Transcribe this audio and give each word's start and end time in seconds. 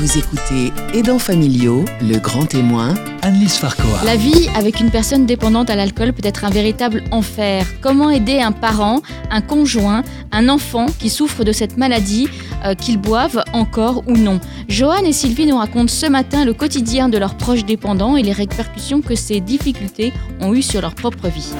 Vous 0.00 0.16
écoutez 0.16 0.72
Aidants 0.94 1.18
familiaux, 1.18 1.84
le 2.00 2.16
grand 2.16 2.46
témoin, 2.46 2.94
Annelise 3.20 3.56
Farcoa. 3.56 4.02
La 4.06 4.16
vie 4.16 4.48
avec 4.56 4.80
une 4.80 4.90
personne 4.90 5.26
dépendante 5.26 5.68
à 5.68 5.76
l'alcool 5.76 6.14
peut 6.14 6.26
être 6.26 6.46
un 6.46 6.48
véritable 6.48 7.04
enfer. 7.10 7.66
Comment 7.82 8.08
aider 8.08 8.40
un 8.40 8.52
parent, 8.52 9.02
un 9.30 9.42
conjoint, 9.42 10.02
un 10.32 10.48
enfant 10.48 10.86
qui 10.98 11.10
souffre 11.10 11.44
de 11.44 11.52
cette 11.52 11.76
maladie, 11.76 12.28
euh, 12.64 12.74
qu'ils 12.74 12.96
boivent 12.96 13.44
encore 13.52 14.02
ou 14.06 14.16
non? 14.16 14.40
Joanne 14.68 15.04
et 15.04 15.12
Sylvie 15.12 15.44
nous 15.44 15.58
racontent 15.58 15.92
ce 15.92 16.06
matin 16.06 16.46
le 16.46 16.54
quotidien 16.54 17.10
de 17.10 17.18
leurs 17.18 17.36
proches 17.36 17.66
dépendants 17.66 18.16
et 18.16 18.22
les 18.22 18.32
répercussions 18.32 19.02
que 19.02 19.14
ces 19.14 19.40
difficultés 19.40 20.14
ont 20.40 20.54
eues 20.54 20.62
sur 20.62 20.80
leur 20.80 20.94
propre 20.94 21.28
vie. 21.28 21.52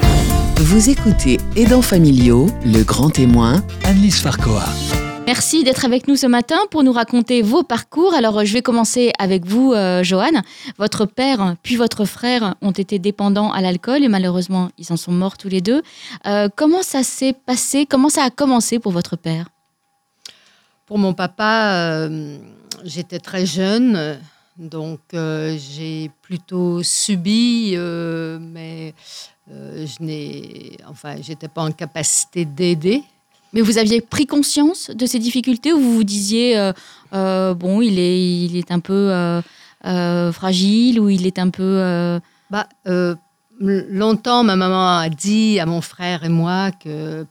Vous 0.57 0.89
écoutez 0.89 1.37
Aidants 1.55 1.83
familiaux, 1.83 2.47
le 2.65 2.81
grand 2.81 3.11
témoin, 3.11 3.63
Annelise 3.83 4.19
Farcoa. 4.19 4.65
Merci 5.27 5.63
d'être 5.63 5.85
avec 5.85 6.07
nous 6.07 6.15
ce 6.15 6.27
matin 6.27 6.57
pour 6.71 6.83
nous 6.83 6.91
raconter 6.91 7.41
vos 7.41 7.63
parcours. 7.63 8.13
Alors, 8.13 8.43
je 8.43 8.53
vais 8.53 8.61
commencer 8.61 9.11
avec 9.17 9.45
vous, 9.45 9.71
euh. 9.73 10.03
Votre 10.77 11.05
père 11.05 11.55
puis 11.63 11.75
votre 11.77 12.05
frère 12.05 12.55
ont 12.61 12.71
été 12.71 12.99
dépendants 12.99 13.51
à 13.51 13.61
l'alcool 13.61 14.03
et 14.03 14.07
malheureusement, 14.09 14.69
ils 14.77 14.91
en 14.91 14.97
sont 14.97 15.11
morts 15.11 15.37
tous 15.37 15.47
les 15.47 15.61
deux. 15.61 15.81
Euh, 16.25 16.49
comment 16.55 16.81
ça 16.81 17.03
s'est 17.03 17.33
passé? 17.33 17.85
Comment 17.85 18.09
ça 18.09 18.23
a 18.23 18.29
commencé 18.29 18.79
pour 18.79 18.91
votre 18.91 19.15
père? 19.15 19.49
Pour 20.85 20.97
mon 20.97 21.13
papa, 21.13 21.75
euh, 21.75 22.37
j'étais 22.83 23.19
très 23.19 23.45
jeune, 23.45 24.19
donc 24.57 24.99
euh, 25.13 25.57
j'ai 25.57 26.11
plutôt 26.21 26.83
subi, 26.83 27.73
euh, 27.75 28.37
mais 28.41 28.93
euh, 29.49 29.85
je 29.85 30.03
n'ai, 30.03 30.77
enfin, 30.89 31.15
j'étais 31.21 31.47
pas 31.47 31.63
en 31.63 31.71
capacité 31.71 32.43
d'aider. 32.43 33.03
Mais 33.53 33.61
vous 33.61 33.77
aviez 33.77 34.01
pris 34.01 34.25
conscience 34.25 34.89
de 34.91 35.05
ces 35.05 35.19
difficultés 35.19 35.73
ou 35.73 35.79
vous 35.79 35.95
vous 35.95 36.03
disiez, 36.03 36.57
euh, 36.57 36.71
euh, 37.13 37.53
bon, 37.53 37.81
il 37.81 37.99
est, 37.99 38.45
il 38.45 38.55
est 38.55 38.71
un 38.71 38.79
peu 38.79 39.11
euh, 39.85 40.31
fragile 40.31 40.99
ou 40.99 41.09
il 41.09 41.25
est 41.25 41.39
un 41.39 41.49
peu... 41.49 42.19
Bah, 42.49 42.67
longtemps, 43.59 44.43
ma 44.43 44.55
maman 44.55 44.97
a 44.97 45.09
dit 45.09 45.59
à 45.59 45.65
mon 45.65 45.81
frère 45.81 46.23
et 46.23 46.29
moi 46.29 46.71
que 46.71 47.25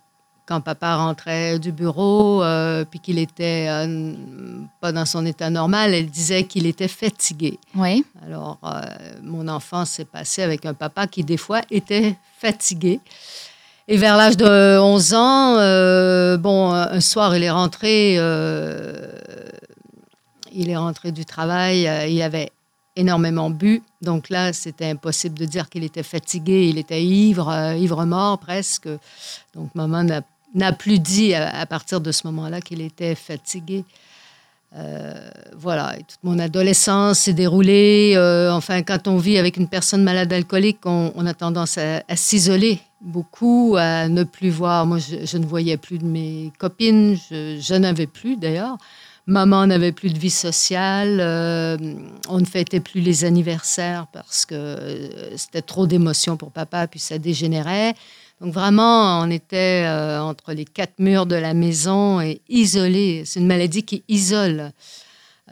quand 0.47 0.61
papa 0.61 0.97
rentrait 0.97 1.59
du 1.59 1.73
bureau, 1.73 2.43
puis 2.91 3.01
qu'il 3.01 3.19
était 3.19 3.67
pas 4.81 4.93
dans 4.93 5.07
son 5.07 5.25
état 5.27 5.49
normal, 5.49 5.95
elle 5.95 6.11
disait 6.11 6.45
qu'il 6.45 6.67
était 6.67 6.89
fatigué. 6.89 7.59
Ouais. 7.75 8.03
Alors, 8.25 8.59
mon 9.23 9.47
enfance 9.49 9.91
s'est 9.91 10.05
passée 10.05 10.43
avec 10.43 10.67
un 10.67 10.75
papa 10.75 11.07
qui, 11.07 11.23
des 11.23 11.37
fois, 11.37 11.61
était 11.71 12.17
fatigué. 12.39 13.01
Et 13.93 13.97
vers 13.97 14.17
l'âge 14.17 14.37
de 14.37 14.79
11 14.79 15.15
ans, 15.15 15.57
euh, 15.59 16.37
bon, 16.37 16.71
un 16.71 17.01
soir, 17.01 17.37
il 17.37 17.43
est 17.43 17.51
rentré, 17.51 18.15
euh, 18.19 19.11
il 20.53 20.71
est 20.71 20.77
rentré 20.77 21.11
du 21.11 21.25
travail, 21.25 21.89
euh, 21.89 22.07
il 22.07 22.23
avait 22.23 22.53
énormément 22.95 23.51
bu. 23.51 23.83
Donc 24.01 24.31
là, 24.31 24.53
c'était 24.53 24.87
impossible 24.87 25.37
de 25.37 25.45
dire 25.45 25.69
qu'il 25.69 25.83
était 25.83 26.05
fatigué, 26.05 26.69
il 26.69 26.79
était 26.79 27.03
ivre, 27.03 27.49
euh, 27.49 27.75
ivre-mort 27.75 28.39
presque. 28.39 28.89
Donc, 29.57 29.75
maman 29.75 30.05
n'a- 30.55 30.73
plus 30.73 31.01
dit 31.01 31.35
à, 31.35 31.67
partir 31.67 32.01
de 32.01 32.13
ce 32.13 32.29
moment-là 32.29 32.61
qu'il 32.61 32.83
était 32.83 33.17
fatigué. 33.17 33.85
Euh, 34.77 35.31
voilà, 35.57 35.97
et 35.99 36.05
toute 36.05 36.23
mon 36.23 36.39
adolescence 36.39 37.19
s'est 37.19 37.33
déroulée. 37.33 38.13
euh, 38.15 38.53
enfin, 38.53 38.83
quand 38.83 39.09
on 39.09 39.17
vit 39.17 39.37
avec 39.37 39.57
une 39.57 39.67
personne 39.67 40.05
malade 40.05 40.33
alcoolique, 40.33 40.79
on, 40.87 41.27
a 41.27 41.35
tendance 41.35 41.77
à 41.77 42.15
s'isoler 42.15 42.79
beaucoup, 43.01 43.77
à 43.79 44.09
ne 44.09 44.25
plus 44.25 44.51
voir. 44.51 44.87
Moi, 44.87 44.99
je, 44.99 45.37
ne 45.39 45.47
voyais 45.47 45.77
plus 45.77 45.99
de 45.99 46.07
mes 46.07 46.53
copines, 46.59 47.17
je, 47.31 47.59
je 47.61 47.75
n'avais 47.75 48.07
plus 48.07 48.37
d'ailleurs. 48.37 48.77
Maman 49.27 49.67
n'avait 49.67 49.93
plus 49.93 50.13
de 50.13 50.19
vie 50.19 50.31
sociale, 50.31 51.19
euh, 51.21 51.77
on 52.29 52.41
ne 52.41 52.45
fêtait 52.45 52.81
plus 52.81 53.01
les 53.01 53.25
anniversaires 53.25 54.07
parce 54.13 54.45
que 54.45 54.55
euh, 54.57 55.37
c'était 55.37 55.63
trop 55.63 55.87
d'émotions 55.87 56.37
pour 56.37 56.51
papa, 56.51 56.89
puis 56.89 56.99
ça 56.99 57.19
dégénérait. 57.19 57.95
Donc 58.41 58.53
vraiment, 58.53 59.21
on 59.21 59.31
était 59.31 59.85
euh, 59.87 60.21
entre 60.21 60.53
les 60.53 60.65
quatre 60.65 60.99
murs 60.99 61.27
de 61.27 61.37
la 61.37 61.55
maison 61.55 62.21
et 62.21 62.41
isolés. 62.49 63.23
C'est 63.25 63.39
une 63.39 63.47
maladie 63.47 63.85
qui 63.85 64.03
isole. 64.09 64.73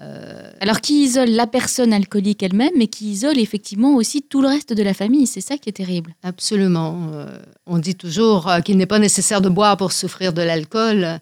Euh, 0.01 0.51
Alors, 0.61 0.81
qui 0.81 1.05
isole 1.05 1.31
la 1.31 1.47
personne 1.47 1.93
alcoolique 1.93 2.43
elle-même, 2.43 2.73
mais 2.77 2.87
qui 2.87 3.11
isole 3.11 3.39
effectivement 3.39 3.97
aussi 3.97 4.23
tout 4.23 4.41
le 4.41 4.49
reste 4.49 4.73
de 4.73 4.83
la 4.83 4.95
famille? 4.95 5.27
C'est 5.27 5.41
ça 5.41 5.59
qui 5.59 5.69
est 5.69 5.73
terrible. 5.73 6.15
absolument. 6.23 6.97
Euh, 7.13 7.27
on 7.67 7.79
dit 7.79 7.97
toujours 7.97 8.49
euh, 8.49 8.61
qu'il 8.61 8.77
n'est 8.77 8.87
pas 8.87 8.99
nécessaire 8.99 9.41
de 9.41 9.49
boire 9.49 9.77
pour 9.77 9.93
souffrir 9.93 10.33
de 10.33 10.43
l'alcool. 10.43 11.19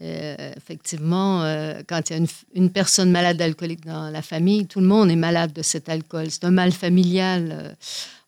Euh, 0.00 0.52
effectivement, 0.56 1.42
euh, 1.42 1.82
quand 1.86 2.08
il 2.08 2.12
y 2.12 2.16
a 2.16 2.18
une, 2.18 2.26
une 2.54 2.70
personne 2.70 3.10
malade 3.10 3.40
alcoolique 3.40 3.84
dans 3.84 4.08
la 4.10 4.22
famille, 4.22 4.66
tout 4.66 4.80
le 4.80 4.86
monde 4.86 5.10
est 5.10 5.16
malade 5.16 5.52
de 5.52 5.62
cet 5.62 5.88
alcool. 5.88 6.26
C'est 6.30 6.44
un 6.44 6.50
mal 6.50 6.72
familial. 6.72 7.48
Euh, 7.52 7.72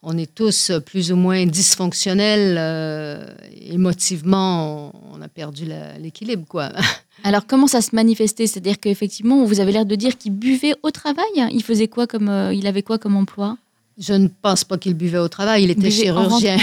on 0.03 0.19
est 0.19 0.33
tous 0.33 0.71
plus 0.85 1.11
ou 1.11 1.17
moins 1.17 1.47
dysfonctionnels. 1.47 2.57
euh, 2.59 3.27
émotivement, 3.71 4.93
on, 4.95 5.19
on 5.19 5.23
a 5.23 5.29
perdu 5.29 5.65
l'équilibre, 5.99 6.45
quoi. 6.47 6.71
Alors, 7.25 7.47
comment 7.47 7.67
ça 7.67 7.81
se 7.81 7.95
manifestait? 7.95 8.47
C'est-à-dire 8.47 8.79
qu'effectivement, 8.79 9.45
vous 9.45 9.61
avez 9.61 9.73
l'air 9.73 9.87
de 9.87 9.95
dire 9.95 10.19
qu'il 10.19 10.33
buvait 10.33 10.75
au 10.83 10.91
travail? 10.91 11.25
Il 11.51 11.63
faisait 11.63 11.89
quoi 11.89 12.07
comme, 12.07 12.51
il 12.53 12.67
avait 12.67 12.83
quoi 12.83 12.99
comme 12.99 13.17
emploi? 13.17 13.57
Je 13.97 14.13
ne 14.13 14.29
pense 14.43 14.65
pas 14.65 14.77
qu'il 14.77 14.95
buvait 14.95 15.19
au 15.19 15.29
travail. 15.29 15.65
Il 15.65 15.71
était 15.71 15.91
chirurgien. 15.91 16.59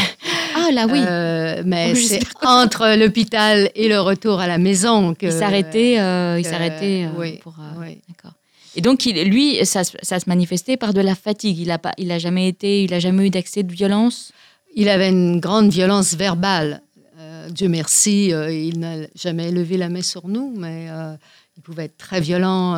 Là 0.71 0.87
oui. 0.89 0.99
Euh, 1.05 1.61
mais 1.65 1.93
c'est 1.95 2.21
entre 2.43 2.95
l'hôpital 2.97 3.69
et 3.75 3.87
le 3.87 3.99
retour 3.99 4.39
à 4.39 4.47
la 4.47 4.57
maison 4.57 5.13
que 5.13 5.25
il 5.27 5.31
s'arrêtait, 5.31 5.99
euh, 5.99 6.37
il 6.39 6.43
que- 6.43 6.49
s'arrêtait 6.49 7.05
euh, 7.05 7.17
oui, 7.19 7.39
pour. 7.43 7.55
euh, 7.59 7.79
oui. 7.81 7.99
D'accord. 8.07 8.31
Et 8.75 8.81
donc, 8.81 9.05
il- 9.05 9.21
lui, 9.29 9.65
ça, 9.65 9.83
se- 9.83 9.97
ça 10.01 10.19
se 10.19 10.29
manifestait 10.29 10.77
par 10.77 10.93
de 10.93 11.01
la 11.01 11.13
fatigue. 11.15 11.59
Il 11.59 11.71
a 11.71 11.77
pas, 11.77 11.91
il 11.97 12.11
a 12.11 12.19
jamais 12.19 12.47
été, 12.47 12.83
il 12.83 12.93
a 12.93 12.99
jamais 12.99 13.27
eu 13.27 13.29
d'accès 13.29 13.63
de 13.63 13.71
violence? 13.71 14.31
Il 14.75 14.87
avait 14.87 15.09
une 15.09 15.39
grande 15.41 15.69
violence 15.69 16.13
verbale. 16.15 16.81
Euh, 17.19 17.49
Dieu 17.49 17.67
merci, 17.67 18.33
euh, 18.33 18.49
il 18.51 18.79
n'a 18.79 19.05
jamais 19.15 19.51
levé 19.51 19.75
la 19.77 19.89
main 19.89 20.01
sur 20.01 20.27
nous, 20.29 20.53
mais 20.57 20.87
euh, 20.89 21.13
il 21.57 21.61
pouvait 21.63 21.85
être 21.85 21.97
très 21.97 22.21
violent 22.21 22.77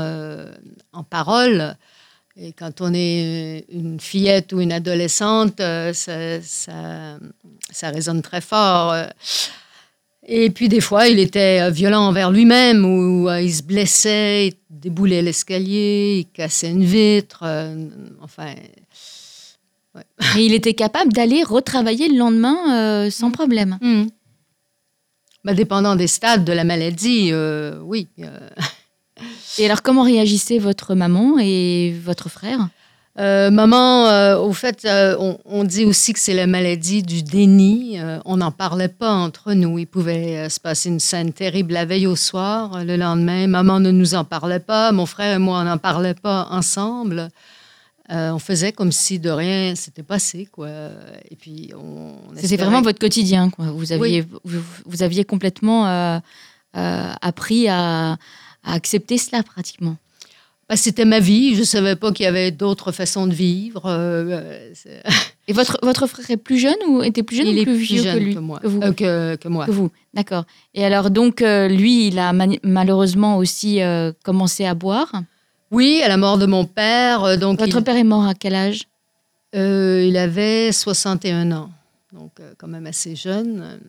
en 0.93 1.03
parole. 1.03 1.75
Et 2.35 2.51
quand 2.51 2.81
on 2.81 2.91
est 2.95 3.65
une 3.71 3.99
fillette 3.99 4.53
ou 4.53 4.59
une 4.61 4.71
adolescente, 4.71 5.59
euh, 5.59 5.93
ça, 5.93 6.41
ça, 6.41 7.17
ça 7.69 7.89
résonne 7.89 8.21
très 8.23 8.41
fort. 8.41 8.91
euh. 8.93 9.05
Et 10.25 10.49
puis 10.49 10.67
des 10.69 10.81
fois, 10.81 11.07
il 11.09 11.19
était 11.19 11.61
euh, 11.61 11.69
violent 11.69 12.07
envers 12.07 12.31
lui-même, 12.31 12.85
ou 12.85 13.29
euh, 13.29 13.41
il 13.41 13.53
se 13.53 13.61
blessait, 13.61 14.47
il 14.47 14.53
déboulait 14.69 15.21
l'escalier, 15.21 16.19
il 16.21 16.25
cassait 16.33 16.71
une 16.71 16.85
vitre. 16.85 17.41
euh, 17.43 17.87
enfin, 18.21 18.55
Mais 19.93 20.45
il 20.45 20.53
était 20.53 20.73
capable 20.73 21.13
d'aller 21.13 21.43
retravailler 21.43 22.07
le 22.09 22.17
lendemain 22.17 22.57
euh, 23.05 23.09
sans 23.11 23.29
problème. 23.31 23.77
Hmm. 23.81 24.05
Ben, 25.43 25.53
dépendant 25.53 25.95
des 25.95 26.07
stades 26.07 26.45
de 26.45 26.53
la 26.53 26.63
maladie, 26.63 27.29
euh, 27.31 27.77
oui. 27.83 28.07
euh. 28.19 28.49
Et 29.57 29.65
alors, 29.65 29.81
comment 29.81 30.03
réagissaient 30.03 30.59
votre 30.59 30.95
maman 30.95 31.37
et 31.39 31.95
votre 32.03 32.29
frère? 32.29 32.69
Euh, 33.19 33.51
maman, 33.51 34.07
euh, 34.07 34.37
au 34.39 34.53
fait, 34.53 34.85
euh, 34.85 35.15
on, 35.19 35.37
on 35.45 35.63
dit 35.63 35.85
aussi 35.85 36.13
que 36.13 36.19
c'est 36.19 36.33
la 36.33 36.47
maladie 36.47 37.03
du 37.03 37.21
déni. 37.21 37.99
On 38.25 38.37
n'en 38.37 38.51
parlait 38.51 38.87
pas 38.87 39.11
entre 39.11 39.53
nous. 39.53 39.77
Il 39.77 39.85
pouvait 39.85 40.49
se 40.49 40.59
passer 40.59 40.89
une 40.89 40.99
scène 40.99 41.31
terrible 41.31 41.73
la 41.73 41.85
veille 41.85 42.07
au 42.07 42.15
soir. 42.15 42.83
Le 42.83 42.95
lendemain, 42.95 43.47
maman 43.47 43.79
ne 43.79 43.91
nous 43.91 44.15
en 44.15 44.23
parlait 44.23 44.59
pas. 44.59 44.91
Mon 44.91 45.05
frère 45.05 45.35
et 45.35 45.39
moi, 45.39 45.59
on 45.59 45.63
n'en 45.63 45.77
parlait 45.77 46.15
pas 46.15 46.47
ensemble. 46.49 47.29
On 48.09 48.37
faisait 48.37 48.71
comme 48.73 48.91
si 48.91 49.17
de 49.17 49.29
rien 49.29 49.73
s'était 49.75 50.03
passé, 50.03 50.47
quoi. 50.51 50.69
Et 51.31 51.35
puis, 51.35 51.71
on, 51.75 52.15
on 52.29 52.35
C'était 52.35 52.57
vraiment 52.57 52.81
votre 52.81 52.99
quotidien. 52.99 53.49
Quoi. 53.49 53.65
Vous, 53.71 53.91
aviez, 53.91 54.21
vous, 54.43 54.61
vous 54.85 55.03
aviez 55.03 55.23
complètement 55.23 56.21
appris 56.73 57.67
à, 57.69 58.17
à 58.63 58.73
accepter 58.73 59.17
cela 59.17 59.43
pratiquement. 59.43 59.97
Ben, 60.69 60.77
c'était 60.77 61.05
ma 61.05 61.19
vie. 61.19 61.55
Je 61.55 61.61
ne 61.61 61.65
savais 61.65 61.95
pas 61.95 62.11
qu'il 62.11 62.23
y 62.23 62.27
avait 62.27 62.51
d'autres 62.51 62.91
façons 62.91 63.27
de 63.27 63.33
vivre. 63.33 63.85
Euh, 63.85 64.71
euh, 64.87 64.99
Et 65.47 65.53
votre, 65.53 65.77
votre 65.83 66.07
frère 66.07 66.31
est 66.31 66.37
plus 66.37 66.57
jeune 66.57 66.77
ou 66.87 67.03
était 67.03 67.21
plus 67.21 67.35
jeune 67.35 67.47
il 67.47 67.57
ou 67.57 67.61
est 67.61 67.65
plus 67.65 67.75
vieux 67.75 68.01
jeune 68.01 68.17
que 68.17 68.23
lui 68.23 68.33
que 68.33 68.39
moi. 68.39 68.59
que 68.59 68.67
vous 68.67 68.81
Euh, 68.81 68.93
que, 68.93 69.35
que 69.35 69.47
moi. 69.49 69.65
Que 69.65 69.71
vous, 69.71 69.91
d'accord. 70.13 70.45
Et 70.73 70.85
alors 70.85 71.11
donc 71.11 71.41
euh, 71.41 71.67
lui, 71.67 72.07
il 72.07 72.17
a 72.17 72.31
malheureusement 72.63 73.37
aussi 73.37 73.81
commencé 74.23 74.65
à 74.65 74.73
boire. 74.73 75.11
Oui, 75.69 76.01
à 76.01 76.07
la 76.07 76.15
mort 76.17 76.37
de 76.37 76.45
mon 76.45 76.63
père. 76.63 77.37
Donc 77.37 77.59
Votre 77.59 77.79
il, 77.79 77.83
père 77.83 77.97
est 77.97 78.05
mort 78.05 78.25
à 78.25 78.35
quel 78.35 78.55
âge? 78.55 78.83
Il 79.53 80.15
avait 80.17 80.71
61 80.71 81.51
ans, 81.51 81.69
donc 82.13 82.31
quand 82.57 82.67
même 82.67 82.87
assez 82.87 83.15
jeune. 83.15 83.79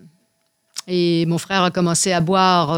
Et 0.88 1.25
mon 1.26 1.38
frère 1.38 1.62
a 1.62 1.70
commencé 1.70 2.10
à 2.12 2.20
boire 2.20 2.76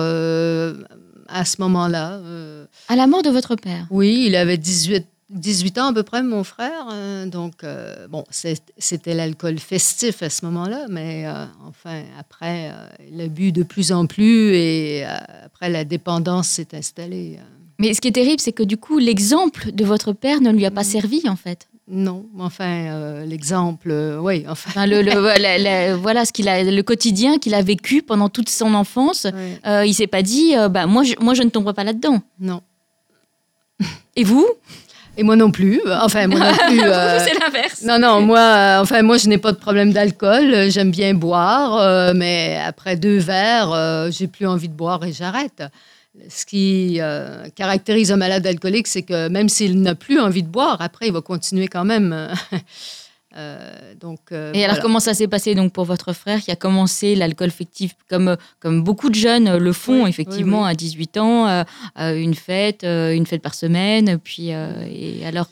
à 1.28 1.44
ce 1.44 1.60
moment-là. 1.62 2.12
euh. 2.24 2.66
À 2.88 2.96
la 2.96 3.06
mort 3.06 3.22
de 3.22 3.30
votre 3.30 3.56
père. 3.56 3.86
oui, 3.90 4.24
il 4.26 4.36
avait 4.36 4.58
18, 4.58 5.06
18 5.30 5.78
ans 5.78 5.86
à 5.88 5.92
peu 5.92 6.02
près, 6.02 6.22
mon 6.22 6.44
frère. 6.44 6.86
euh, 6.92 7.26
donc, 7.26 7.64
euh, 7.64 8.06
bon, 8.08 8.24
c'était 8.30 9.14
l'alcool 9.14 9.58
festif 9.58 10.22
à 10.22 10.30
ce 10.30 10.44
moment-là, 10.46 10.86
mais 10.88 11.26
euh, 11.26 11.44
enfin, 11.66 12.02
après, 12.18 12.70
il 13.10 13.20
a 13.20 13.28
bu 13.28 13.52
de 13.52 13.62
plus 13.62 13.92
en 13.92 14.06
plus 14.06 14.54
et 14.54 15.04
après, 15.04 15.68
la 15.68 15.84
dépendance 15.84 16.48
s'est 16.48 16.68
installée. 16.74 17.38
Mais 17.78 17.92
ce 17.94 18.00
qui 18.00 18.08
est 18.08 18.12
terrible, 18.12 18.40
c'est 18.40 18.52
que 18.52 18.62
du 18.62 18.76
coup, 18.76 18.98
l'exemple 18.98 19.70
de 19.72 19.84
votre 19.84 20.12
père 20.12 20.40
ne 20.40 20.50
lui 20.50 20.64
a 20.66 20.70
pas 20.70 20.80
Mm. 20.82 20.84
servi, 20.84 21.22
en 21.28 21.36
fait. 21.36 21.68
Non, 21.88 22.26
enfin, 22.40 22.64
euh, 22.88 23.24
l'exemple, 23.24 23.90
euh, 23.92 24.18
oui, 24.18 24.44
enfin. 24.48 24.70
Enfin, 24.70 24.86
le, 24.86 25.02
le- 25.02 25.12
la- 25.40 25.56
la- 25.58 25.94
voilà 25.96 26.24
ce 26.24 26.32
qu'il 26.32 26.48
a, 26.48 26.64
le 26.64 26.82
quotidien 26.82 27.38
qu'il 27.38 27.54
a 27.54 27.62
vécu 27.62 28.02
pendant 28.02 28.28
toute 28.28 28.48
son 28.48 28.74
enfance. 28.74 29.24
ouais, 29.24 29.60
Euh, 29.66 29.86
il 29.86 29.94
s'est 29.94 30.08
pas 30.08 30.22
dit, 30.22 30.56
euh, 30.56 30.68
bah 30.68 30.86
moi, 30.86 31.04
je, 31.04 31.14
moi, 31.20 31.34
je 31.34 31.42
ne 31.44 31.48
tomberai 31.50 31.74
pas 31.74 31.84
là-dedans. 31.84 32.20
non. 32.40 32.60
Et 34.16 34.24
vous? 34.24 34.46
Et 35.18 35.22
moi 35.22 35.36
non 35.36 35.50
plus. 35.50 35.80
Enfin, 36.02 36.26
moi 36.26 36.40
non 36.40 36.56
plus. 36.68 36.80
euh, 36.84 37.18
C'est 37.24 37.38
l'inverse. 37.38 37.82
Non, 37.82 37.98
non, 37.98 38.20
moi, 38.22 38.38
euh, 38.38 38.80
enfin, 38.82 39.02
moi, 39.02 39.18
je 39.18 39.28
n'ai 39.28 39.38
pas 39.38 39.52
de 39.52 39.58
problème 39.58 39.92
d'alcool. 39.92 40.70
J'aime 40.70 40.90
bien 40.90 41.12
boire, 41.14 41.76
euh, 41.76 42.12
mais 42.16 42.58
après 42.66 42.96
deux 42.96 43.18
verres, 43.18 44.08
j'ai 44.10 44.26
plus 44.26 44.46
envie 44.46 44.68
de 44.68 44.74
boire 44.74 45.04
et 45.04 45.12
j'arrête. 45.12 45.62
Ce 46.28 46.46
qui 46.46 46.96
euh, 47.00 47.48
caractérise 47.54 48.10
un 48.10 48.16
malade 48.16 48.46
alcoolique, 48.46 48.86
c'est 48.86 49.02
que 49.02 49.28
même 49.28 49.48
s'il 49.48 49.80
n'a 49.80 49.94
plus 49.94 50.18
envie 50.18 50.42
de 50.42 50.48
boire, 50.48 50.80
après, 50.80 51.06
il 51.06 51.12
va 51.12 51.20
continuer 51.20 51.68
quand 51.68 51.84
même. 51.84 52.28
Euh, 53.36 53.94
donc, 54.00 54.20
euh, 54.32 54.50
Et 54.54 54.64
alors, 54.64 54.76
voilà. 54.76 54.82
comment 54.82 54.98
ça 55.00 55.12
s'est 55.12 55.28
passé 55.28 55.54
donc 55.54 55.70
pour 55.70 55.84
votre 55.84 56.14
frère 56.14 56.40
qui 56.40 56.50
a 56.50 56.56
commencé 56.56 57.14
l'alcool 57.14 57.50
fictif? 57.50 57.94
Comme, 58.08 58.34
comme 58.60 58.82
beaucoup 58.82 59.10
de 59.10 59.14
jeunes 59.14 59.58
le 59.58 59.72
font 59.74 60.04
Oui, 60.04 60.08
effectivement 60.08 60.60
oui, 60.60 60.64
oui. 60.68 60.70
à 60.70 60.74
18 60.74 61.16
ans, 61.18 61.46
euh, 61.46 61.64
une 61.98 62.34
fête, 62.34 62.82
une 62.84 63.26
fête 63.26 63.42
par 63.42 63.54
semaine, 63.54 64.18
puis 64.18 64.48
et 64.48 65.26
alors 65.26 65.48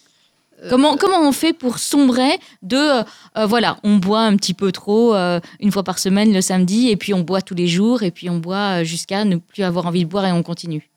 comment 0.71 0.97
comment 0.97 1.21
on 1.21 1.33
fait 1.33 1.53
pour 1.53 1.79
sombrer 1.79 2.39
de 2.63 2.77
euh, 2.77 3.03
euh, 3.39 3.47
voilà 3.47 3.77
on 3.85 3.97
boit 3.97 4.21
un 4.23 4.37
petit 4.37 4.55
peu 4.55 4.73
trop 4.73 5.15
euh, 5.15 5.41
une 5.61 5.71
fois 5.73 5.83
par 5.83 5.99
semaine 5.99 6.33
le 6.33 6.41
samedi 6.41 6.89
et 6.91 6.97
puis 6.97 7.13
on 7.15 7.21
boit 7.21 7.43
tous 7.43 7.55
les 7.55 7.67
jours 7.69 8.03
et 8.03 8.11
puis 8.11 8.29
on 8.31 8.39
boit 8.39 8.81
euh, 8.81 8.85
jusqu'à 8.85 9.25
ne 9.25 9.37
plus 9.37 9.63
avoir 9.63 9.87
envie 9.87 10.05
de 10.05 10.11
boire 10.11 10.27
et 10.27 10.33
on 10.33 10.43
continue. 10.43 10.89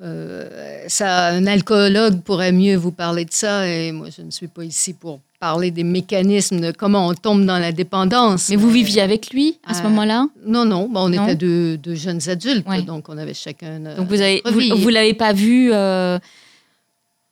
Euh, 0.00 0.84
ça, 0.86 1.28
un 1.30 1.46
alcoologue 1.48 2.22
pourrait 2.22 2.52
mieux 2.52 2.76
vous 2.76 2.92
parler 2.92 3.24
de 3.24 3.32
ça, 3.32 3.66
et 3.66 3.90
moi, 3.90 4.06
je 4.16 4.22
ne 4.22 4.30
suis 4.30 4.46
pas 4.46 4.62
ici 4.62 4.92
pour 4.92 5.18
parler 5.40 5.72
des 5.72 5.82
mécanismes 5.82 6.60
de 6.60 6.70
comment 6.70 7.08
on 7.08 7.14
tombe 7.14 7.44
dans 7.44 7.58
la 7.58 7.72
dépendance. 7.72 8.48
Mais 8.48 8.54
vous 8.54 8.70
viviez 8.70 9.02
avec 9.02 9.30
lui 9.32 9.58
à 9.66 9.74
ce 9.74 9.80
Euh, 9.80 9.82
moment-là? 9.84 10.28
Non, 10.46 10.64
non, 10.64 10.88
bon, 10.88 11.06
on 11.06 11.08
Non. 11.08 11.24
était 11.24 11.34
deux, 11.34 11.76
deux 11.76 11.96
jeunes 11.96 12.20
adultes, 12.28 12.64
Ouais. 12.68 12.82
donc 12.82 13.08
on 13.08 13.18
avait 13.18 13.34
chacun. 13.34 13.84
euh, 13.86 13.96
donc 13.96 14.06
vous 14.08 14.20
avez 14.20 14.40
vous, 14.46 14.76
vous 14.76 14.88
l'avez 14.88 15.14
pas 15.14 15.32
vu 15.32 15.70
euh, 15.72 16.18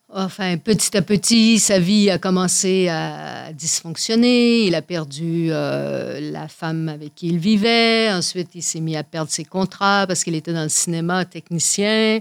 Enfin, 0.09 0.57
petit 0.57 0.97
à 0.97 1.03
petit, 1.03 1.59
sa 1.59 1.81
vie 1.81 2.11
a 2.11 2.19
commencé 2.19 2.89
à 2.89 3.53
dysfonctionner. 3.53 4.65
Il 4.67 4.75
a 4.77 4.81
perdu 4.83 5.49
euh, 5.51 6.21
la 6.31 6.47
femme 6.47 6.89
avec 6.89 7.15
qui 7.17 7.27
il 7.27 7.39
vivait. 7.39 8.11
Ensuite, 8.13 8.51
il 8.55 8.63
s'est 8.63 8.79
mis 8.81 8.97
à 8.97 9.03
perdre 9.03 9.31
ses 9.33 9.45
contrats 9.45 10.07
parce 10.07 10.23
qu'il 10.23 10.37
était 10.37 10.53
dans 10.53 10.63
le 10.63 10.69
cinéma 10.69 11.25
technicien. 11.25 12.21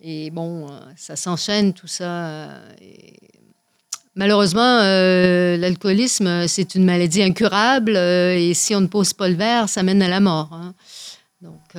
Et 0.00 0.30
bon, 0.30 0.68
euh, 0.68 0.78
ça 0.96 1.16
s'enchaîne, 1.16 1.72
tout 1.72 1.88
ça. 1.88 2.04
euh, 2.04 2.58
Malheureusement, 4.14 4.78
l'alcoolisme, 5.58 6.46
c'est 6.46 6.74
une 6.76 6.84
maladie 6.84 7.22
incurable. 7.22 7.96
et 7.96 8.54
si 8.54 8.74
on 8.74 8.80
ne 8.80 8.86
pose 8.86 9.12
pas 9.12 9.28
le 9.28 9.34
verre, 9.34 9.68
ça 9.68 9.82
mène 9.82 10.00
à 10.00 10.08
la 10.08 10.20
mort. 10.20 10.48
hein. 10.52 10.74
Donc. 11.42 11.74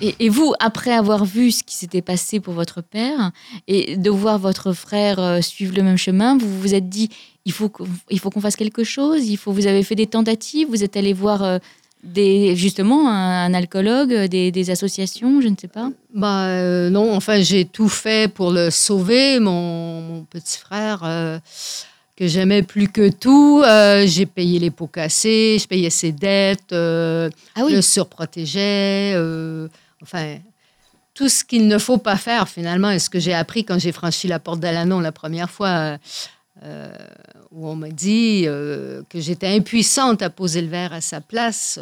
Et, 0.00 0.14
et 0.20 0.28
vous, 0.28 0.54
après 0.60 0.92
avoir 0.92 1.24
vu 1.24 1.50
ce 1.52 1.62
qui 1.62 1.74
s'était 1.76 2.02
passé 2.02 2.40
pour 2.40 2.54
votre 2.54 2.80
père 2.82 3.30
et 3.68 3.96
de 3.96 4.10
voir 4.10 4.38
votre 4.38 4.72
frère 4.72 5.18
euh, 5.20 5.40
suivre 5.40 5.74
le 5.76 5.82
même 5.82 5.96
chemin, 5.98 6.36
vous 6.36 6.60
vous 6.60 6.74
êtes 6.74 6.88
dit 6.88 7.10
il 7.44 7.52
faut 7.52 7.68
qu'on- 7.68 7.86
il 8.10 8.18
faut 8.18 8.30
qu'on 8.30 8.40
fasse 8.40 8.56
quelque 8.56 8.84
chose. 8.84 9.26
Il 9.28 9.36
faut. 9.36 9.52
Vous 9.52 9.66
avez 9.66 9.82
fait 9.82 9.94
des 9.94 10.06
tentatives. 10.06 10.66
Vous 10.68 10.82
êtes 10.82 10.96
allé 10.96 11.12
voir 11.12 11.42
euh, 11.44 11.58
des 12.02 12.56
justement 12.56 13.08
un, 13.08 13.44
un 13.46 13.54
alcoologue, 13.54 14.14
des, 14.28 14.50
des 14.50 14.70
associations, 14.70 15.40
je 15.40 15.48
ne 15.48 15.54
sais 15.58 15.68
pas. 15.68 15.90
Bah, 16.14 16.46
euh, 16.48 16.90
non, 16.90 17.14
enfin, 17.14 17.40
j'ai 17.42 17.64
tout 17.64 17.88
fait 17.88 18.32
pour 18.32 18.50
le 18.50 18.70
sauver, 18.70 19.40
mon, 19.40 20.00
mon 20.02 20.22
petit 20.24 20.58
frère, 20.58 21.00
euh, 21.04 21.38
que 22.16 22.26
j'aimais 22.26 22.62
plus 22.62 22.88
que 22.88 23.10
tout. 23.10 23.62
Euh, 23.66 24.06
j'ai 24.06 24.26
payé 24.26 24.58
les 24.58 24.70
pots 24.70 24.86
cassés, 24.86 25.58
je 25.60 25.66
payais 25.66 25.90
ses 25.90 26.12
dettes, 26.12 26.72
euh, 26.72 27.28
Ah 27.54 27.62
je 27.68 27.76
le 27.76 27.82
surprotégeais. 27.82 29.12
euh, 29.14 29.68
enfin, 30.02 30.38
tout 31.14 31.28
ce 31.28 31.44
qu'il 31.44 31.68
ne 31.68 31.78
faut 31.78 31.98
pas 31.98 32.16
faire, 32.16 32.48
finalement, 32.48 32.90
et 32.90 32.98
ce 32.98 33.08
que 33.08 33.20
j'ai 33.20 33.34
appris 33.34 33.64
quand 33.64 33.78
j'ai 33.78 33.92
franchi 33.92 34.26
la 34.26 34.40
porte 34.40 34.60
d'Alanon 34.60 35.00
la 35.00 35.12
première 35.12 35.50
fois, 35.50 35.68
euh, 35.68 35.98
euh, 36.64 36.92
où 37.52 37.68
on 37.68 37.76
m'a 37.76 37.90
dit 37.90 38.44
euh, 38.46 39.02
que 39.08 39.20
j'étais 39.20 39.46
impuissante 39.46 40.22
à 40.22 40.30
poser 40.30 40.60
le 40.60 40.68
verre 40.68 40.92
à 40.92 41.00
sa 41.00 41.20
place, 41.20 41.78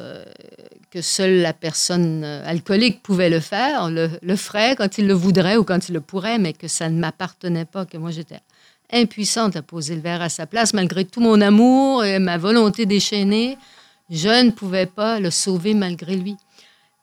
que 0.91 1.01
seule 1.01 1.41
la 1.41 1.55
personne 1.55 2.25
alcoolique 2.25 3.03
pouvait 3.03 3.31
le 3.31 3.41
faire, 3.41 3.91
le 3.91 4.37
ferait 4.37 4.77
quand 4.77 4.99
il 4.99 5.07
le 5.07 5.15
voudrait 5.15 5.57
ou 5.57 5.65
quand 5.65 5.89
il 5.89 5.93
le 5.95 6.01
pourrait, 6.03 6.39
mais 6.39 6.53
que 6.53 6.69
ça 6.69 6.91
ne 6.91 6.99
m'appartenait 6.99 7.65
pas, 7.65 7.87
que 7.87 7.97
moi 7.97 8.11
j'étais 8.11 8.41
impuissante 8.93 9.57
à 9.57 9.63
poser 9.63 9.95
le 9.95 10.03
verre 10.03 10.21
à 10.21 10.29
sa 10.29 10.47
place, 10.47 10.75
malgré 10.75 11.07
tout 11.07 11.21
mon 11.21 11.41
amour 11.41 12.05
et 12.05 12.19
ma 12.19 12.37
volonté 12.37 12.85
déchaînée, 12.85 13.57
je 14.11 14.45
ne 14.45 14.51
pouvais 14.51 14.85
pas 14.85 15.19
le 15.21 15.31
sauver 15.31 15.73
malgré 15.73 16.17
lui. 16.17 16.37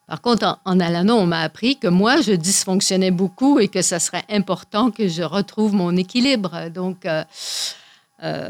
Par 0.10 0.22
contre, 0.22 0.46
en, 0.66 0.74
en 0.74 0.80
Alanon, 0.80 1.16
on 1.20 1.26
m'a 1.28 1.42
appris 1.42 1.78
que 1.78 1.88
moi, 1.88 2.20
je 2.22 2.32
dysfonctionnais 2.32 3.12
beaucoup 3.12 3.60
et 3.60 3.68
que 3.68 3.82
ça 3.82 4.00
serait 4.00 4.26
important 4.30 4.90
que 4.92 5.08
je 5.08 5.22
retrouve 5.24 5.74
mon 5.74 5.96
équilibre. 5.96 6.70
Donc, 6.74 7.06
euh, 7.06 7.24
euh, 8.24 8.50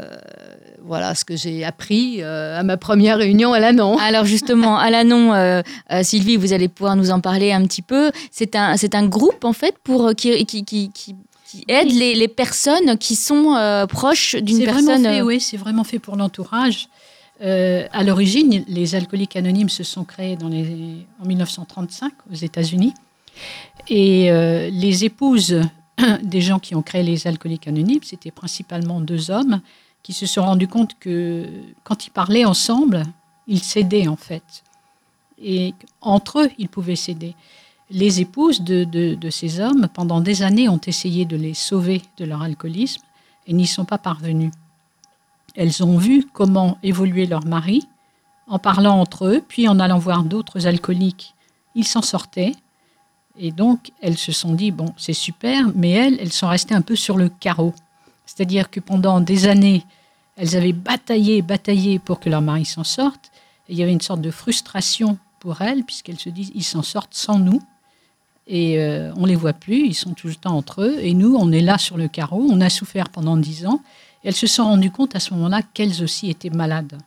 voilà 0.82 1.14
ce 1.14 1.24
que 1.24 1.36
j'ai 1.36 1.64
appris 1.64 2.22
euh, 2.22 2.58
à 2.58 2.62
ma 2.64 2.76
première 2.76 3.18
réunion 3.18 3.52
à 3.52 3.58
Alanon. 3.58 3.98
Alors 3.98 4.24
justement, 4.24 4.76
à 4.78 4.88
euh, 4.90 5.62
Sylvie, 6.02 6.36
vous 6.36 6.52
allez 6.52 6.68
pouvoir 6.68 6.96
nous 6.96 7.10
en 7.10 7.20
parler 7.20 7.52
un 7.52 7.64
petit 7.66 7.82
peu. 7.82 8.10
C'est 8.32 8.56
un, 8.56 8.76
c'est 8.76 8.94
un 8.94 9.06
groupe 9.06 9.44
en 9.44 9.52
fait 9.52 9.76
pour 9.84 10.12
qui, 10.16 10.44
qui, 10.46 10.64
qui, 10.64 10.90
qui- 10.92 11.14
aide 11.68 11.92
les, 11.92 12.14
les 12.14 12.28
personnes 12.28 12.96
qui 12.98 13.16
sont 13.16 13.56
proches 13.88 14.36
d'une 14.36 14.58
C'est 14.58 14.66
vraiment 14.66 14.86
personne. 14.86 15.04
fait, 15.04 15.22
oui, 15.22 15.40
c'est 15.40 15.56
vraiment 15.56 15.84
fait 15.84 15.98
pour 15.98 16.16
l'entourage. 16.16 16.88
Euh, 17.42 17.86
à 17.92 18.04
l'origine, 18.04 18.64
les 18.68 18.94
alcooliques 18.94 19.36
anonymes 19.36 19.68
se 19.68 19.82
sont 19.82 20.04
créés 20.04 20.36
en 20.42 21.26
1935 21.26 22.12
aux 22.30 22.34
États-Unis. 22.34 22.92
Et 23.88 24.30
euh, 24.30 24.68
les 24.70 25.04
épouses 25.04 25.60
des 26.22 26.40
gens 26.40 26.58
qui 26.58 26.74
ont 26.74 26.82
créé 26.82 27.02
les 27.02 27.26
alcooliques 27.26 27.68
anonymes, 27.68 28.02
c'était 28.02 28.30
principalement 28.30 29.00
deux 29.00 29.30
hommes 29.30 29.60
qui 30.02 30.12
se 30.12 30.26
sont 30.26 30.42
rendus 30.42 30.68
compte 30.68 30.98
que 30.98 31.46
quand 31.84 32.06
ils 32.06 32.10
parlaient 32.10 32.44
ensemble, 32.44 33.04
ils 33.46 33.62
s'aidaient 33.62 34.08
en 34.08 34.16
fait. 34.16 34.64
Et 35.42 35.74
entre 36.00 36.40
eux, 36.40 36.50
ils 36.58 36.68
pouvaient 36.68 36.96
s'aider. 36.96 37.34
Les 37.90 38.20
épouses 38.20 38.60
de 38.60 39.30
ces 39.30 39.60
hommes, 39.60 39.88
pendant 39.92 40.20
des 40.20 40.42
années, 40.42 40.68
ont 40.68 40.80
essayé 40.86 41.24
de 41.24 41.36
les 41.36 41.54
sauver 41.54 42.02
de 42.18 42.24
leur 42.24 42.42
alcoolisme 42.42 43.02
et 43.46 43.52
n'y 43.52 43.66
sont 43.66 43.84
pas 43.84 43.98
parvenues. 43.98 44.52
Elles 45.54 45.82
ont 45.82 45.98
vu 45.98 46.26
comment 46.32 46.78
évoluer 46.82 47.26
leur 47.26 47.44
mari 47.44 47.86
en 48.46 48.58
parlant 48.58 48.98
entre 49.00 49.26
eux, 49.26 49.44
puis 49.46 49.68
en 49.68 49.78
allant 49.78 49.98
voir 49.98 50.24
d'autres 50.24 50.66
alcooliques. 50.66 51.34
Ils 51.74 51.86
s'en 51.86 52.02
sortaient. 52.02 52.52
Et 53.38 53.52
donc, 53.52 53.92
elles 54.02 54.18
se 54.18 54.32
sont 54.32 54.54
dit, 54.54 54.72
bon, 54.72 54.92
c'est 54.96 55.12
super, 55.12 55.66
mais 55.74 55.90
elles, 55.90 56.18
elles 56.20 56.32
sont 56.32 56.48
restées 56.48 56.74
un 56.74 56.82
peu 56.82 56.96
sur 56.96 57.16
le 57.16 57.28
carreau. 57.28 57.74
C'est-à-dire 58.26 58.70
que 58.70 58.80
pendant 58.80 59.20
des 59.20 59.46
années, 59.46 59.84
elles 60.36 60.56
avaient 60.56 60.72
bataillé, 60.72 61.42
bataillé 61.42 61.98
pour 61.98 62.18
que 62.18 62.28
leur 62.28 62.42
mari 62.42 62.64
s'en 62.64 62.84
sorte. 62.84 63.30
Et 63.68 63.72
il 63.72 63.78
y 63.78 63.82
avait 63.82 63.92
une 63.92 64.00
sorte 64.00 64.20
de 64.20 64.30
frustration 64.30 65.18
pour 65.38 65.62
elles, 65.62 65.84
puisqu'elles 65.84 66.18
se 66.18 66.28
disent, 66.28 66.50
ils 66.54 66.64
s'en 66.64 66.82
sortent 66.82 67.14
sans 67.14 67.38
nous. 67.38 67.62
Et 68.46 68.80
euh, 68.80 69.12
on 69.16 69.26
les 69.26 69.36
voit 69.36 69.52
plus, 69.52 69.86
ils 69.86 69.94
sont 69.94 70.12
tout 70.12 70.26
le 70.26 70.34
temps 70.34 70.56
entre 70.56 70.82
eux. 70.82 70.98
Et 71.00 71.14
nous, 71.14 71.36
on 71.36 71.52
est 71.52 71.60
là 71.60 71.78
sur 71.78 71.96
le 71.96 72.08
carreau, 72.08 72.46
on 72.50 72.60
a 72.60 72.68
souffert 72.68 73.08
pendant 73.08 73.36
dix 73.36 73.64
ans. 73.66 73.80
Elles 74.22 74.34
se 74.34 74.46
sont 74.46 74.64
rendues 74.64 74.90
compte 74.90 75.16
à 75.16 75.20
ce 75.20 75.32
moment-là 75.34 75.62
qu'elles 75.62 76.02
aussi 76.02 76.30
étaient 76.30 76.50
malades. 76.50 76.98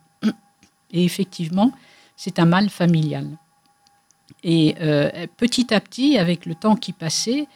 Et 0.91 1.03
effectivement, 1.03 1.72
c'est 2.15 2.39
un 2.39 2.46
mal 2.46 2.70
familial. 2.70 3.27
Et 4.43 4.75
euh, 4.82 5.27
petit 5.38 5.74
à 5.74 5.79
petit, 5.79 6.17
avec 6.17 6.46
le 6.46 6.55
temps 6.55 6.75
qui 6.75 6.91
passait, 6.93 7.48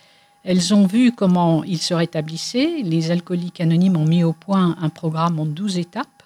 elles 0.44 0.74
ont 0.74 0.88
vu 0.88 1.12
comment 1.12 1.64
ils 1.64 1.82
se 1.82 1.94
rétablissaient. 1.94 2.82
Les 2.84 3.12
alcooliques 3.12 3.62
anonymes 3.62 3.98
ont 3.98 4.06
mis 4.06 4.24
au 4.24 4.34
point 4.34 4.78
un 4.80 4.90
programme 4.90 5.40
en 5.40 5.46
12 5.46 5.78
étapes. 5.78 6.24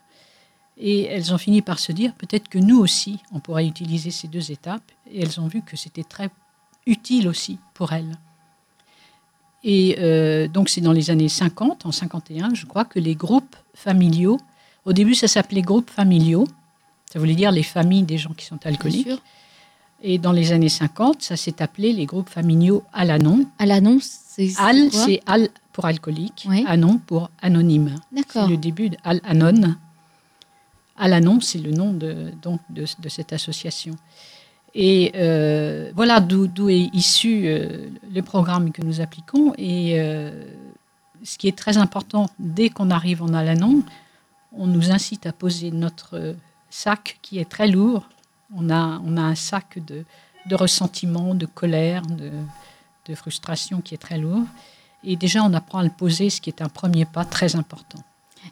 Et 0.78 1.06
elles 1.06 1.34
ont 1.34 1.38
fini 1.38 1.62
par 1.62 1.80
se 1.80 1.92
dire, 1.92 2.14
peut-être 2.16 2.48
que 2.48 2.58
nous 2.58 2.80
aussi, 2.80 3.20
on 3.32 3.40
pourrait 3.40 3.68
utiliser 3.68 4.12
ces 4.12 4.28
deux 4.28 4.52
étapes. 4.52 4.92
Et 5.12 5.22
elles 5.22 5.40
ont 5.40 5.48
vu 5.48 5.62
que 5.62 5.76
c'était 5.76 6.04
très 6.04 6.30
utile 6.86 7.28
aussi 7.28 7.60
pour 7.74 7.94
elles. 7.94 8.16
Et 9.64 9.96
euh, 10.00 10.48
donc 10.48 10.70
c'est 10.70 10.82
dans 10.82 10.92
les 10.92 11.10
années 11.10 11.30
50, 11.30 11.86
en 11.86 11.92
51, 11.92 12.54
je 12.54 12.66
crois, 12.66 12.86
que 12.86 13.00
les 13.00 13.16
groupes 13.16 13.56
familiaux, 13.76 14.40
au 14.86 14.94
début 14.94 15.14
ça 15.16 15.28
s'appelait 15.28 15.62
groupes 15.62 15.90
familiaux, 15.90 16.48
ça 17.12 17.20
voulait 17.20 17.36
dire 17.36 17.52
les 17.52 17.64
familles 17.64 18.04
des 18.04 18.18
gens 18.18 18.34
qui 18.34 18.46
sont 18.46 18.60
alcooliques. 18.66 19.10
Et 20.04 20.18
dans 20.18 20.32
les 20.32 20.52
années 20.52 20.70
50, 20.70 21.22
ça 21.22 21.36
s'est 21.36 21.62
appelé 21.62 21.94
les 21.94 22.08
groupes 22.08 22.30
familiaux 22.30 22.84
Al-Anon. 22.92 23.46
À 23.60 23.68
l'annonce, 23.68 24.10
c'est 24.28 24.48
c'est 24.48 24.60
Al, 24.60 24.92
c'est 24.92 25.22
Al 25.28 25.50
pour 25.74 25.86
alcoolique, 25.86 26.48
Oui. 26.50 26.64
Anon 26.68 26.98
pour 26.98 27.30
anonyme. 27.42 27.96
C'est 28.10 28.16
D'accord. 28.16 28.50
le 28.50 28.58
début 28.58 28.90
de 28.90 28.98
Al-Anon. 29.04 29.76
Al-Anon, 30.98 31.40
c'est 31.42 31.60
le 31.60 31.72
nom 31.72 31.94
de, 31.94 32.32
donc, 32.42 32.60
de, 32.70 32.86
de 33.00 33.10
cette 33.10 33.32
association. 33.32 33.96
Et 34.74 35.12
euh, 35.16 35.92
voilà 35.96 36.20
d'où 36.20 36.70
est 36.70 36.90
issu 36.94 37.44
euh, 37.46 37.90
le 38.14 38.22
programme 38.22 38.72
que 38.72 38.82
nous 38.82 39.02
appliquons. 39.02 39.54
Et 39.58 40.00
euh, 40.00 40.46
ce 41.24 41.38
qui 41.38 41.48
est 41.48 41.58
très 41.58 41.78
important, 41.78 42.30
dès 42.40 42.70
qu'on 42.70 42.90
arrive 42.90 43.22
en 43.22 43.34
Alanon, 43.34 43.84
on 44.54 44.68
nous 44.68 44.92
incite 44.92 45.26
à 45.26 45.34
poser 45.34 45.72
notre 45.72 46.36
sac 46.70 47.20
qui 47.22 47.40
est 47.40 47.50
très 47.50 47.68
lourd. 47.68 48.08
On 48.56 48.70
a, 48.70 49.02
on 49.06 49.18
a 49.18 49.22
un 49.22 49.36
sac 49.36 49.80
de, 49.86 50.04
de 50.48 50.56
ressentiment, 50.56 51.36
de 51.36 51.46
colère, 51.46 52.02
de, 52.04 52.32
de 53.08 53.16
frustration 53.16 53.82
qui 53.82 53.94
est 53.94 54.02
très 54.02 54.18
lourd. 54.18 54.46
Et 55.04 55.16
déjà, 55.16 55.44
on 55.44 55.54
apprend 55.54 55.80
à 55.80 55.84
le 55.84 55.90
poser, 55.90 56.30
ce 56.30 56.42
qui 56.42 56.50
est 56.50 56.62
un 56.62 56.70
premier 56.70 57.06
pas 57.06 57.26
très 57.26 57.56
important. 57.56 58.04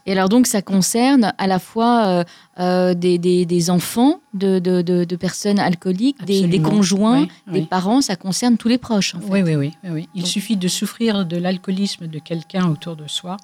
Et 0.06 0.12
alors 0.12 0.30
donc 0.30 0.48
ça 0.48 0.62
concerne 0.62 1.34
à 1.38 1.48
la 1.48 1.60
fois 1.60 2.08
euh, 2.08 2.24
euh, 2.60 2.94
des, 2.94 3.18
des, 3.18 3.46
des, 3.46 3.70
enfants 3.70 4.22
de, 4.34 4.60
de, 4.60 4.82
de, 4.82 5.16
personnes 5.16 5.60
alcooliques, 5.60 6.24
des, 6.26 6.48
des, 6.48 6.62
conjoints, 6.62 7.28
des 7.48 7.62
parents, 7.62 8.02
ça 8.02 8.16
concerne 8.16 8.58
tous 8.58 8.68
les 8.68 8.78
proches. 8.78 9.16
En 9.16 9.20
fait. 9.20 9.32
oui, 9.32 9.42
oui, 9.42 9.56
oui, 9.56 9.74
oui, 9.90 10.10
Il 10.16 10.26
suffit 10.26 10.58
de 10.58 10.68
souffrir 10.68 11.26
de 11.26 11.38
l'alcoolisme 11.38 12.08
de 12.08 12.20
quelqu'un 12.20 12.68
autour 12.70 12.96
de 12.96 13.08
soi 13.08 13.38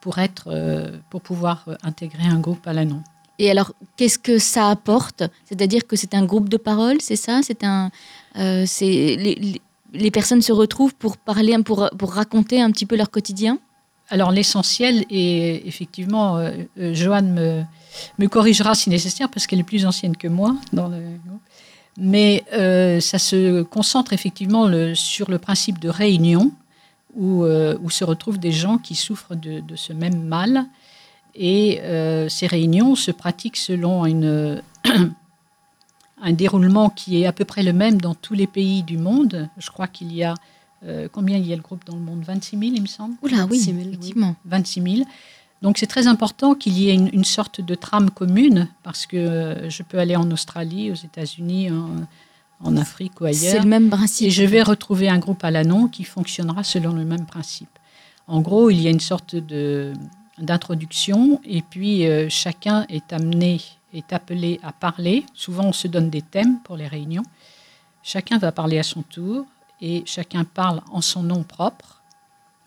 pour, 0.00 0.18
être, 0.18 0.48
euh, 0.48 0.96
pour 1.10 1.20
pouvoir 1.20 1.66
intégrer 1.82 2.26
un 2.26 2.38
groupe 2.38 2.66
à 2.66 2.72
l'ANON. 2.72 3.02
Et 3.38 3.50
alors, 3.50 3.74
qu'est-ce 3.96 4.18
que 4.18 4.38
ça 4.38 4.70
apporte? 4.70 5.22
C'est-à-dire 5.44 5.86
que 5.86 5.96
c'est 5.96 6.14
un 6.14 6.24
groupe 6.24 6.48
de 6.48 6.56
parole, 6.56 6.96
c'est 7.00 7.16
ça? 7.16 7.40
C'est 7.42 7.64
un, 7.64 7.90
c'est 8.34 9.16
les, 9.16 9.60
les, 9.92 10.10
personnes 10.10 10.40
se 10.40 10.52
retrouvent 10.52 10.94
pour 10.94 11.18
parler, 11.18 11.54
pour, 11.62 11.90
pour 11.98 12.14
raconter 12.14 12.62
un 12.62 12.70
petit 12.70 12.86
peu 12.86 12.96
leur 12.96 13.10
quotidien? 13.10 13.58
Alors 14.08 14.30
l'essentiel, 14.30 15.04
et 15.10 15.66
effectivement, 15.66 16.36
euh, 16.36 16.52
euh, 16.78 16.94
Joanne 16.94 17.66
me, 18.18 18.28
corrigera 18.28 18.74
si 18.74 18.88
nécessaire, 18.88 19.28
parce 19.28 19.46
qu'elle 19.46 19.58
est 19.60 19.64
plus 19.64 19.86
ancienne 19.86 20.16
que 20.16 20.28
moi 20.28 20.56
mais 21.98 22.44
euh, 22.52 23.00
ça 23.00 23.18
se 23.18 23.62
concentre 23.62 24.12
effectivement 24.12 24.68
sur 24.94 25.30
le 25.30 25.38
principe 25.38 25.78
de 25.78 25.88
réunion, 25.88 26.52
où, 27.14 27.42
se 27.88 28.04
retrouvent 28.04 28.38
des 28.38 28.52
gens 28.52 28.76
qui 28.76 28.94
souffrent 28.94 29.34
de, 29.34 29.62
ce 29.76 29.94
même 29.94 30.22
mal. 30.22 30.66
Et 31.34 31.80
ces 32.28 32.46
réunions 32.46 32.96
se 32.96 33.10
pratiquent 33.10 33.56
selon 33.56 34.04
un 34.84 36.32
déroulement 36.34 36.90
qui 36.90 37.22
est 37.22 37.26
à 37.26 37.32
peu 37.32 37.46
près 37.46 37.62
le 37.62 37.72
même 37.72 37.98
dans 37.98 38.14
tous 38.14 38.34
les 38.34 38.46
pays 38.46 38.82
du 38.82 38.98
monde. 38.98 39.48
Je 39.56 39.70
crois 39.70 39.86
qu'il 39.86 40.12
y 40.14 40.22
a 40.22 40.34
euh, 40.84 41.08
combien 41.10 41.38
il 41.38 41.46
y 41.46 41.52
a 41.52 41.56
le 41.56 41.62
groupe 41.62 41.84
dans 41.86 41.94
le 41.94 42.02
monde? 42.02 42.22
26 42.22 42.58
000, 42.58 42.72
il 42.74 42.82
me 42.82 42.86
semble? 42.86 43.14
Oula, 43.22 43.46
oui, 43.46 43.64
effectivement. 43.68 44.36
26 44.44 44.82
000. 44.82 45.08
Donc 45.62 45.78
c'est 45.78 45.86
très 45.86 46.06
important 46.06 46.54
qu'il 46.54 46.78
y 46.78 46.90
ait 46.90 46.94
une, 46.94 47.24
sorte 47.24 47.60
de 47.60 47.74
trame 47.74 48.10
commune, 48.10 48.68
parce 48.82 49.06
que 49.06 49.16
euh, 49.16 49.70
je 49.70 49.82
peux 49.82 49.98
aller 49.98 50.16
en 50.16 50.30
Australie, 50.30 50.90
aux 50.90 50.94
États-Unis, 50.94 51.70
en, 51.70 52.76
Afrique 52.76 53.20
ou 53.20 53.24
ailleurs. 53.24 53.52
C'est 53.52 53.60
le 53.60 53.68
même 53.68 53.90
principe. 53.90 54.28
Et 54.28 54.30
je 54.30 54.42
vais 54.42 54.62
retrouver 54.62 55.08
un 55.08 55.18
groupe 55.18 55.44
à 55.44 55.50
l'ANON 55.50 55.88
qui 55.88 56.04
fonctionnera 56.04 56.62
selon 56.62 56.92
le 56.92 57.04
même 57.04 57.26
principe. 57.26 57.68
En 58.28 58.40
gros, 58.40 58.70
il 58.70 58.80
y 58.80 58.86
a 58.86 58.90
une 58.90 59.00
sorte 59.00 59.36
de, 59.36 59.92
d'introduction, 60.38 61.40
et 61.44 61.62
puis 61.62 62.06
euh, 62.06 62.28
chacun 62.28 62.84
est 62.88 63.12
amené, 63.12 63.60
est 63.94 64.12
appelé 64.12 64.60
à 64.62 64.72
parler. 64.72 65.24
Souvent, 65.34 65.64
on 65.64 65.72
se 65.72 65.88
donne 65.88 66.10
des 66.10 66.22
thèmes 66.22 66.58
pour 66.64 66.76
les 66.76 66.86
réunions. 66.86 67.22
Chacun 68.02 68.38
va 68.38 68.52
parler 68.52 68.78
à 68.78 68.82
son 68.82 69.02
tour 69.02 69.46
et 69.80 70.02
chacun 70.06 70.44
parle 70.44 70.80
en 70.90 71.00
son 71.00 71.22
nom 71.22 71.42
propre. 71.42 72.02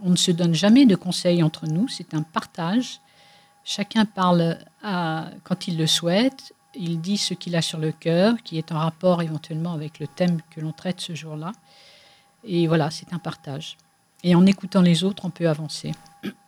On 0.02 0.12
ne 0.12 0.16
se 0.16 0.32
donne 0.32 0.54
jamais 0.54 0.86
de 0.86 0.96
conseils 0.96 1.44
entre 1.44 1.68
nous, 1.68 1.88
c'est 1.88 2.14
un 2.14 2.22
partage. 2.22 3.00
Chacun 3.64 4.06
parle 4.06 4.58
quand 5.44 5.68
il 5.68 5.78
le 5.78 5.88
souhaite, 5.88 6.54
il 6.76 7.02
dit 7.02 7.18
ce 7.18 7.34
qu'il 7.34 7.56
a 7.56 7.62
sur 7.62 7.80
le 7.80 7.92
cœur, 7.92 8.36
qui 8.44 8.58
est 8.58 8.72
en 8.72 8.80
rapport 8.80 9.22
éventuellement 9.22 9.74
avec 9.74 10.00
le 10.00 10.08
thème 10.08 10.40
que 10.50 10.62
l'on 10.62 10.72
traite 10.72 11.02
ce 11.02 11.16
jour-là. 11.16 11.52
Et 12.44 12.68
voilà, 12.68 12.90
c'est 12.90 13.12
un 13.14 13.20
partage. 13.20 13.78
Et 14.24 14.36
en 14.36 14.46
écoutant 14.46 14.82
les 14.82 15.04
autres, 15.04 15.26
on 15.26 15.30
peut 15.30 15.48
avancer. 15.48 15.92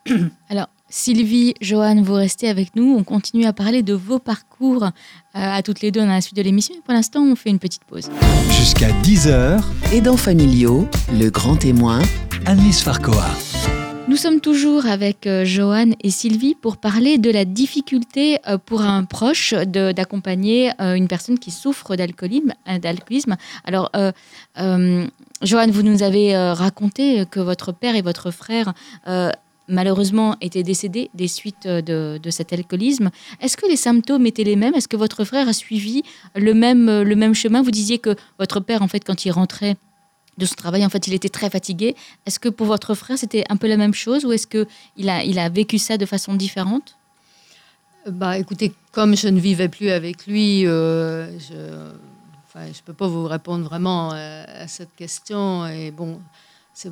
Alors, 0.49 0.67
Sylvie, 0.89 1.53
Joanne, 1.61 2.03
vous 2.03 2.15
restez 2.15 2.49
avec 2.49 2.75
nous. 2.75 2.95
On 2.97 3.03
continue 3.03 3.45
à 3.45 3.53
parler 3.53 3.81
de 3.81 3.93
vos 3.93 4.19
parcours 4.19 4.83
euh, 4.83 4.89
à 5.33 5.61
toutes 5.63 5.81
les 5.81 5.91
deux 5.91 6.01
dans 6.01 6.07
la 6.07 6.21
suite 6.21 6.35
de 6.35 6.41
l'émission. 6.41 6.75
Pour 6.83 6.93
l'instant, 6.93 7.21
on 7.21 7.35
fait 7.35 7.49
une 7.49 7.59
petite 7.59 7.85
pause. 7.85 8.09
Jusqu'à 8.49 8.89
10h. 9.01 9.63
Aidants 9.93 10.17
familiaux, 10.17 10.87
le 11.13 11.29
grand 11.29 11.55
témoin. 11.55 12.01
Annelise 12.45 12.81
Farcoa. 12.81 13.27
Nous 14.11 14.17
sommes 14.17 14.41
toujours 14.41 14.87
avec 14.87 15.25
euh, 15.25 15.45
Joanne 15.45 15.95
et 16.03 16.09
Sylvie 16.09 16.53
pour 16.53 16.75
parler 16.75 17.17
de 17.17 17.31
la 17.31 17.45
difficulté 17.45 18.39
euh, 18.45 18.57
pour 18.57 18.81
un 18.81 19.05
proche 19.05 19.53
d'accompagner 19.53 20.73
une 20.79 21.07
personne 21.07 21.39
qui 21.39 21.49
souffre 21.49 21.95
d'alcoolisme. 21.95 23.37
Alors, 23.63 23.89
Joanne, 25.41 25.71
vous 25.71 25.83
nous 25.83 26.03
avez 26.03 26.35
raconté 26.35 27.25
que 27.31 27.39
votre 27.39 27.71
père 27.71 27.95
et 27.95 28.01
votre 28.01 28.31
frère 28.31 28.73
malheureusement 29.69 30.35
était 30.41 30.63
décédé 30.63 31.09
des 31.13 31.29
suites 31.29 31.65
de, 31.67 32.19
cet 32.29 32.51
alcoolisme. 32.51 33.11
Est-ce 33.39 33.55
que 33.55 33.65
les 33.65 33.77
symptômes 33.77 34.25
étaient 34.25 34.43
les 34.43 34.57
mêmes? 34.57 34.75
Est-ce 34.75 34.89
que 34.89 34.97
votre 34.97 35.23
frère 35.23 35.47
a 35.47 35.53
suivi 35.53 36.03
le 36.35 36.53
même, 36.53 37.03
le 37.03 37.15
même 37.15 37.33
chemin? 37.33 37.61
Vous 37.61 37.71
disiez 37.71 37.97
que 37.97 38.17
votre 38.39 38.59
père, 38.59 38.81
en 38.81 38.89
fait, 38.89 39.05
quand 39.05 39.23
il 39.23 39.31
rentrait 39.31 39.77
de 40.41 40.45
son 40.45 40.55
travail, 40.55 40.85
en 40.85 40.89
fait, 40.89 41.07
il 41.07 41.13
était 41.13 41.29
très 41.29 41.49
fatigué. 41.49 41.95
Est-ce 42.25 42.39
que 42.39 42.49
pour 42.49 42.67
votre 42.67 42.93
frère, 42.95 43.17
c'était 43.17 43.45
un 43.49 43.57
peu 43.57 43.67
la 43.67 43.77
même 43.77 43.93
chose 43.93 44.25
ou 44.25 44.31
est-ce 44.31 44.47
qu'il 44.47 45.09
a, 45.09 45.23
il 45.23 45.39
a 45.39 45.47
vécu 45.49 45.77
ça 45.77 45.97
de 45.97 46.05
façon 46.05 46.33
différente? 46.33 46.97
Bah, 48.07 48.37
écoutez, 48.37 48.73
comme 48.91 49.15
je 49.15 49.27
ne 49.27 49.39
vivais 49.39 49.69
plus 49.69 49.91
avec 49.91 50.25
lui, 50.25 50.65
euh, 50.65 51.27
je 51.39 51.53
ne 52.59 52.73
je 52.73 52.81
peux 52.83 52.93
pas 52.93 53.07
vous 53.07 53.25
répondre 53.25 53.63
vraiment 53.63 54.11
à, 54.11 54.67
cette 54.67 54.95
question. 54.95 55.67
Et 55.67 55.91
bon, 55.91 56.19
c'est 56.73 56.91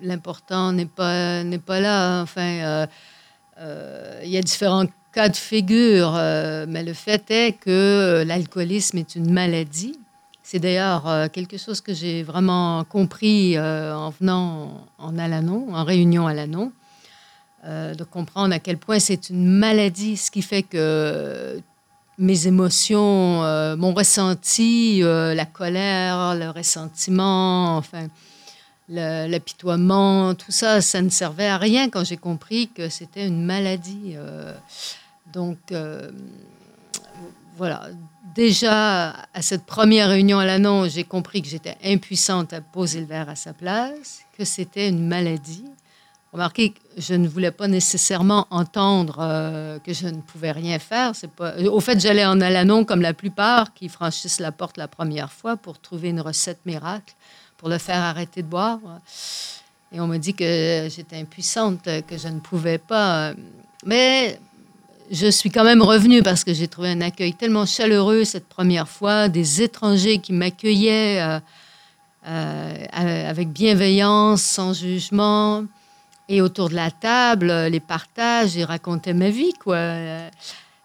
l'important 0.00 0.72
n'est 0.72 0.86
pas, 0.86 1.42
n'est 1.44 1.58
pas 1.58 1.80
là. 1.80 2.22
Enfin, 2.22 2.58
euh, 2.62 2.86
euh, 3.58 4.20
il 4.24 4.30
y 4.30 4.36
a 4.36 4.42
différents 4.42 4.86
cas 5.12 5.28
de 5.28 5.36
figure, 5.36 6.14
euh, 6.16 6.64
mais 6.68 6.82
le 6.82 6.94
fait 6.94 7.30
est 7.30 7.52
que 7.52 8.24
l'alcoolisme 8.26 8.98
est 8.98 9.14
une 9.14 9.30
maladie. 9.30 9.98
C'est 10.52 10.58
d'ailleurs 10.58 11.30
quelque 11.32 11.56
chose 11.56 11.80
que 11.80 11.94
j'ai 11.94 12.22
vraiment 12.22 12.84
compris 12.84 13.58
en 13.58 14.10
venant 14.10 14.86
en 14.98 15.16
Alanon, 15.16 15.74
en 15.74 15.82
réunion 15.82 16.26
à 16.26 16.32
Alanon, 16.32 16.72
de 17.64 18.04
comprendre 18.04 18.54
à 18.54 18.58
quel 18.58 18.76
point 18.76 18.98
c'est 18.98 19.30
une 19.30 19.46
maladie, 19.46 20.18
ce 20.18 20.30
qui 20.30 20.42
fait 20.42 20.62
que 20.62 21.58
mes 22.18 22.46
émotions, 22.46 23.40
mon 23.78 23.94
ressenti, 23.94 25.00
la 25.00 25.46
colère, 25.46 26.34
le 26.34 26.50
ressentiment, 26.50 27.78
enfin, 27.78 28.08
l'apitoiement, 28.90 30.34
tout 30.34 30.52
ça, 30.52 30.82
ça 30.82 31.00
ne 31.00 31.08
servait 31.08 31.48
à 31.48 31.56
rien 31.56 31.88
quand 31.88 32.04
j'ai 32.04 32.18
compris 32.18 32.68
que 32.68 32.90
c'était 32.90 33.26
une 33.26 33.42
maladie. 33.42 34.16
Euh. 34.16 34.52
donc, 35.32 35.58
euh, 35.72 36.10
voilà. 37.56 37.88
Déjà, 38.34 39.10
à 39.34 39.42
cette 39.42 39.64
première 39.64 40.08
réunion 40.08 40.38
à 40.38 40.46
l'annonce, 40.46 40.92
j'ai 40.92 41.04
compris 41.04 41.42
que 41.42 41.48
j'étais 41.48 41.76
impuissante 41.84 42.52
à 42.52 42.60
poser 42.60 43.00
le 43.00 43.06
verre 43.06 43.28
à 43.28 43.36
sa 43.36 43.52
place, 43.52 44.22
que 44.36 44.44
c'était 44.44 44.88
une 44.88 45.06
maladie. 45.06 45.64
Remarquez 46.32 46.70
que 46.70 46.80
je 46.96 47.12
ne 47.12 47.28
voulais 47.28 47.50
pas 47.50 47.68
nécessairement 47.68 48.46
entendre 48.48 49.18
euh, 49.20 49.78
que 49.80 49.92
je 49.92 50.06
ne 50.06 50.22
pouvais 50.22 50.52
rien 50.52 50.78
faire. 50.78 51.14
C'est 51.14 51.30
pas... 51.30 51.58
Au 51.58 51.80
fait, 51.80 52.00
j'allais 52.00 52.24
en 52.24 52.40
Alanon 52.40 52.86
comme 52.86 53.02
la 53.02 53.12
plupart 53.12 53.74
qui 53.74 53.90
franchissent 53.90 54.40
la 54.40 54.50
porte 54.50 54.78
la 54.78 54.88
première 54.88 55.30
fois 55.30 55.58
pour 55.58 55.78
trouver 55.78 56.08
une 56.08 56.22
recette 56.22 56.64
miracle 56.64 57.14
pour 57.58 57.68
le 57.68 57.76
faire 57.76 58.02
arrêter 58.02 58.42
de 58.42 58.48
boire. 58.48 58.80
Et 59.92 60.00
on 60.00 60.06
me 60.06 60.16
dit 60.16 60.32
que 60.32 60.88
j'étais 60.90 61.16
impuissante, 61.16 61.84
que 61.84 62.16
je 62.16 62.28
ne 62.28 62.40
pouvais 62.40 62.78
pas. 62.78 63.34
Mais 63.84 64.40
je 65.12 65.30
suis 65.30 65.50
quand 65.50 65.62
même 65.62 65.82
revenue 65.82 66.22
parce 66.22 66.42
que 66.42 66.54
j'ai 66.54 66.68
trouvé 66.68 66.88
un 66.88 67.02
accueil 67.02 67.34
tellement 67.34 67.66
chaleureux 67.66 68.24
cette 68.24 68.48
première 68.48 68.88
fois, 68.88 69.28
des 69.28 69.60
étrangers 69.60 70.18
qui 70.18 70.32
m'accueillaient 70.32 71.20
euh, 71.20 71.38
euh, 72.26 73.30
avec 73.30 73.50
bienveillance, 73.50 74.40
sans 74.40 74.72
jugement. 74.72 75.64
Et 76.30 76.40
autour 76.40 76.70
de 76.70 76.74
la 76.74 76.90
table, 76.90 77.52
les 77.66 77.80
partages, 77.80 78.54
ils 78.54 78.64
racontaient 78.64 79.12
ma 79.12 79.28
vie, 79.28 79.52
quoi. 79.62 79.78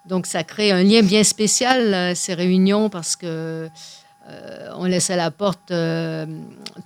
Donc 0.06 0.26
ça 0.26 0.44
crée 0.44 0.72
un 0.72 0.84
lien 0.84 1.04
bien 1.04 1.24
spécial, 1.24 2.14
ces 2.16 2.34
réunions, 2.34 2.90
parce 2.90 3.16
que 3.16 3.70
euh, 4.30 4.70
on 4.76 4.86
laisse 4.86 5.10
à 5.10 5.16
la 5.16 5.32
porte 5.32 5.72
euh, 5.72 6.26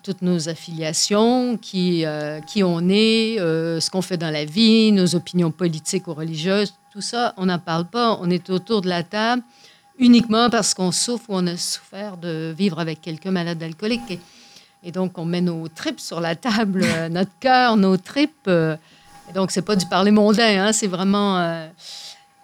toutes 0.04 0.22
nos 0.22 0.48
affiliations, 0.48 1.58
qui, 1.58 2.06
euh, 2.06 2.40
qui 2.42 2.64
on 2.64 2.88
est, 2.88 3.38
ce 3.38 3.90
qu'on 3.90 4.02
fait 4.02 4.18
dans 4.18 4.30
la 4.30 4.46
vie, 4.46 4.92
nos 4.92 5.16
opinions 5.16 5.52
politiques 5.52 6.08
ou 6.08 6.14
religieuses, 6.14 6.74
tout 6.92 7.02
ça, 7.02 7.34
on 7.38 7.48
n'en 7.48 7.60
parle 7.60 7.86
pas. 7.86 8.18
On 8.22 8.30
est 8.30 8.50
autour 8.50 8.82
de 8.82 8.90
la 8.90 9.04
table 9.04 9.42
uniquement 9.98 10.50
parce 10.50 10.74
qu'on 10.74 10.92
souffre 10.92 11.30
ou 11.30 11.36
on 11.36 11.48
a 11.48 11.58
souffert 11.58 12.18
de 12.18 12.54
vivre 12.58 12.80
avec 12.80 13.02
quelqu'un 13.02 13.32
malade 13.32 13.62
alcoolique. 13.64 14.20
Et, 14.84 14.92
donc, 14.92 15.18
on 15.18 15.26
met 15.26 15.42
nos 15.42 15.68
tripes 15.68 16.00
sur 16.00 16.20
la 16.20 16.36
table, 16.36 16.86
notre 17.12 17.32
cœur, 17.40 17.78
nos 17.78 17.98
tripes. 17.98 18.48
et 18.50 19.34
donc, 19.34 19.52
c'est 19.52 19.62
pas 19.62 19.76
du 19.76 19.86
parler 19.86 20.12
mondain, 20.12 20.66
hein, 20.66 20.74
c'est 20.74 20.88
vraiment... 20.88 21.70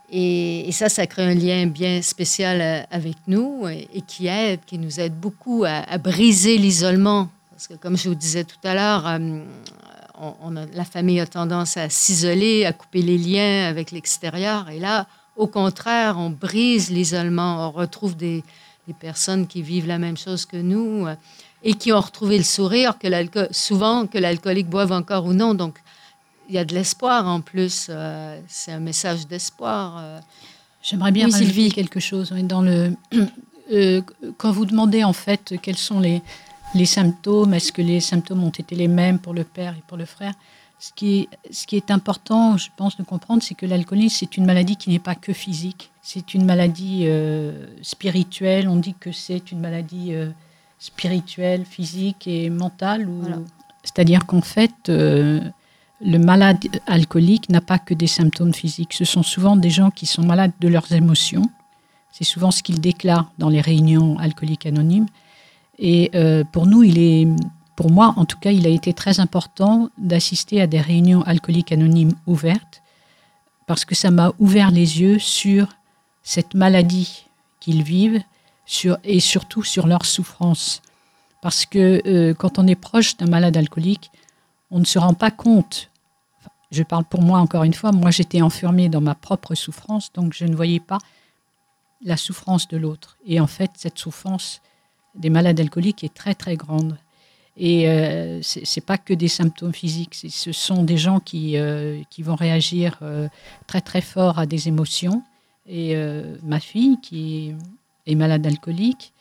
Et, 0.09 0.71
ça, 0.71 0.87
ça 0.87 1.05
crée 1.05 1.23
un 1.23 1.33
lien 1.33 1.65
bien 1.67 2.01
spécial 2.01 2.61
euh, 2.61 2.81
avec 2.91 3.15
nous 3.27 3.67
et, 3.67 4.01
qui 4.01 4.27
aide, 4.27 4.61
qui 4.65 4.77
nous 4.77 4.99
aide 4.99 5.13
beaucoup 5.13 5.65
à, 5.67 5.97
briser 5.97 6.57
l'isolement. 6.57 7.29
Parce 7.51 7.67
que, 7.67 7.73
comme 7.73 7.97
je 7.97 8.07
vous 8.07 8.15
disais 8.15 8.45
tout 8.45 8.55
à 8.63 8.73
l'heure, 8.73 9.05
euh, 9.07 9.39
la 10.73 10.85
famille 10.85 11.19
a 11.19 11.27
tendance 11.27 11.75
à 11.75 11.89
s'isoler, 11.89 12.65
à 12.65 12.71
couper 12.73 13.01
les 13.01 13.17
liens 13.17 13.67
avec 13.67 13.91
l'extérieur. 13.91 14.69
Et 14.69 14.79
là, 14.79 15.07
au 15.35 15.47
contraire, 15.47 16.15
on 16.17 16.29
brise 16.29 16.89
l'isolement. 16.89 17.67
On 17.67 17.71
retrouve 17.71 18.15
des, 18.15 18.43
des, 18.87 18.93
personnes 18.93 19.45
qui 19.45 19.61
vivent 19.61 19.87
la 19.87 19.97
même 19.97 20.17
chose 20.17 20.45
que 20.45 20.57
nous 20.57 21.05
euh, 21.05 21.15
et 21.63 21.73
qui 21.73 21.91
ont 21.91 21.99
retrouvé 21.99 22.37
le 22.37 22.45
sourire, 22.45 22.97
que 22.97 23.47
souvent 23.51 24.07
que 24.07 24.17
l'alcoolique 24.17 24.69
boive 24.69 24.93
encore 24.93 25.25
ou 25.25 25.33
non. 25.33 25.53
Donc, 25.53 25.79
il 26.47 26.55
y 26.55 26.57
a 26.57 26.65
de 26.65 26.73
l'espoir 26.73 27.27
en 27.27 27.41
plus. 27.41 27.87
Euh, 27.89 28.39
c'est 28.47 28.71
un 28.71 28.79
message 28.79 29.27
d'espoir. 29.27 29.97
Euh. 29.99 30.19
J'aimerais 30.81 31.11
bien 31.11 31.29
oui, 31.29 31.71
quelque 31.71 31.99
chose. 31.99 32.31
Dans 32.31 32.61
le, 32.61 32.95
euh, 33.71 34.01
quand 34.37 34.51
vous 34.51 34.65
demandez 34.65 35.03
en 35.03 35.13
fait 35.13 35.55
quels 35.61 35.77
sont 35.77 35.99
les, 35.99 36.21
les 36.73 36.85
symptômes, 36.85 37.53
est-ce 37.53 37.71
que 37.71 37.81
les 37.81 37.99
symptômes 37.99 38.43
ont 38.43 38.49
été 38.49 38.75
les 38.75 38.87
mêmes 38.87 39.19
pour 39.19 39.33
le 39.33 39.43
père 39.43 39.73
et 39.73 39.83
pour 39.87 39.97
le 39.97 40.05
frère 40.05 40.33
ce 40.79 40.91
qui, 40.93 41.21
est, 41.21 41.29
ce 41.51 41.65
qui 41.65 41.75
est 41.75 41.89
important, 41.89 42.55
je 42.55 42.67
pense, 42.77 42.97
de 42.97 43.03
comprendre, 43.03 43.41
c'est 43.41 43.55
que 43.55 43.65
l'alcoolisme, 43.65 44.17
c'est 44.19 44.37
une 44.37 44.45
maladie 44.45 44.75
qui 44.75 44.91
n'est 44.91 44.99
pas 44.99 45.15
que 45.15 45.33
physique. 45.33 45.89
C'est 46.03 46.35
une 46.35 46.45
maladie 46.45 47.07
spirituelle. 47.81 48.69
On 48.69 48.75
dit 48.75 48.93
que 48.93 49.11
c'est 49.11 49.51
une 49.51 49.59
maladie 49.59 50.13
spirituelle, 50.77 51.65
physique 51.65 52.27
et 52.27 52.51
mentale. 52.51 53.09
Ou... 53.09 53.23
C'est-à-dire 53.83 54.27
qu'en 54.27 54.41
fait, 54.41 54.91
le 56.01 56.17
malade 56.19 56.59
alcoolique 56.85 57.49
n'a 57.49 57.61
pas 57.61 57.79
que 57.79 57.93
des 57.93 58.07
symptômes 58.07 58.53
physiques. 58.53 58.93
Ce 58.93 59.05
sont 59.05 59.23
souvent 59.23 59.55
des 59.55 59.69
gens 59.69 59.89
qui 59.89 60.05
sont 60.05 60.23
malades 60.23 60.51
de 60.59 60.67
leurs 60.67 60.91
émotions. 60.91 61.49
C'est 62.11 62.23
souvent 62.23 62.51
ce 62.51 62.63
qu'ils 62.63 62.79
déclarent 62.81 63.31
dans 63.37 63.49
les 63.49 63.61
réunions 63.61 64.17
alcooliques 64.19 64.65
anonymes. 64.65 65.07
Et 65.79 66.11
euh, 66.15 66.43
pour 66.51 66.65
nous, 66.65 66.83
il 66.83 66.97
est, 66.97 67.27
pour 67.75 67.91
moi 67.91 68.13
en 68.17 68.25
tout 68.25 68.37
cas, 68.37 68.51
il 68.51 68.65
a 68.65 68.69
été 68.69 68.93
très 68.93 69.19
important 69.19 69.89
d'assister 69.97 70.61
à 70.61 70.67
des 70.67 70.81
réunions 70.81 71.21
alcooliques 71.23 71.71
anonymes 71.71 72.13
ouvertes 72.25 72.81
parce 73.65 73.85
que 73.85 73.95
ça 73.95 74.11
m'a 74.11 74.31
ouvert 74.39 74.71
les 74.71 75.01
yeux 75.01 75.19
sur 75.19 75.67
cette 76.23 76.53
maladie 76.53 77.25
qu'ils 77.59 77.83
vivent 77.83 78.21
et 79.03 79.19
surtout 79.19 79.63
sur 79.63 79.87
leur 79.87 80.05
souffrance. 80.05 80.81
Parce 81.41 81.65
que 81.65 82.01
euh, 82.05 82.33
quand 82.33 82.59
on 82.59 82.67
est 82.67 82.75
proche 82.75 83.17
d'un 83.17 83.27
malade 83.27 83.55
alcoolique, 83.55 84.11
on 84.71 84.79
ne 84.79 84.85
se 84.85 84.99
rend 84.99 85.13
pas 85.13 85.31
compte. 85.31 85.89
Je 86.71 86.83
parle 86.83 87.05
pour 87.05 87.21
moi 87.21 87.39
encore 87.39 87.63
une 87.63 87.73
fois, 87.73 87.91
moi 87.91 88.11
j'étais 88.11 88.41
enfermée 88.41 88.89
dans 88.89 89.01
ma 89.01 89.15
propre 89.15 89.55
souffrance, 89.55 90.11
donc 90.13 90.33
je 90.33 90.45
ne 90.45 90.55
voyais 90.55 90.81
pas 90.81 90.99
la 92.03 92.17
souffrance 92.17 92.67
de 92.67 92.77
l'autre. 92.77 93.17
Et 93.25 93.39
en 93.39 93.47
fait, 93.47 93.71
cette 93.75 93.97
souffrance 93.97 94.61
des 95.15 95.29
malades 95.29 95.59
alcooliques 95.59 96.03
est 96.03 96.13
très 96.13 96.35
très 96.35 96.55
grande. 96.55 96.97
Et 97.59 97.89
euh, 97.89 98.41
ce 98.43 98.59
n'est 98.59 98.85
pas 98.85 98.99
que 98.99 99.13
des 99.13 99.27
symptômes 99.27 99.73
physiques, 99.73 100.13
ce 100.13 100.51
sont 100.51 100.83
des 100.83 100.97
gens 100.97 101.19
qui, 101.19 101.57
euh, 101.57 102.03
qui 102.11 102.21
vont 102.21 102.35
réagir 102.35 102.99
euh, 103.01 103.27
très 103.65 103.81
très 103.81 104.01
fort 104.01 104.37
à 104.37 104.45
des 104.45 104.67
émotions. 104.67 105.23
Et 105.69 105.97
ma 106.43 106.61
fille, 106.61 106.97
qui 107.01 107.53
est 108.05 108.15
malade 108.15 108.47
alcoolique, 108.47 109.11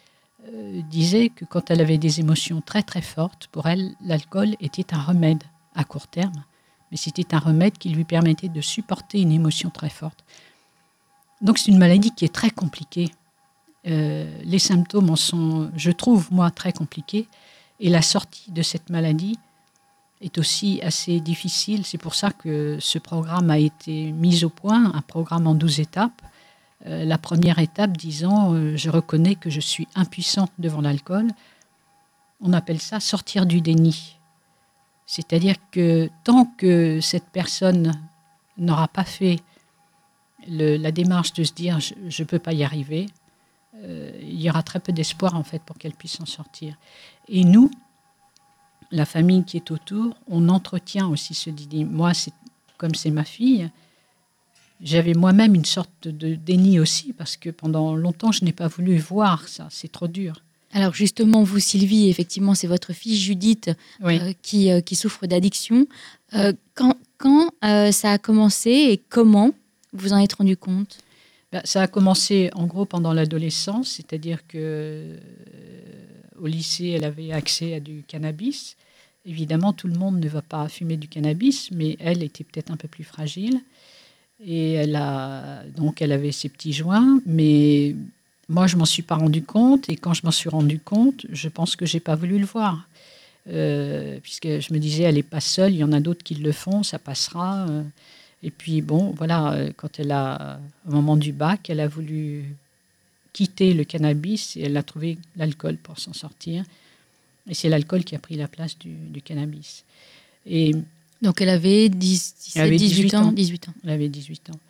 euh, 0.53 0.83
disait 0.91 1.29
que 1.29 1.45
quand 1.45 1.71
elle 1.71 1.81
avait 1.81 1.99
des 1.99 2.21
émotions 2.21 2.61
très 2.61 2.83
très 2.83 3.03
fortes, 3.03 3.49
pour 3.53 3.67
elle, 3.67 3.95
l'alcool 4.01 4.57
était 4.61 4.95
un 4.95 5.03
remède 5.03 5.43
à 5.75 5.85
court 5.85 6.07
terme, 6.07 6.45
mais 6.91 6.97
c'était 6.97 7.35
un 7.35 7.39
remède 7.39 7.79
qui 7.79 7.89
lui 7.89 8.05
permettait 8.05 8.49
de 8.49 8.61
supporter 8.61 9.21
une 9.21 9.33
émotion 9.33 9.71
très 9.71 9.91
forte. 9.91 10.25
Donc 11.41 11.59
c'est 11.59 11.71
une 11.71 11.79
maladie 11.79 12.13
qui 12.13 12.25
est 12.25 12.35
très 12.35 12.51
compliquée. 12.51 13.11
Euh, 13.87 14.31
les 14.45 14.59
symptômes 14.59 15.11
en 15.11 15.17
sont, 15.17 15.71
je 15.77 15.91
trouve, 15.91 16.29
moi, 16.33 16.51
très 16.51 16.73
compliqués. 16.73 17.29
Et 17.79 17.91
la 17.91 18.03
sortie 18.03 18.51
de 18.51 18.63
cette 18.63 18.91
maladie 18.91 19.39
est 20.21 20.39
aussi 20.39 20.81
assez 20.83 21.21
difficile. 21.21 21.85
C'est 21.85 21.99
pour 21.99 22.15
ça 22.15 22.31
que 22.31 22.79
ce 22.81 22.99
programme 22.99 23.51
a 23.51 23.59
été 23.59 24.13
mis 24.13 24.45
au 24.45 24.49
point, 24.49 24.93
un 24.95 25.03
programme 25.03 25.47
en 25.47 25.55
12 25.55 25.81
étapes, 25.81 26.23
euh, 26.87 27.05
la 27.05 27.19
première 27.19 27.59
étape 27.59 27.97
disant 27.97 28.55
euh, 28.55 28.77
je 28.77 28.91
reconnais 28.91 29.35
que 29.35 29.51
je 29.51 29.61
suis 29.61 29.89
impuissante 29.95 30.53
devant 30.59 30.81
l'alcool. 30.81 31.29
On 32.41 32.53
appelle 32.53 32.81
ça 32.81 33.01
sortir 33.01 33.47
du 33.47 33.61
déni. 33.61 34.19
C'est-à-dire 35.07 35.57
que 35.71 36.11
tant 36.25 36.45
que 36.45 37.01
cette 37.01 37.29
personne 37.31 37.93
n'aura 38.59 38.89
pas 38.89 39.05
fait 39.05 39.41
la 40.49 40.93
démarche 40.93 41.33
de 41.33 41.43
se 41.43 41.53
dire 41.53 41.81
je 41.81 42.23
ne 42.23 42.27
peux 42.27 42.39
pas 42.39 42.53
y 42.53 42.63
arriver, 42.63 43.07
euh, 43.83 44.13
il 44.21 44.41
y 44.41 44.49
aura 44.49 44.63
très 44.63 44.81
peu 44.81 44.93
d'espoir 44.93 45.35
en 45.35 45.43
fait 45.43 45.61
pour 45.63 45.77
qu'elle 45.77 45.95
puisse 45.95 46.21
en 46.21 46.27
sortir. 46.27 46.77
Et 47.29 47.45
nous, 47.45 47.71
la 48.91 49.05
famille 49.05 49.45
qui 49.45 49.57
est 49.57 49.71
autour, 49.71 50.15
on 50.29 50.49
entretient 50.49 51.09
aussi 51.09 51.35
ce 51.35 51.51
déni. 51.51 51.85
Moi, 51.85 52.15
c'est 52.15 52.33
comme 52.79 52.95
c'est 52.95 53.11
ma 53.11 53.25
fille, 53.25 53.71
j'avais 54.81 55.15
moi-même 55.15 55.55
une 55.55 55.65
sorte 55.65 56.09
de 56.09 56.35
déni 56.35 56.79
aussi, 56.79 57.13
parce 57.13 57.37
que 57.37 57.51
pendant 57.51 57.95
longtemps, 57.95 58.33
je 58.33 58.45
n'ai 58.45 58.53
pas 58.53 58.69
voulu 58.69 58.99
voir 58.99 59.49
ça. 59.49 59.69
C'est 59.71 59.91
trop 59.91 60.09
dur. 60.09 60.43
Alors 60.73 60.95
justement, 60.95 61.43
vous, 61.43 61.59
Sylvie, 61.59 62.11
effectivement, 62.11 62.55
c'est 62.55 62.67
votre 62.67 62.93
fille 62.93 63.17
Judith 63.17 63.71
euh, 64.05 64.33
qui, 64.43 64.71
euh, 64.71 64.81
qui, 64.81 64.95
souffre 64.95 65.27
d'addiction. 65.27 65.87
Euh, 66.35 66.53
quand, 66.75 66.97
quand 67.17 67.51
ça 67.63 68.13
a 68.13 68.19
commencé 68.19 68.71
et 68.71 69.01
comment 69.09 69.53
vous 69.95 70.13
en 70.13 70.19
êtes 70.19 70.35
rendu 70.35 70.57
compte? 70.57 70.99
Ben, 71.51 71.63
Ça 71.65 71.83
a 71.83 71.87
commencé 71.87 72.51
en 72.55 72.67
gros 72.67 72.85
pendant 72.85 73.15
l'adolescence, 73.15 73.89
c'est-à-dire 73.89 74.47
que 74.47 75.17
au 76.39 76.47
lycée, 76.47 76.89
elle 76.89 77.05
avait 77.05 77.33
accès 77.33 77.73
à 77.73 77.81
du 77.81 78.05
cannabis. 78.07 78.77
Évidemment, 79.25 79.73
tout 79.73 79.89
le 79.89 79.99
monde 79.99 80.21
ne 80.21 80.29
va 80.29 80.43
pas 80.43 80.69
fumer 80.69 80.99
du 80.99 81.09
cannabis, 81.09 81.71
mais 81.73 81.97
elle 81.99 82.23
était 82.23 82.45
peut-être 82.45 82.71
un 82.71 82.77
peu 82.77 82.87
plus 82.87 83.05
fragile. 83.05 83.61
Et 84.45 84.73
elle 84.73 84.97
a 84.97 85.63
donc 85.77 86.03
elle 86.03 86.13
avait 86.13 86.33
ses 86.33 86.49
petits 86.49 86.73
joints, 86.73 87.21
mais 87.25 87.95
moi 88.49 88.67
je 88.67 88.77
m'en 88.77 88.85
suis 88.85 89.03
pas 89.03 89.17
rendu 89.17 89.43
compte. 89.43 89.89
Et 89.89 89.97
quand 89.97 90.15
je 90.15 90.23
m'en 90.25 90.31
suis 90.31 90.51
rendu 90.51 90.79
compte, 90.79 91.27
je 91.31 91.49
pense 91.49 91.77
que 91.77 91.87
j'ai 91.87 92.01
pas 92.01 92.17
voulu 92.17 92.39
le 92.39 92.47
voir, 92.47 92.87
euh, 93.49 94.19
puisque 94.23 94.47
je 94.61 94.73
me 94.75 94.79
disais 94.79 95.05
elle 95.05 95.15
n'est 95.15 95.23
pas 95.23 95.41
seule, 95.41 95.73
il 95.73 95.79
y 95.79 95.85
en 95.85 95.93
a 95.93 96.01
d'autres 96.01 96.23
qui 96.23 96.35
le 96.35 96.53
font, 96.53 96.83
ça 96.83 96.99
passera. 96.99 97.67
Euh. 97.69 97.83
Et 98.43 98.51
puis 98.51 98.83
bon, 98.83 99.11
voilà, 99.17 99.53
euh, 99.55 99.73
quand 99.75 99.99
elle 99.99 100.13
a 100.13 100.61
au 100.87 100.93
moment 100.93 101.17
du 101.17 101.33
bac, 101.33 101.71
elle 101.71 101.81
a 101.81 101.89
voulu 101.89 102.45
quitter 103.33 103.73
le 103.73 103.85
cannabis 103.85 104.57
et 104.57 104.63
elle 104.63 104.77
a 104.77 104.83
trouvé 104.83 105.19
l'alcool 105.37 105.77
pour 105.79 105.99
s'en 105.99 106.13
sortir. 106.13 106.65
Et 107.49 107.55
c'est 107.55 107.69
l'alcool 107.69 108.05
qui 108.05 108.15
a 108.15 108.19
pris 108.19 108.37
la 108.37 108.49
place 108.49 108.79
du, 108.79 108.91
du 108.91 109.23
cannabis. 109.23 109.85
Et 110.47 110.73
donc 111.23 111.41
elle 111.41 111.49
avait, 111.49 111.89
18, 111.89 113.15
ans, 113.15 113.33
18 113.33 113.69
ans. 113.69 113.75
Elle 113.85 113.91
avait 113.91 114.09
18 114.09 114.51
ans. 114.51 114.61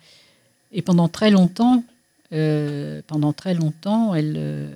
Et 0.71 0.81
pendant 0.81 1.07
très 1.07 1.31
longtemps, 1.31 1.83
euh, 2.33 3.01
pendant 3.07 3.33
très 3.33 3.53
longtemps, 3.53 4.13
elle, 4.13 4.35
euh, 4.37 4.69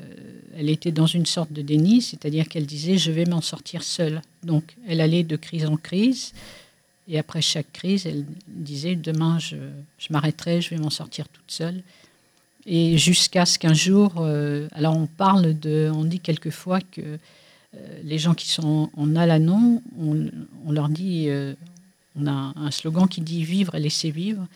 elle 0.58 0.70
était 0.70 0.92
dans 0.92 1.06
une 1.06 1.26
sorte 1.26 1.52
de 1.52 1.62
déni, 1.62 2.02
c'est-à-dire 2.02 2.48
qu'elle 2.48 2.66
disait 2.66 2.98
je 2.98 3.12
vais 3.12 3.26
m'en 3.26 3.42
sortir 3.42 3.84
seule. 3.84 4.22
Donc 4.44 4.76
elle 4.88 5.02
allait 5.02 5.24
de 5.24 5.36
crise 5.36 5.66
en 5.66 5.78
crise, 5.78 6.34
et 7.08 7.20
après 7.20 7.42
chaque 7.42 7.72
crise, 7.72 8.06
elle 8.06 8.26
disait 8.48 8.96
demain 8.96 9.40
je, 9.40 9.58
je 9.98 10.08
m'arrêterai, 10.12 10.62
je 10.62 10.70
vais 10.70 10.78
m'en 10.78 10.90
sortir 10.90 11.28
toute 11.28 11.52
seule. 11.52 11.84
Et 12.66 12.98
jusqu'à 12.98 13.46
ce 13.46 13.58
qu'un 13.58 13.74
jour, 13.74 14.14
euh, 14.20 14.68
alors 14.74 14.96
on 14.96 15.08
parle 15.08 15.58
de, 15.60 15.92
on 15.94 16.04
dit 16.04 16.20
quelquefois 16.20 16.80
que 16.80 17.18
les 18.04 18.18
gens 18.18 18.34
qui 18.34 18.50
sont 18.50 18.90
en 18.98 19.16
Alanon, 19.16 19.82
on, 19.98 20.30
on 20.66 20.72
leur 20.72 20.90
dit, 20.90 21.30
on 22.20 22.28
a 22.28 22.54
un 22.56 22.72
slogan 22.72 23.08
qui 23.08 23.22
dit 23.22 23.44
vivre 23.44 23.76
et 23.76 23.80
laisser 23.80 24.12
vivre. 24.12 24.48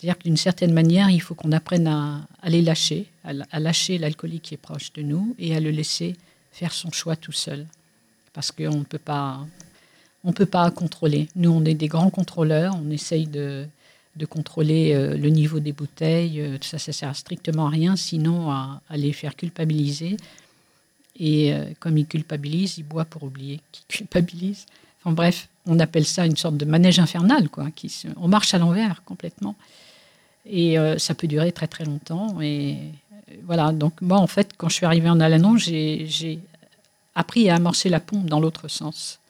C'est-à-dire 0.00 0.16
que 0.16 0.24
d'une 0.24 0.38
certaine 0.38 0.72
manière, 0.72 1.10
il 1.10 1.20
faut 1.20 1.34
qu'on 1.34 1.52
apprenne 1.52 1.86
à, 1.86 2.26
les 2.48 2.62
lâcher, 2.62 3.06
à, 3.22 3.60
lâcher 3.60 3.98
l'alcoolique 3.98 4.42
qui 4.44 4.54
est 4.54 4.56
proche 4.56 4.94
de 4.94 5.02
nous 5.02 5.34
et 5.38 5.54
à 5.54 5.60
le 5.60 5.70
laisser 5.70 6.16
faire 6.52 6.72
son 6.72 6.90
choix 6.90 7.16
tout 7.16 7.32
seul. 7.32 7.66
Parce 8.32 8.50
qu'on 8.50 8.78
ne 8.78 8.84
peut 8.84 8.98
pas, 8.98 9.46
on 10.24 10.32
peut 10.32 10.46
pas 10.46 10.70
contrôler. 10.70 11.28
Nous, 11.36 11.50
on 11.50 11.66
est 11.66 11.74
des 11.74 11.88
grands 11.88 12.08
contrôleurs, 12.08 12.74
on 12.82 12.90
essaye 12.90 13.26
de, 13.26 13.66
contrôler 14.30 14.94
euh, 14.94 15.18
le 15.18 15.28
niveau 15.28 15.60
des 15.60 15.72
bouteilles. 15.72 16.40
Euh, 16.40 16.56
ça, 16.62 16.78
ça 16.78 16.92
sert 16.92 17.14
strictement 17.14 17.66
à 17.66 17.70
rien, 17.70 17.94
sinon 17.94 18.50
à, 18.50 18.80
les 18.94 19.12
faire 19.12 19.36
culpabiliser. 19.36 20.16
Et 21.20 21.52
euh, 21.52 21.66
comme 21.78 21.98
ils 21.98 22.06
culpabilisent, 22.06 22.78
ils 22.78 22.82
boivent 22.82 23.06
pour 23.06 23.22
oublier 23.22 23.60
qu'ils 23.70 23.84
culpabilisent. 23.86 24.64
Enfin 24.98 25.12
bref, 25.12 25.48
on 25.66 25.78
appelle 25.78 26.06
ça 26.06 26.24
une 26.24 26.36
sorte 26.36 26.56
de 26.56 26.64
manège 26.64 26.98
infernal, 26.98 27.50
quoi. 27.50 27.68
On 28.16 28.26
marche 28.26 28.54
à 28.54 28.58
l'envers 28.58 29.04
complètement. 29.04 29.54
Et 30.46 30.78
euh, 30.78 30.96
ça 30.96 31.14
peut 31.14 31.28
durer 31.28 31.52
très 31.52 31.66
très 31.66 31.84
longtemps. 31.84 32.40
Et 32.40 32.78
euh, 33.12 33.34
voilà, 33.44 33.72
donc 33.72 34.00
moi 34.00 34.18
en 34.18 34.26
fait, 34.26 34.52
quand 34.56 34.70
je 34.70 34.74
suis 34.76 34.86
arrivée 34.86 35.10
en 35.10 35.20
Alanon, 35.20 35.58
j'ai 35.58 36.38
appris 37.14 37.50
à 37.50 37.56
amorcer 37.56 37.90
la 37.90 38.00
pompe 38.00 38.24
dans 38.24 38.40
l'autre 38.40 38.68
sens. 38.68 39.20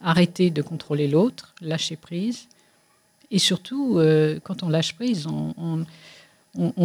Arrêter 0.00 0.50
de 0.50 0.62
contrôler 0.62 1.08
l'autre, 1.08 1.52
lâcher 1.60 1.96
prise. 1.96 2.46
Et 3.32 3.38
surtout, 3.38 4.00
quand 4.42 4.62
on 4.62 4.68
lâche 4.68 4.94
prise, 4.94 5.26
on, 5.28 5.84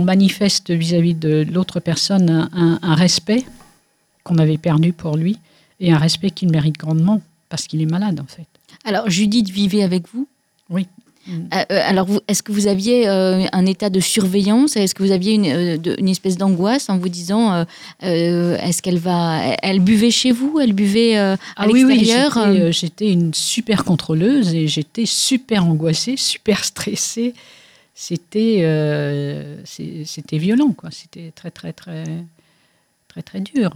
manifeste 0.03 0.69
vis-à-vis 0.69 1.15
de 1.15 1.45
l'autre 1.49 1.79
personne 1.79 2.49
un 2.53 2.95
respect 2.95 3.45
qu'on 4.25 4.37
avait 4.37 4.57
perdu 4.57 4.91
pour 4.91 5.15
lui 5.15 5.39
et 5.79 5.93
un 5.93 5.97
respect 5.97 6.31
qu'il 6.31 6.51
mérite 6.51 6.77
grandement 6.77 7.21
parce 7.47 7.67
qu'il 7.67 7.81
est 7.81 7.89
malade 7.89 8.19
en 8.19 8.27
fait. 8.27 8.47
Alors 8.83 9.09
Judith 9.09 9.49
vivait 9.49 9.83
avec 9.83 10.09
vous? 10.13 10.27
Oui. 10.69 10.87
Euh, 11.27 11.31
euh, 11.71 11.79
alors, 11.83 12.07
est-ce 12.27 12.43
que 12.43 12.51
vous 12.51 12.67
aviez 12.67 13.07
euh, 13.07 13.45
un 13.51 13.65
état 13.65 13.89
de 13.89 13.99
surveillance? 13.99 14.75
Est-ce 14.75 14.93
que 14.93 15.01
vous 15.01 15.11
aviez 15.11 15.33
une, 15.33 16.09
espèce 16.09 16.37
d'angoisse 16.37 16.89
en 16.89 16.97
vous 16.97 17.09
disant 17.09 17.65
est-ce 18.01 18.81
qu'elle 18.81 18.99
va. 18.99 19.55
Elle 19.61 19.79
buvait 19.79 20.11
chez 20.11 20.31
vous? 20.31 20.59
Elle 20.59 20.73
buvait 20.73 21.17
à 21.17 21.37
ah 21.55 21.67
l'extérieur 21.67 22.37
oui, 22.47 22.71
j'étais 22.71 23.11
une 23.11 23.33
super 23.33 23.83
contrôleuse 23.83 24.53
et 24.53 24.67
j'étais 24.67 25.05
super 25.05 25.65
angoissée, 25.65 26.15
super 26.17 26.63
stressée. 26.63 27.33
C'était 27.95 28.63
c'était 29.65 30.37
violent, 30.37 30.73
quoi. 30.77 30.89
C'était 30.91 31.31
très, 31.33 31.49
très, 31.49 31.73
très, 31.73 32.03
très, 33.21 33.39
très 33.39 33.39
dur. 33.41 33.71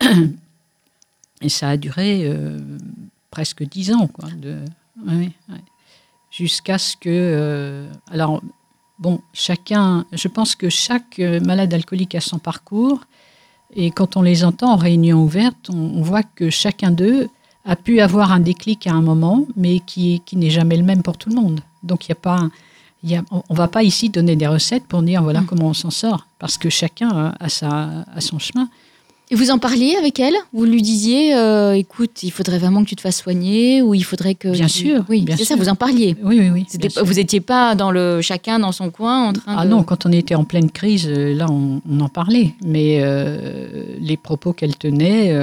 Et 1.40 1.48
ça 1.48 1.70
a 1.70 1.76
duré 1.76 2.30
presque 3.30 3.64
dix 3.64 3.92
ans, 3.92 4.06
quoi. 4.06 4.28
Jusqu'à 6.30 6.78
ce 6.78 6.96
que... 6.96 7.08
Euh, 7.10 7.92
alors, 8.10 8.40
bon, 8.98 9.20
chacun, 9.34 10.06
je 10.12 10.28
pense 10.28 10.54
que 10.54 10.70
chaque 10.70 11.18
euh, 11.18 11.40
malade 11.40 11.74
alcoolique 11.74 12.14
a 12.14 12.20
son 12.20 12.38
parcours, 12.38 13.00
et 13.74 13.90
quand 13.90 14.16
on 14.16 14.22
les 14.22 14.42
entend 14.42 14.72
en 14.72 14.76
réunion 14.76 15.22
ouverte, 15.22 15.68
on, 15.70 16.00
voit 16.00 16.22
que 16.22 16.48
chacun 16.48 16.90
d'eux 16.90 17.28
a 17.66 17.76
pu 17.76 18.00
avoir 18.00 18.32
un 18.32 18.40
déclic 18.40 18.86
à 18.86 18.92
un 18.92 19.02
moment, 19.02 19.46
mais 19.56 19.80
qui, 19.80 20.22
qui 20.24 20.36
n'est 20.36 20.50
jamais 20.50 20.76
le 20.76 20.84
même 20.84 21.02
pour 21.02 21.18
tout 21.18 21.28
le 21.28 21.34
monde. 21.34 21.60
Donc, 21.82 22.06
il 22.06 22.10
y 22.10 22.12
a 22.12 22.16
pas... 22.16 22.48
Y 23.04 23.16
a, 23.16 23.24
on 23.30 23.42
ne 23.50 23.56
va 23.56 23.68
pas 23.68 23.82
ici 23.82 24.10
donner 24.10 24.36
des 24.36 24.46
recettes 24.46 24.84
pour 24.84 25.02
dire 25.02 25.22
voilà 25.22 25.40
mmh. 25.40 25.46
comment 25.46 25.68
on 25.68 25.74
s'en 25.74 25.90
sort, 25.90 26.26
parce 26.38 26.56
que 26.56 26.70
chacun 26.70 27.34
a, 27.38 27.48
sa, 27.48 28.04
a 28.14 28.20
son 28.20 28.38
chemin. 28.38 28.68
Et 29.32 29.34
vous 29.34 29.50
en 29.50 29.58
parliez 29.58 29.96
avec 29.96 30.20
elle? 30.20 30.34
Vous 30.52 30.66
lui 30.66 30.82
disiez, 30.82 31.34
euh, 31.34 31.72
écoute, 31.72 32.22
il 32.22 32.30
faudrait 32.30 32.58
vraiment 32.58 32.84
que 32.84 32.90
tu 32.90 32.96
te 32.96 33.00
fasses 33.00 33.16
soigner 33.16 33.80
ou 33.80 33.94
il 33.94 34.04
faudrait 34.04 34.34
que... 34.34 34.48
Bien 34.48 34.68
sûr. 34.68 35.06
Oui, 35.08 35.24
c'est 35.38 35.46
ça, 35.46 35.56
vous 35.56 35.70
en 35.70 35.74
parliez. 35.74 36.14
Oui, 36.22 36.38
oui, 36.38 36.50
oui. 36.50 36.66
vous 37.02 37.14
n'étiez 37.14 37.40
pas 37.40 37.74
dans 37.74 37.90
le 37.90 38.20
chacun 38.20 38.58
dans 38.58 38.72
son 38.72 38.90
coin 38.90 39.28
en 39.28 39.32
train 39.32 39.56
ah 39.56 39.64
non, 39.64 39.84
quand 39.84 40.04
on 40.04 40.12
était 40.12 40.34
en 40.34 40.44
pleine 40.44 40.70
crise, 40.70 41.08
euh, 41.08 41.32
là, 41.34 41.46
on, 41.48 41.80
en 41.98 42.10
parlait. 42.10 42.54
Mais 42.62 42.98
euh, 43.00 43.96
les 43.98 44.18
propos 44.18 44.52
qu'elle 44.52 44.76
tenait, 44.76 45.34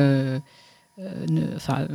enfin, 1.56 1.88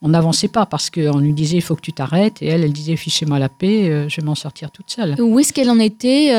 on 0.00 0.08
n'avançait 0.08 0.48
pas 0.48 0.64
parce 0.66 0.90
qu'on 0.90 1.18
lui 1.18 1.32
disait, 1.32 1.56
il 1.56 1.62
faut 1.62 1.74
que 1.74 1.80
tu 1.80 1.92
t'arrêtes. 1.92 2.40
Et 2.42 2.46
elle, 2.46 2.64
elle 2.64 2.72
disait, 2.72 2.96
fichez-moi 2.96 3.38
la 3.38 3.48
paix, 3.48 4.08
je 4.08 4.16
vais 4.20 4.24
m'en 4.24 4.34
sortir 4.34 4.70
toute 4.70 4.90
seule. 4.90 5.20
Où 5.20 5.38
est-ce 5.40 5.52
qu'elle 5.52 5.70
en 5.70 5.78
était 5.78 6.32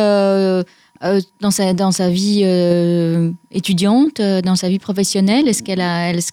euh, 1.01 1.21
dans, 1.39 1.51
sa, 1.51 1.73
dans 1.73 1.91
sa 1.91 2.09
vie 2.09 2.41
euh, 2.43 3.31
étudiante, 3.51 4.19
euh, 4.19 4.41
dans 4.41 4.57
sa 4.57 4.67
vie 4.67 4.79
professionnelle? 4.79 5.47
Est-ce 5.47 5.63
qu'elle 5.63 5.81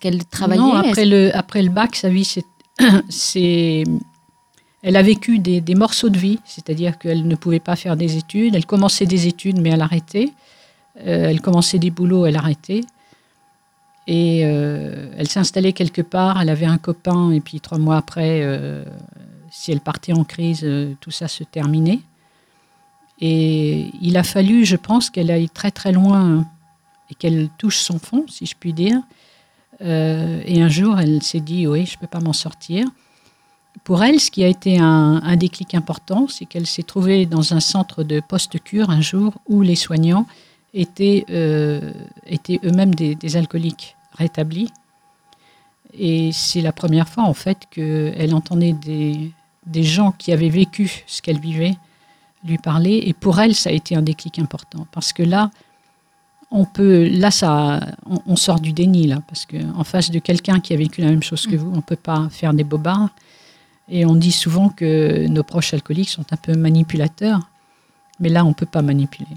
qu'elle 0.00 0.24
travaillait? 0.24 0.60
Non, 0.60 0.74
après 0.74 1.04
le, 1.04 1.34
après 1.36 1.62
le 1.62 1.70
bac, 1.70 1.94
sa 1.94 2.08
vie, 2.08 2.24
c'est, 2.24 2.44
c'est 3.08 3.84
elle 4.82 4.96
a 4.96 5.02
vécu 5.02 5.38
des, 5.38 5.60
des 5.60 5.74
morceaux 5.76 6.08
de 6.08 6.18
vie, 6.18 6.40
c'est-à-dire 6.44 6.98
qu'elle 6.98 7.28
ne 7.28 7.36
pouvait 7.36 7.60
pas 7.60 7.76
faire 7.76 7.96
des 7.96 8.16
études. 8.16 8.56
Elle 8.56 8.66
commençait 8.66 9.06
des 9.06 9.28
études, 9.28 9.60
mais 9.60 9.70
elle 9.70 9.82
arrêtait. 9.82 10.30
elle 10.96 11.40
commençait 11.40 11.78
des 11.78 11.90
boulots, 11.90 12.26
elle 12.26 12.36
arrêtait. 12.36 12.82
Et 14.08 14.40
elle 14.40 15.26
s'installait 15.26 15.72
quelque 15.72 16.02
part, 16.02 16.40
elle 16.40 16.48
avait 16.48 16.66
un 16.66 16.78
copain, 16.78 17.32
et 17.32 17.40
puis 17.40 17.60
trois 17.60 17.78
mois 17.78 17.96
après, 17.96 18.40
si 19.50 19.72
elle 19.72 19.80
partait 19.80 20.12
en 20.12 20.22
crise, 20.22 20.64
tout 21.00 21.10
ça 21.10 21.26
se 21.26 21.42
terminait. 21.42 21.98
Et 23.20 23.90
il 24.00 24.16
a 24.16 24.22
fallu, 24.22 24.64
je 24.64 24.76
pense, 24.76 25.10
qu'elle 25.10 25.30
aille 25.30 25.48
très 25.48 25.70
très 25.70 25.92
loin 25.92 26.46
et 27.10 27.14
qu'elle 27.14 27.48
touche 27.58 27.78
son 27.78 27.98
fond, 27.98 28.24
si 28.28 28.46
je 28.46 28.54
puis 28.58 28.72
dire. 28.72 29.00
Euh, 29.82 30.42
et 30.44 30.62
un 30.62 30.68
jour, 30.68 30.98
elle 30.98 31.22
s'est 31.22 31.40
dit, 31.40 31.66
oui, 31.66 31.86
je 31.86 31.96
ne 31.96 32.00
peux 32.00 32.06
pas 32.06 32.20
m'en 32.20 32.32
sortir. 32.32 32.86
Pour 33.84 34.02
elle, 34.02 34.20
ce 34.20 34.30
qui 34.30 34.42
a 34.42 34.48
été 34.48 34.78
un, 34.78 35.36
déclic 35.36 35.74
important, 35.74 36.28
c'est 36.28 36.46
qu'elle 36.46 36.66
s'est 36.66 36.82
trouvée 36.82 37.26
dans 37.26 37.54
un 37.54 37.60
centre 37.60 38.02
de 38.02 38.20
post-cure 38.20 38.90
un 38.90 39.00
jour 39.00 39.34
où 39.46 39.62
les 39.62 39.76
soignants 39.76 40.26
étaient, 40.76 41.24
euh, 41.30 41.92
étaient 42.26 42.60
eux-mêmes 42.64 42.94
des, 42.94 43.36
alcooliques 43.36 43.96
rétablis. 44.12 44.70
Et 45.98 46.30
c'est 46.32 46.60
la 46.60 46.72
première 46.72 47.08
fois, 47.08 47.24
en 47.24 47.34
fait, 47.34 47.66
qu'elle 47.70 48.34
entendait 48.34 48.74
des, 48.74 49.32
des 49.66 49.82
gens 49.82 50.12
qui 50.12 50.32
avaient 50.32 50.50
vécu 50.50 51.04
ce 51.06 51.22
qu'elle 51.22 51.40
vivait 51.40 51.76
lui 52.44 52.58
parler. 52.58 53.02
Et 53.06 53.14
pour 53.14 53.40
elle, 53.40 53.54
ça 53.54 53.70
a 53.70 53.72
été 53.72 53.96
un 53.96 54.02
déclic 54.02 54.38
important. 54.38 54.86
Parce 54.92 55.12
que 55.12 55.22
là, 55.22 55.50
on 56.50 56.64
peut, 56.64 57.08
là, 57.08 57.30
ça, 57.30 57.80
on, 58.26 58.36
sort 58.36 58.60
du 58.60 58.72
déni, 58.72 59.06
là. 59.06 59.20
Parce 59.26 59.46
qu'en 59.46 59.84
face 59.84 60.10
de 60.10 60.18
quelqu'un 60.18 60.60
qui 60.60 60.74
a 60.74 60.76
vécu 60.76 61.00
la 61.00 61.08
même 61.08 61.22
chose 61.22 61.46
que 61.46 61.56
mm. 61.56 61.58
vous, 61.58 61.70
on 61.72 61.76
ne 61.76 61.80
peut 61.80 61.96
pas 61.96 62.28
faire 62.30 62.52
des 62.52 62.64
bobards. 62.64 63.08
Et 63.88 64.04
on 64.04 64.14
dit 64.14 64.32
souvent 64.32 64.68
que 64.68 65.26
nos 65.28 65.42
proches 65.42 65.72
alcooliques 65.72 66.10
sont 66.10 66.26
un 66.30 66.36
peu 66.36 66.54
manipulateurs. 66.54 67.40
Mais 68.20 68.28
là, 68.28 68.44
on 68.44 68.50
ne 68.50 68.54
peut 68.54 68.66
pas 68.66 68.82
manipuler. 68.82 69.28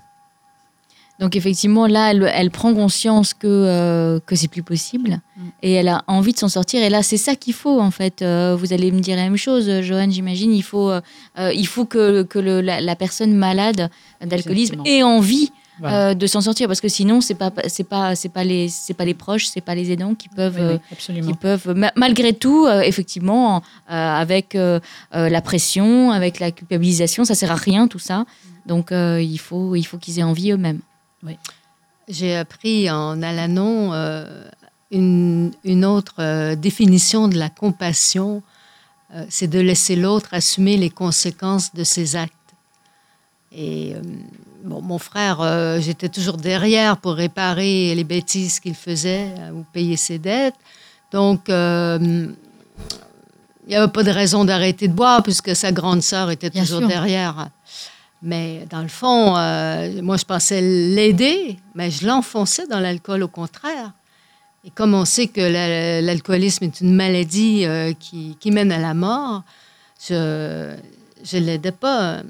Donc 1.20 1.36
effectivement, 1.36 1.86
là, 1.86 2.14
elle, 2.14 2.50
prend 2.50 2.74
conscience 2.74 3.34
que 3.34 3.46
euh, 3.46 4.20
que 4.26 4.36
c'est 4.36 4.48
plus 4.48 4.64
possible 4.64 5.20
mm. 5.36 5.42
et 5.64 5.74
elle 5.74 5.90
a 5.90 6.04
envie 6.08 6.32
de 6.32 6.38
s'en 6.38 6.48
sortir. 6.48 6.82
Et 6.82 6.90
là, 6.90 7.04
c'est 7.04 7.18
ça 7.18 7.36
qu'il 7.36 7.54
faut 7.54 7.82
en 7.82 7.92
fait. 7.92 8.22
Euh, 8.22 8.56
vous 8.58 8.72
allez 8.72 8.92
me 8.92 9.02
dire 9.02 9.18
la 9.18 9.24
même 9.24 9.38
chose, 9.38 9.70
Joanne, 9.82 10.12
j'imagine. 10.12 10.54
Il 10.54 10.64
faut 10.64 10.90
euh, 10.90 11.02
il 11.54 11.68
faut 11.68 11.84
que, 11.86 12.24
que 12.24 12.40
le, 12.40 12.62
la, 12.62 12.96
personne 12.96 13.34
malade 13.34 13.90
d'alcoolisme 14.26 14.82
ait 14.86 15.04
envie 15.04 15.52
de 15.82 16.28
s'en 16.28 16.42
sortir 16.42 16.68
parce 16.68 16.82
que 16.82 16.90
sinon 16.90 17.22
c'est 17.22 17.36
pas 17.36 17.52
c'est 17.68 17.86
pas 17.86 18.14
c'est 18.14 18.28
pas 18.28 18.44
les 18.44 18.68
c'est 18.68 18.94
pas 18.94 19.06
les 19.06 19.14
proches, 19.14 19.48
c'est 19.48 19.62
pas 19.62 19.76
les 19.76 19.92
aidants 19.92 20.14
qui 20.14 20.28
peuvent 20.28 20.80
qui 20.98 21.34
peuvent 21.34 21.74
malgré 21.96 22.34
tout 22.34 22.68
effectivement 22.68 23.62
avec 23.88 24.56
la 24.56 25.42
pression, 25.42 26.12
avec 26.12 26.40
la 26.40 26.52
culpabilisation, 26.52 27.24
ça 27.24 27.36
sert 27.36 27.52
à 27.52 27.56
rien 27.56 27.88
tout 27.88 28.00
ça. 28.00 28.26
Donc 28.66 28.92
il 28.92 29.38
faut 29.38 29.76
il 29.76 29.84
faut 29.84 29.98
qu'ils 29.98 30.20
aient 30.20 30.24
envie 30.24 30.52
eux-mêmes. 30.52 30.80
Oui. 31.24 31.38
J'ai 32.08 32.36
appris 32.36 32.90
en 32.90 33.22
Alanon 33.22 33.94
euh, 33.94 34.44
une, 34.90 35.52
une, 35.64 35.86
autre 35.86 36.16
euh, 36.20 36.56
définition 36.56 37.28
de 37.28 37.38
la 37.38 37.50
compassion, 37.50 38.42
euh, 39.14 39.26
c'est 39.30 39.48
de 39.48 39.60
laisser 39.60 39.96
l'autre 39.96 40.30
assumer 40.32 40.76
les 40.78 40.90
conséquences 40.90 41.74
de 41.76 41.84
ses 41.84 42.16
actes. 42.16 42.34
Et 43.52 43.96
bon, 44.64 44.82
mon 44.82 45.00
frère, 45.00 45.42
j'étais 45.82 46.10
toujours 46.10 46.38
derrière 46.38 46.98
pour 46.98 47.14
réparer 47.14 47.96
les 47.96 48.04
bêtises 48.04 48.60
qu'il 48.60 48.76
faisait 48.76 49.34
ou 49.52 49.66
payer 49.74 49.98
ses 49.98 50.20
dettes. 50.20 50.54
Donc, 51.12 51.46
il 51.48 52.36
n'y 53.68 53.76
avait 53.76 53.92
pas 53.92 54.04
de 54.04 54.12
raison 54.12 54.46
d'arrêter 54.46 54.88
de 54.88 54.94
boire 54.94 55.24
puisque 55.24 55.56
sa 55.56 55.72
grande 55.72 56.04
sœur 56.04 56.30
était 56.30 56.52
toujours 56.52 56.86
derrière. 56.88 57.50
Mais 58.22 58.66
dans 58.70 58.82
le 58.82 58.90
fond, 58.90 59.38
euh, 59.38 60.02
moi, 60.02 60.18
je 60.18 60.26
pensais 60.26 60.62
l'aider, 60.62 61.58
mais 61.74 61.90
je 61.90 62.06
l'enfonçais 62.06 62.68
dans 62.68 62.80
l'alcool 62.80 63.24
au 63.24 63.28
contraire. 63.30 63.94
Et 64.66 64.72
comme 64.72 64.94
on 64.94 65.06
sait 65.06 65.28
que 65.28 65.40
l'alcoolisme 66.02 66.66
est 66.66 66.82
une 66.82 66.94
maladie 66.94 67.66
euh, 67.66 67.94
qui, 67.94 68.52
mène 68.52 68.74
à 68.74 68.80
la 68.80 68.94
mort, 68.94 69.44
je 70.06 70.76
ne 71.34 71.40
l'aidais 71.40 71.72
pas. 71.72 72.22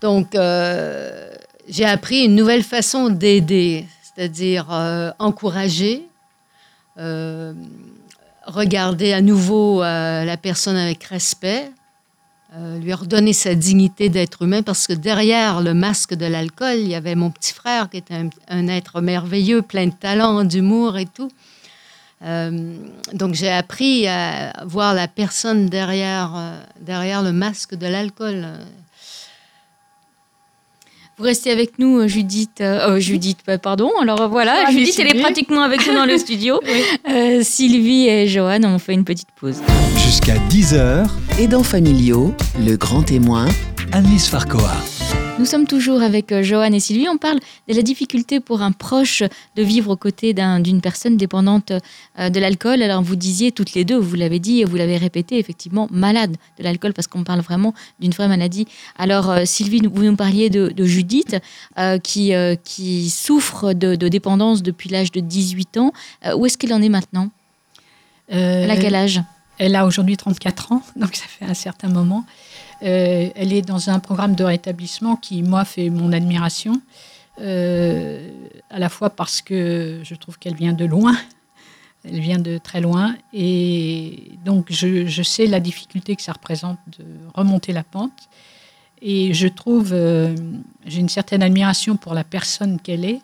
Donc, 0.00 0.34
euh, 0.34 1.30
j'ai 1.68 1.84
appris 1.84 2.24
une 2.24 2.34
nouvelle 2.34 2.64
façon 2.64 3.08
d'aider, 3.08 3.86
c'est-à-dire 4.02 4.66
encourager, 5.20 6.02
regarder 8.46 9.12
à 9.12 9.20
nouveau 9.20 9.80
la 9.82 10.36
personne 10.38 10.76
avec 10.76 11.04
respect, 11.04 11.70
euh, 12.56 12.78
lui 12.78 12.94
redonner 12.94 13.34
sa 13.34 13.54
dignité 13.54 14.08
d'être 14.08 14.40
humain 14.40 14.62
parce 14.62 14.86
que 14.86 14.94
derrière 14.94 15.60
le 15.60 15.74
masque 15.74 16.14
de 16.14 16.24
l'alcool, 16.24 16.76
il 16.78 16.88
y 16.88 16.94
avait 16.94 17.14
mon 17.14 17.30
petit 17.30 17.52
frère 17.52 17.90
qui 17.90 17.98
était 17.98 18.24
un, 18.48 18.68
être 18.68 19.02
merveilleux, 19.02 19.60
plein 19.60 19.88
de 19.88 19.92
talent, 19.92 20.44
d'humour 20.44 20.96
et 20.96 21.04
tout. 21.04 21.30
Euh, 22.24 22.74
donc 23.12 23.34
j'ai 23.34 23.50
appris 23.50 24.08
à 24.08 24.64
voir 24.64 24.94
la 24.94 25.08
personne 25.08 25.66
derrière, 25.66 26.32
euh, 26.36 26.58
derrière 26.80 27.22
le 27.22 27.32
masque 27.32 27.74
de 27.74 27.86
l'alcool. 27.86 28.46
Vous 31.18 31.24
restez 31.24 31.50
avec 31.50 31.78
nous, 31.78 32.06
Judith. 32.06 32.62
Judith, 32.98 33.38
pardon. 33.60 33.90
Alors 34.00 34.28
voilà, 34.28 34.64
ah, 34.66 34.70
Judith, 34.70 34.98
elle 35.00 35.16
est 35.16 35.20
pratiquement 35.20 35.62
avec 35.62 35.86
nous 35.86 35.94
dans 35.94 36.06
le 36.06 36.16
studio. 36.16 36.60
Sylvie 37.42 38.08
et 38.08 38.28
Joanne 38.28 38.64
ont 38.64 38.78
fait 38.78 38.94
une 38.94 39.04
petite 39.04 39.28
pause. 39.32 39.60
Jusqu'à 39.96 40.36
10h, 40.48 41.08
Aidants 41.40 41.64
familiaux, 41.64 42.34
le 42.64 42.76
grand 42.76 43.02
témoin, 43.02 43.46
Annelise 43.92 44.28
Farcoa. 44.28 44.74
Nous 45.38 45.44
sommes 45.44 45.68
toujours 45.68 46.02
avec 46.02 46.32
euh, 46.32 46.42
Joanne 46.42 46.74
et 46.74 46.80
Sylvie. 46.80 47.08
On 47.08 47.16
parle 47.16 47.38
de 47.68 47.74
la 47.74 47.82
difficulté 47.82 48.40
pour 48.40 48.60
un 48.60 48.72
proche 48.72 49.22
de 49.54 49.62
vivre 49.62 49.92
aux 49.92 49.96
côtés 49.96 50.34
d'une 50.34 50.80
personne 50.80 51.16
dépendante 51.16 51.70
euh, 52.18 52.28
de 52.28 52.40
l'alcool. 52.40 52.82
Alors 52.82 53.02
vous 53.02 53.14
disiez 53.14 53.52
toutes 53.52 53.74
les 53.74 53.84
deux, 53.84 53.96
vous 53.96 54.16
l'avez 54.16 54.40
dit 54.40 54.60
et 54.60 54.64
vous 54.64 54.74
l'avez 54.74 54.96
répété, 54.96 55.38
effectivement, 55.38 55.86
malade 55.92 56.36
de 56.58 56.64
l'alcool 56.64 56.92
parce 56.92 57.06
qu'on 57.06 57.22
parle 57.22 57.38
vraiment 57.38 57.72
d'une 58.00 58.10
vraie 58.10 58.26
maladie. 58.26 58.66
Alors 58.98 59.30
euh, 59.30 59.44
Sylvie, 59.44 59.80
vous 59.80 60.02
nous 60.02 60.16
parliez 60.16 60.50
de, 60.50 60.84
Judith 60.84 61.36
qui, 62.02 62.32
qui 62.64 63.10
souffre 63.10 63.74
de, 63.74 63.94
dépendance 63.94 64.62
depuis 64.64 64.88
l'âge 64.88 65.12
de 65.12 65.20
18 65.20 65.76
ans. 65.78 65.92
où 66.34 66.46
est-ce 66.46 66.58
qu'elle 66.58 66.72
en 66.72 66.82
est 66.82 66.88
maintenant? 66.88 67.30
Elle 68.28 68.70
a 68.70 68.76
quel 68.76 68.94
âge? 68.94 69.22
Elle 69.58 69.76
a 69.76 69.86
aujourd'hui 69.86 70.16
34 70.16 70.72
ans, 70.72 70.82
donc 70.96 71.16
ça 71.16 71.24
fait 71.26 71.44
un 71.44 71.54
certain 71.54 71.88
moment. 71.88 72.24
Euh, 72.82 73.30
elle 73.34 73.52
est 73.52 73.62
dans 73.62 73.90
un 73.90 73.98
programme 73.98 74.34
de 74.34 74.44
rétablissement 74.44 75.16
qui, 75.16 75.42
moi, 75.42 75.64
fait 75.64 75.90
mon 75.90 76.12
admiration, 76.12 76.80
euh, 77.40 78.30
à 78.70 78.78
la 78.78 78.88
fois 78.88 79.10
parce 79.10 79.42
que 79.42 80.00
je 80.04 80.14
trouve 80.14 80.38
qu'elle 80.38 80.54
vient 80.54 80.72
de 80.72 80.84
loin, 80.84 81.16
elle 82.04 82.20
vient 82.20 82.38
de 82.38 82.58
très 82.58 82.80
loin, 82.80 83.16
et 83.32 84.32
donc 84.44 84.66
je, 84.70 85.22
sais 85.22 85.46
la 85.46 85.60
difficulté 85.60 86.14
que 86.14 86.22
ça 86.22 86.32
représente 86.32 86.78
de 86.98 87.04
remonter 87.34 87.72
la 87.72 87.82
pente. 87.82 88.28
Et 89.00 89.32
je 89.32 89.46
trouve, 89.46 89.92
euh, 89.92 90.34
j'ai 90.84 91.00
une 91.00 91.08
certaine 91.08 91.42
admiration 91.42 91.96
pour 91.96 92.14
la 92.14 92.24
personne 92.24 92.80
qu'elle 92.80 93.04
est. 93.04 93.20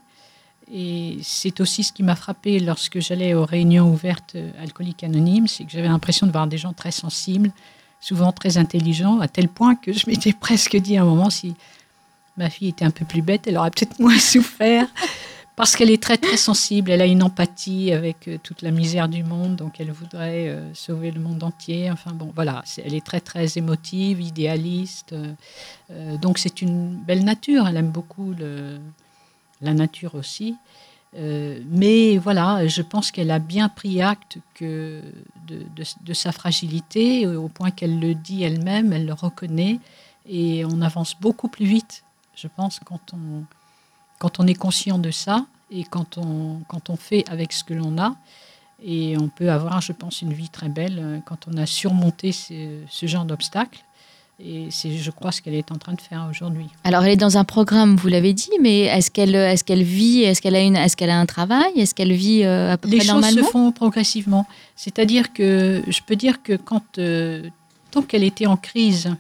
Et 0.73 1.19
c'est 1.23 1.61
aussi 1.61 1.83
ce 1.83 1.93
qui 1.93 2.03
m'a 2.03 2.15
frappé 2.15 2.59
lorsque 2.61 3.01
j'allais 3.01 3.35
aux 3.35 3.45
réunions 3.45 3.93
ouvertes 3.93 4.37
alcooliques 4.61 5.05
anonymes, 5.05 5.47
c'est 5.47 5.65
que 5.65 5.71
j'avais 5.71 5.89
l'impression 5.89 6.27
de 6.27 6.33
voir 6.33 6.47
des 6.47 6.59
gens 6.59 6.73
très 6.73 6.93
sensibles, 6.93 7.53
souvent 8.05 8.33
très 8.33 8.59
intelligent, 8.59 9.21
à 9.21 9.29
tel 9.29 9.49
point 9.49 9.77
que 9.77 9.95
je 9.95 10.05
m'étais 10.07 10.35
presque 10.35 10.77
dit 10.77 10.99
à 10.99 11.03
un 11.03 11.05
moment, 11.07 11.31
si 11.31 11.55
ma 12.37 12.51
fille 12.51 12.69
était 12.69 12.85
un 12.85 12.91
peu 12.91 13.07
plus 13.07 13.23
bête, 13.23 13.47
elle 13.47 13.57
aurait 13.57 13.71
peut-être 13.71 13.99
moins 13.99 14.19
souffert, 14.33 14.87
parce 15.57 15.75
qu'elle 15.75 15.91
est 15.91 16.03
très 16.03 16.19
très 16.19 16.37
sensible, 16.37 16.91
elle 16.91 17.01
a 17.01 17.07
une 17.07 17.23
empathie 17.23 17.93
avec 17.93 18.29
euh, 18.29 18.37
toute 18.43 18.61
la 18.61 18.73
misère 18.73 19.09
du 19.09 19.25
monde, 19.25 19.57
donc 19.57 19.81
elle 19.81 19.91
voudrait 19.91 20.49
euh, 20.49 20.75
sauver 20.75 21.13
le 21.13 21.21
monde 21.21 21.43
entier. 21.43 21.91
Enfin 21.91 22.11
bon, 22.13 22.31
voilà, 22.35 22.63
elle 22.85 22.93
est 22.93 23.07
très 23.07 23.21
très 23.21 23.57
émotive, 23.57 24.21
idéaliste, 24.21 25.15
euh, 25.15 26.19
donc 26.19 26.37
c'est 26.37 26.61
une 26.61 26.97
belle 26.97 27.25
nature, 27.25 27.67
elle 27.67 27.79
aime 27.79 27.91
beaucoup 27.91 28.35
la 29.63 29.73
nature 29.73 30.15
aussi. 30.15 30.57
Euh, 31.17 31.61
mais 31.69 32.19
voilà, 32.19 32.67
je 32.67 32.83
pense 32.83 33.11
qu'elle 33.11 33.31
a 33.31 33.39
bien 33.39 33.69
pris 33.69 34.03
acte 34.03 34.39
de, 34.61 35.03
sa 36.13 36.33
fragilité, 36.33 37.27
au 37.27 37.49
point 37.49 37.71
qu'elle 37.71 38.01
le 38.01 38.15
dit 38.15 38.43
elle-même, 38.43 38.93
elle 38.93 39.07
le 39.07 39.13
reconnaît, 39.13 39.79
et 40.29 40.65
on 40.65 40.81
avance 40.81 41.15
beaucoup 41.21 41.49
plus 41.49 41.67
vite, 41.67 42.05
je 42.35 42.49
pense, 42.49 42.81
quand 42.81 43.15
on, 43.15 44.47
est 44.47 44.55
conscient 44.55 44.99
de 44.99 45.11
ça 45.11 45.47
et 45.71 45.85
quand 45.85 46.19
on, 46.19 46.97
fait 46.97 47.29
avec 47.29 47.53
ce 47.53 47.63
que 47.63 47.75
l'on 47.75 47.99
a. 47.99 48.17
Et 48.83 49.17
on 49.19 49.29
peut 49.29 49.51
avoir, 49.51 49.81
je 49.81 49.93
pense, 49.93 50.21
une 50.21 50.33
vie 50.33 50.51
très 50.51 50.69
belle 50.69 50.99
euh, 50.99 51.19
quand 51.25 51.47
on 51.49 51.57
a 51.57 51.65
surmonté 51.65 52.33
ce 52.33 53.07
genre 53.07 53.25
d'obstacles. 53.25 53.83
Et 54.41 54.67
c'est, 54.71 54.91
je 54.91 55.11
crois, 55.13 55.31
ce 55.31 55.41
qu'elle 55.41 55.55
est 55.55 55.71
en 55.71 55.77
train 55.77 55.93
de 55.93 56.01
faire 56.01 56.27
aujourd'hui. 56.29 56.67
Alors, 56.83 57.05
elle 57.05 57.13
est 57.13 57.17
dans 57.17 57.39
un 57.39 57.45
programme, 57.45 57.95
vous 57.95 58.09
l'avez 58.09 58.33
dit, 58.33 58.51
mais 58.61 58.81
est-ce 58.81 59.11
qu'elle, 59.11 59.35
est-ce 59.35 59.63
qu'elle 59.63 59.85
vit, 59.85 60.23
est-ce 60.23 60.43
qu'elle 60.43 60.57
a, 60.57 60.61
une, 60.61 60.75
est-ce 60.75 60.97
qu'elle 60.97 61.11
a 61.11 61.19
un 61.19 61.27
travail, 61.27 61.71
est-ce 61.77 61.95
qu'elle 61.95 62.13
vit 62.13 62.43
euh, 62.43 62.73
à 62.73 62.77
peu 62.77 62.89
Les 62.89 62.99
près 62.99 63.07
normalement 63.07 63.31
Les 63.31 63.37
choses 63.37 63.47
se 63.47 63.53
font 63.53 63.71
progressivement. 63.71 64.47
C'est-à-dire 64.75 65.33
que 65.33 65.83
je 65.87 66.01
peux 66.05 66.17
dire 66.17 66.43
que 66.43 66.55
quand, 66.55 66.99
euh, 66.99 67.49
tant 67.93 68.03
qu'elle 68.03 68.25
était 68.25 68.47
en 68.47 68.57
crise, 68.57 69.15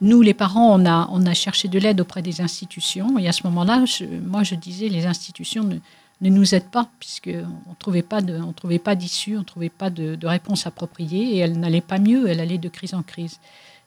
nous, 0.00 0.22
les 0.22 0.34
parents, 0.34 0.74
on 0.74 0.86
a, 0.86 1.08
on 1.12 1.26
a 1.26 1.34
cherché 1.34 1.68
de 1.68 1.78
l'aide 1.78 2.00
auprès 2.00 2.22
des 2.22 2.40
institutions. 2.40 3.18
Et 3.18 3.28
à 3.28 3.32
ce 3.32 3.42
moment-là, 3.44 3.84
moi, 4.26 4.42
je 4.42 4.54
disais, 4.54 4.88
les 4.88 5.06
institutions 5.06 5.64
ne, 5.64 5.76
ne 6.20 6.30
nous 6.30 6.54
aident 6.54 6.70
pas, 6.70 6.88
puisqu'on 6.98 7.30
ne 7.30 7.74
trouvait 7.78 8.02
pas, 8.02 8.20
d'issue, 8.94 9.36
on 9.36 9.40
ne 9.40 9.44
trouvait 9.44 9.68
pas 9.68 9.90
de, 9.90 10.14
de 10.14 10.26
réponse 10.26 10.66
appropriée, 10.66 11.36
et 11.36 11.38
elle 11.38 11.58
n'allait 11.58 11.80
pas 11.80 11.98
mieux, 11.98 12.28
elle 12.28 12.40
allait 12.40 12.58
de 12.58 12.68
crise 12.68 12.94
en 12.94 13.02
crise. 13.02 13.38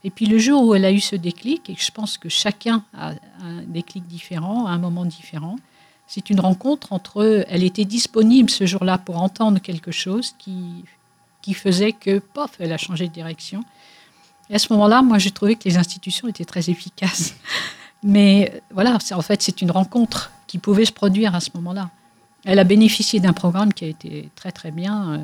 Et 0.04 0.10
puis 0.12 0.26
le 0.28 0.38
jour 0.38 0.64
où 0.64 0.76
elle 0.76 0.86
a 0.86 0.92
eu 0.92 1.00
ce 1.00 1.16
déclic, 1.16 1.70
et 1.70 1.76
je 1.78 1.92
pense 1.92 2.18
que 2.18 2.30
chacun 2.30 2.84
a 2.94 3.14
un 3.44 3.64
déclic 3.68 4.08
différent, 4.08 4.68
à 4.68 4.72
un 4.72 4.78
moment 4.78 5.06
différent, 5.06 5.58
c'est 6.08 6.32
une 6.32 6.40
rencontre 6.40 6.92
entre 6.92 7.46
Elle 7.50 7.64
était 7.64 7.86
disponible 7.86 8.50
ce 8.50 8.66
jour-là 8.66 8.98
pour 8.98 9.22
entendre 9.22 9.60
quelque 9.60 9.92
chose 9.92 10.34
qui, 10.40 10.84
qui 11.42 11.54
faisait 11.54 11.92
que, 11.92 12.20
pof, 12.20 12.52
elle 12.60 12.74
a 12.74 12.78
changé 12.78 13.08
de 13.08 13.14
direction. 13.14 13.64
Et 14.50 14.56
à 14.56 14.60
ce 14.60 14.74
moment-là, 14.74 15.04
moi, 15.04 15.20
j'ai 15.20 15.30
trouvé 15.30 15.56
que 15.56 15.70
les 15.70 15.78
institutions 15.78 16.28
étaient 16.28 16.46
très 16.46 16.70
efficaces. 16.70 17.36
Mais 18.04 18.62
voilà, 18.72 18.98
en 19.12 19.22
fait, 19.22 19.42
c'est 19.44 19.62
une 19.62 19.70
rencontre 19.70 20.32
qui 20.48 20.58
pouvait 20.58 20.86
se 20.86 20.92
produire 20.92 21.36
à 21.36 21.42
ce 21.42 21.52
moment-là. 21.56 21.92
Elle 22.46 22.60
a 22.60 22.64
bénéficié 22.64 23.20
d'un 23.20 23.34
programme 23.34 23.74
qui 23.74 23.86
a 23.86 23.88
été 23.88 24.30
très, 24.36 24.52
très 24.52 24.72
bien. 24.72 25.14
Euh, 25.14 25.18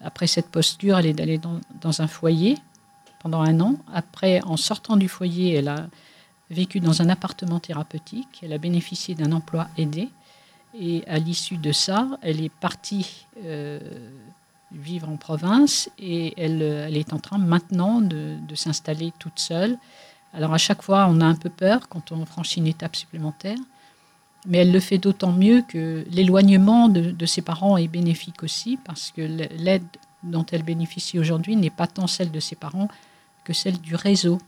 après 0.00 0.26
cette 0.26 0.48
posture, 0.48 0.98
elle 0.98 1.06
est 1.06 1.12
d'aller 1.12 1.38
dans, 1.38 2.00
un 2.00 2.06
foyer 2.06 2.56
pendant 3.20 3.42
un 3.42 3.60
an. 3.60 3.76
Après, 3.92 4.40
en 4.44 4.56
sortant 4.56 4.96
du 4.96 5.08
foyer, 5.08 5.54
elle 5.54 5.68
a 5.68 5.86
vécu 6.50 6.80
dans 6.80 7.02
un 7.02 7.08
appartement 7.08 7.58
thérapeutique. 7.58 8.40
Elle 8.42 8.52
a 8.52 8.58
bénéficié 8.58 9.14
d'un 9.14 9.32
emploi 9.32 9.68
aidé. 9.76 10.08
Et 10.78 11.02
à 11.08 11.18
l'issue 11.18 11.56
de 11.56 11.72
ça, 11.72 12.06
elle 12.22 12.42
est 12.42 12.52
partie 12.52 13.26
euh, 13.44 13.80
vivre 14.70 15.08
en 15.08 15.16
province 15.16 15.90
et 15.98 16.34
elle, 16.36 16.62
est 16.62 17.12
en 17.12 17.18
train 17.18 17.38
maintenant 17.38 18.00
de, 18.00 18.38
s'installer 18.54 19.12
toute 19.18 19.38
seule. 19.38 19.78
Alors 20.34 20.52
à 20.52 20.58
chaque 20.58 20.82
fois, 20.82 21.06
on 21.08 21.20
a 21.20 21.24
un 21.24 21.34
peu 21.34 21.48
peur 21.48 21.88
quand 21.88 22.12
on 22.12 22.26
franchit 22.26 22.60
une 22.60 22.66
étape 22.66 22.96
supplémentaire, 22.96 23.56
mais 24.48 24.58
elle 24.58 24.72
le 24.72 24.80
fait 24.80 24.98
d'autant 24.98 25.32
mieux 25.32 25.62
que 25.62 26.04
l'éloignement 26.10 26.88
de, 26.88 27.12
de, 27.12 27.26
ses 27.26 27.42
parents 27.42 27.76
est 27.76 27.86
bénéfique 27.86 28.42
aussi 28.42 28.78
parce 28.84 29.12
que 29.14 29.22
l'aide 29.22 29.84
dont 30.24 30.44
elle 30.50 30.64
bénéficie 30.64 31.18
aujourd'hui 31.18 31.54
n'est 31.54 31.70
pas 31.70 31.86
tant 31.86 32.06
celle 32.06 32.30
de 32.30 32.40
ses 32.40 32.56
parents 32.56 32.88
que 33.44 33.52
celle 33.52 33.78
du 33.78 33.94
réseau 33.94 34.38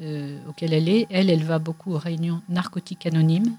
euh, 0.00 0.38
auquel 0.48 0.74
elle 0.74 0.88
est. 0.88 1.06
Elle, 1.10 1.30
elle 1.30 1.44
va 1.44 1.58
beaucoup 1.58 1.94
aux 1.94 1.98
réunions 1.98 2.42
narcotiques 2.48 3.06
anonymes. 3.06 3.56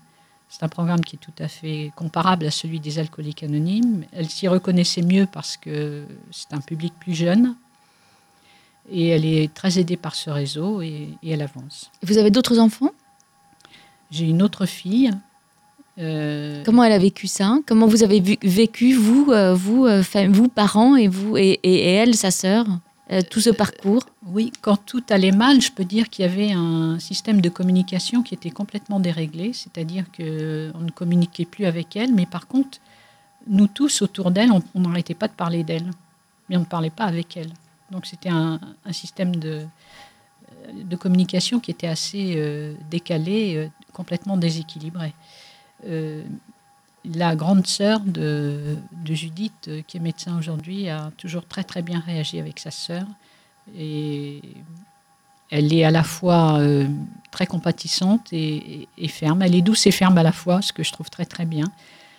C'est 0.50 0.64
un 0.64 0.70
programme 0.70 1.02
qui 1.02 1.16
est 1.16 1.20
tout 1.20 1.34
à 1.40 1.48
fait 1.48 1.92
comparable 1.96 2.46
à 2.46 2.52
celui 2.52 2.80
des 2.80 3.00
alcooliques 3.00 3.44
anonymes. 3.44 4.06
Elle 4.14 4.30
s'y 4.30 4.48
reconnaissait 4.48 5.02
mieux 5.02 5.26
parce 5.26 5.58
que 5.58 6.06
c'est 6.32 6.54
un 6.54 6.62
public 6.62 6.94
plus 7.00 7.16
jeune. 7.16 7.56
Et 8.90 9.08
elle 9.08 9.26
est 9.26 9.54
très 9.54 9.80
aidée 9.80 9.98
par 9.98 10.16
ce 10.16 10.30
réseau 10.30 10.82
et, 10.82 11.18
elle 11.26 11.42
avance. 11.42 11.92
Vous 12.04 12.18
avez 12.18 12.32
d'autres 12.32 12.60
enfants? 12.60 12.92
J'ai 14.12 14.26
une 14.26 14.42
autre 14.42 14.66
fille. 14.66 15.12
Euh, 16.00 16.64
Comment 16.66 16.84
elle 16.84 16.92
a 16.92 17.00
vécu 17.00 17.28
ça 17.28 17.58
Comment 17.66 17.88
vous 17.88 18.04
avez 18.04 18.20
vécu, 18.20 18.94
vous, 18.94 19.32
euh, 19.32 19.54
vous, 19.54 19.88
vous, 20.30 20.48
parents, 20.48 20.96
et 20.96 21.08
vous, 21.08 21.38
et, 21.38 21.60
et 21.64 21.94
elle, 21.94 22.16
sa 22.16 22.32
sœur 22.32 22.66
euh, 23.12 23.22
tout 23.30 23.40
ce 23.40 23.50
parcours? 23.50 24.04
Oui, 24.26 24.52
quand 24.62 24.78
tout 24.86 25.04
allait 25.10 25.32
mal, 25.32 25.62
je 25.62 25.72
peux 25.72 25.86
dire 25.86 26.10
qu'il 26.10 26.26
y 26.26 26.28
avait 26.28 26.52
un 26.52 27.00
système 27.00 27.40
de 27.40 27.50
communication 27.50 28.22
qui 28.22 28.34
était 28.34 28.52
complètement 28.52 29.00
déréglé, 29.00 29.54
c'est-à-dire 29.54 30.06
qu'on 30.16 30.24
ne 30.80 30.92
communiquait 30.94 31.46
plus 31.46 31.66
avec 31.66 31.96
elle, 31.96 32.14
mais 32.14 32.26
par 32.26 32.48
contre, 32.48 32.80
nous 33.48 33.68
tous 33.68 34.02
autour 34.02 34.32
d'elle, 34.32 34.52
on 34.52 34.80
n'arrêtait 34.80 35.14
pas 35.14 35.30
de 35.30 35.34
parler 35.34 35.64
d'elle, 35.64 35.90
mais 36.50 36.58
on 36.58 36.62
ne 36.62 36.66
parlait 36.66 36.90
pas 36.90 37.06
avec 37.06 37.38
elle. 37.38 37.52
Donc 37.92 38.06
c'était 38.06 38.30
un, 38.30 38.60
système 38.92 39.38
de, 39.38 39.62
de, 40.74 40.96
communication 40.98 41.62
qui 41.62 41.72
était 41.72 41.88
assez 41.88 42.34
euh, 42.36 42.74
décalé, 42.90 43.56
euh, 43.56 43.68
complètement 43.94 44.36
déséquilibré 44.36 45.14
la 47.16 47.36
grande 47.36 47.68
sœur 47.68 48.00
de, 48.02 48.78
Judith, 49.06 49.68
euh, 49.68 49.82
qui 49.88 49.98
est 49.98 50.00
médecin 50.00 50.38
aujourd'hui, 50.38 50.90
a 50.90 51.12
toujours 51.18 51.46
très 51.46 51.64
très 51.64 51.82
bien 51.82 52.00
réagi 52.00 52.40
avec 52.40 52.60
sa 52.60 52.72
sœur. 52.72 53.06
Elle 53.76 54.42
est 55.74 55.84
à 55.84 55.92
la 55.92 56.04
fois 56.04 56.60
euh, 56.60 56.88
très 57.32 57.46
compatissante 57.46 58.34
et, 58.34 58.88
ferme. 59.08 59.42
Elle 59.42 59.56
est 59.56 59.62
douce 59.62 59.88
et 59.88 59.92
ferme 59.92 60.18
à 60.18 60.24
la 60.24 60.32
fois, 60.32 60.62
ce 60.62 60.74
que 60.74 60.84
je 60.84 60.92
trouve 60.92 61.10
très 61.10 61.26
très 61.26 61.46
bien. 61.46 61.66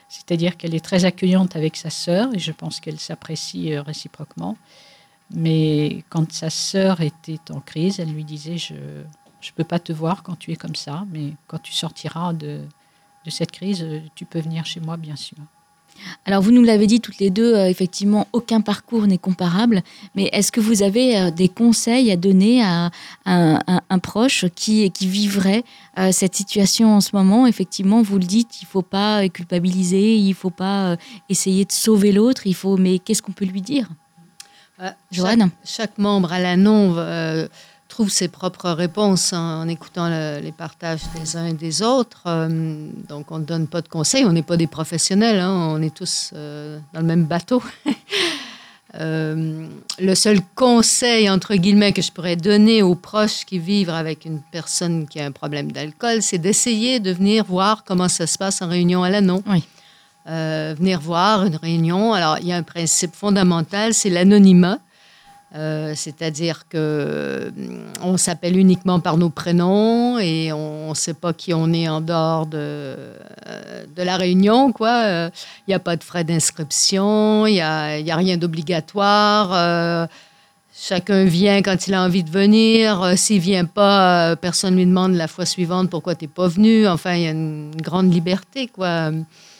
C'est-à-dire 0.08 0.56
qu'elle 0.56 0.74
est 0.74 0.84
très 0.84 1.04
accueillante 1.04 1.54
avec 1.54 1.76
sa 1.76 1.90
sœur 1.90 2.30
et 2.34 2.38
je 2.38 2.52
pense 2.52 2.80
qu'elle 2.80 2.98
s'apprécie 2.98 3.74
euh, 3.74 3.82
réciproquement. 3.82 4.56
Mais 5.30 6.04
quand 6.08 6.32
sa 6.32 6.48
sœur 6.48 7.02
était 7.02 7.38
en 7.50 7.60
crise, 7.60 8.00
elle 8.00 8.12
lui 8.12 8.24
disait 8.24 8.56
Je 8.56 8.74
ne 8.74 9.52
peux 9.54 9.64
pas 9.64 9.78
te 9.78 9.92
voir 9.92 10.22
quand 10.22 10.38
tu 10.38 10.52
es 10.52 10.56
comme 10.56 10.74
ça, 10.74 11.04
mais 11.12 11.34
quand 11.46 11.58
tu 11.58 11.72
sortiras 11.72 12.32
de, 12.32 12.62
de 13.24 13.30
cette 13.30 13.52
crise, 13.52 13.82
euh, 13.82 14.00
tu 14.14 14.24
peux 14.24 14.40
venir 14.40 14.66
chez 14.66 14.80
moi, 14.80 14.96
bien 14.96 15.16
sûr. 15.16 15.38
Alors, 16.24 16.42
vous 16.42 16.52
nous 16.52 16.62
l'avez 16.62 16.86
dit 16.86 17.00
toutes 17.00 17.18
les 17.18 17.30
deux, 17.30 17.56
euh, 17.56 17.68
effectivement, 17.68 18.28
aucun 18.32 18.60
parcours 18.60 19.08
n'est 19.08 19.18
comparable. 19.18 19.82
Mais 20.14 20.30
est-ce 20.32 20.52
que 20.52 20.60
vous 20.60 20.84
avez 20.84 21.18
euh, 21.18 21.30
des 21.32 21.48
conseils 21.48 22.12
à 22.12 22.16
donner 22.16 22.62
à, 22.62 22.90
un, 23.26 23.98
proche 23.98 24.46
qui, 24.54 24.90
qui 24.92 25.08
vivrait 25.08 25.64
cette 26.12 26.36
situation 26.36 26.94
en 26.94 27.00
ce 27.00 27.10
moment? 27.14 27.46
Effectivement, 27.48 28.00
vous 28.00 28.18
le 28.18 28.24
dites, 28.24 28.62
il 28.62 28.64
ne 28.64 28.68
faut 28.68 28.82
pas 28.82 29.28
culpabiliser, 29.28 30.16
il 30.16 30.28
ne 30.28 30.34
faut 30.34 30.50
pas 30.50 30.96
essayer 31.28 31.64
de 31.64 31.72
sauver 31.72 32.12
l'autre. 32.12 32.46
Il 32.46 32.54
faut, 32.54 32.76
mais 32.76 33.00
qu'est-ce 33.00 33.22
qu'on 33.22 33.32
peut 33.32 33.44
lui 33.44 33.60
dire? 33.60 33.88
Joanne 35.10 35.50
chaque, 35.64 35.90
chaque, 35.90 35.98
membre 35.98 36.32
à 36.32 36.38
la 36.38 36.56
non 36.56 36.94
trouve 37.98 38.10
ses 38.10 38.28
propres 38.28 38.70
réponses 38.70 39.32
en, 39.32 39.62
en 39.62 39.66
écoutant 39.68 40.08
le- 40.08 40.38
les 40.40 40.52
partages 40.52 41.00
des 41.16 41.36
uns 41.36 41.46
et 41.46 41.52
des 41.52 41.82
autres. 41.82 42.22
Euh, 42.26 42.48
donc, 43.08 43.32
on 43.32 43.40
ne 43.40 43.44
donne 43.44 43.66
pas 43.66 43.80
de 43.80 43.88
conseils. 43.88 44.24
On 44.24 44.30
n'est 44.32 44.44
pas 44.44 44.56
des 44.56 44.68
professionnels. 44.68 45.40
hein. 45.40 45.50
On 45.72 45.82
est 45.82 45.92
tous 45.92 46.30
euh, 46.32 46.78
dans 46.94 47.00
le 47.00 47.06
même 47.06 47.24
bateau. 47.24 47.60
Euh, 48.94 49.66
le 49.98 50.14
seul 50.14 50.38
conseil, 50.54 51.28
entre 51.28 51.54
guillemets, 51.56 51.92
que 51.92 52.00
je 52.00 52.10
pourrais 52.10 52.36
donner 52.36 52.80
aux 52.82 52.94
proches 52.94 53.44
qui 53.44 53.58
vivent 53.58 53.90
avec 53.90 54.24
une 54.24 54.40
personne 54.50 55.06
qui 55.06 55.20
a 55.20 55.26
un 55.26 55.30
problème 55.30 55.70
d'alcool, 55.70 56.22
c'est 56.22 56.38
d'essayer 56.38 56.98
de 56.98 57.12
venir 57.12 57.44
voir 57.44 57.84
comment 57.84 58.08
ça 58.08 58.26
se 58.26 58.38
passe 58.38 58.62
en 58.62 58.68
réunion 58.68 59.02
à 59.02 59.10
l'annon. 59.10 59.42
Oui. 59.46 59.62
Venir 60.26 61.00
voir 61.00 61.44
une 61.44 61.56
réunion. 61.56 62.14
Alors, 62.14 62.38
il 62.40 62.46
y 62.48 62.52
a 62.52 62.56
un 62.56 62.62
principe 62.62 63.14
fondamental, 63.14 63.92
c'est 63.92 64.08
l'anonymat. 64.08 64.78
Euh, 65.54 65.94
C'est-à-dire 65.96 66.68
que 66.68 67.50
hum, 67.56 67.86
on 68.02 68.16
s'appelle 68.18 68.56
uniquement 68.58 69.00
par 69.00 69.16
nos 69.16 69.30
prénoms 69.30 70.18
et 70.18 70.52
on 70.52 70.90
ne 70.90 70.94
sait 70.94 71.14
pas 71.14 71.32
qui 71.32 71.54
on 71.54 71.72
est 71.72 71.88
en 71.88 72.02
dehors 72.02 72.44
de, 72.46 72.58
euh, 72.58 73.84
de 73.96 74.02
la 74.02 74.16
réunion. 74.18 74.72
Euh, 74.82 75.30
Il 75.66 75.70
n'y 75.70 75.74
a 75.74 75.78
pas 75.78 75.96
de 75.96 76.04
frais 76.04 76.22
d'inscription, 76.24 77.46
il 77.46 77.54
n'y 77.54 77.60
a, 77.62 77.98
y 77.98 78.10
a 78.10 78.16
rien 78.16 78.36
d'obligatoire. 78.36 79.50
euh, 79.54 80.06
Chacun 80.80 81.24
vient 81.24 81.60
quand 81.62 81.88
il 81.88 81.94
a 81.94 82.02
envie 82.04 82.22
de 82.22 82.30
venir. 82.30 83.02
Euh, 83.02 83.16
S'il 83.16 83.40
vient 83.40 83.64
pas, 83.64 84.30
euh, 84.32 84.36
personne 84.36 84.74
ne 84.74 84.78
lui 84.80 84.86
demande 84.86 85.14
la 85.14 85.26
fois 85.26 85.44
suivante 85.46 85.90
pourquoi 85.90 86.14
tu 86.14 86.26
n'es 86.26 86.28
pas 86.28 86.46
venu. 86.46 86.86
Enfin, 86.86 87.14
il 87.14 87.22
y 87.22 87.26
a 87.26 87.30
une 87.30 87.72
grande 87.82 88.12
liberté, 88.12 88.68
quoi. 88.68 89.10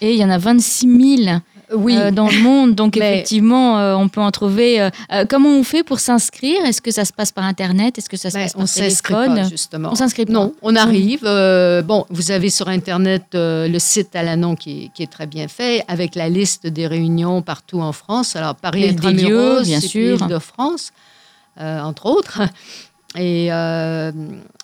Et 0.01 0.13
il 0.15 0.19
y 0.21 0.25
en 0.25 0.31
a 0.31 0.39
26 0.39 1.17
000 1.27 1.39
Oui, 1.75 1.97
euh, 1.97 2.11
dans 2.11 2.29
le 2.29 2.39
monde, 2.41 2.75
donc 2.75 2.97
Mais- 2.99 3.15
effectivement, 3.17 3.79
euh, 3.79 3.95
on 3.95 4.09
peut 4.09 4.21
en 4.21 4.31
trouver. 4.31 4.81
euh, 4.81 4.91
comment 5.29 5.51
on 5.51 5.63
fait 5.65 5.83
pour 5.83 6.01
s'inscrire? 6.01 6.65
Est-ce 6.65 6.81
que 6.81 6.91
ça 6.91 7.05
se 7.05 7.13
passe 7.13 7.31
par 7.33 7.45
Internet? 7.45 7.99
Est-ce 7.99 8.09
que 8.09 8.17
ça 8.17 8.31
se 8.31 8.35
Ben, 8.35 8.43
passe 8.45 8.55
on 8.55 8.61
par 8.61 8.69
s'inscrit 8.69 9.15
téléphone 9.15 9.37
pas, 9.43 9.49
justement. 9.49 9.89
On 9.93 9.95
s'inscrit 9.95 10.25
pas. 10.27 10.33
Non, 10.33 10.55
on 10.63 10.75
arrive. 10.77 11.23
bon, 11.85 12.07
vous 12.11 12.31
avez 12.31 12.51
sur 12.51 12.69
Internet 12.69 13.25
le 13.35 13.79
site 13.79 14.17
à 14.17 14.23
l'annon 14.23 14.55
qui, 14.57 14.85
est- 14.85 14.89
qui 14.95 15.03
est 15.03 15.13
très 15.13 15.27
bien 15.27 15.49
fait, 15.49 15.85
avec 15.89 16.15
la 16.15 16.29
liste 16.29 16.67
des 16.67 16.87
réunions 16.87 17.43
partout 17.43 17.81
en 17.81 17.93
France. 17.93 18.35
Alors, 18.37 18.55
Paris 18.55 18.85
Et 18.85 18.93
des 18.93 19.07
Intramuros, 19.07 19.59
lieux, 19.59 19.63
bien 19.65 19.81
sûr. 19.81 20.19
Île-de-France, 20.23 20.93
euh, 21.61 21.81
entre 21.83 22.07
autres. 22.07 22.41
Et, 23.17 23.49
euh, 23.53 24.13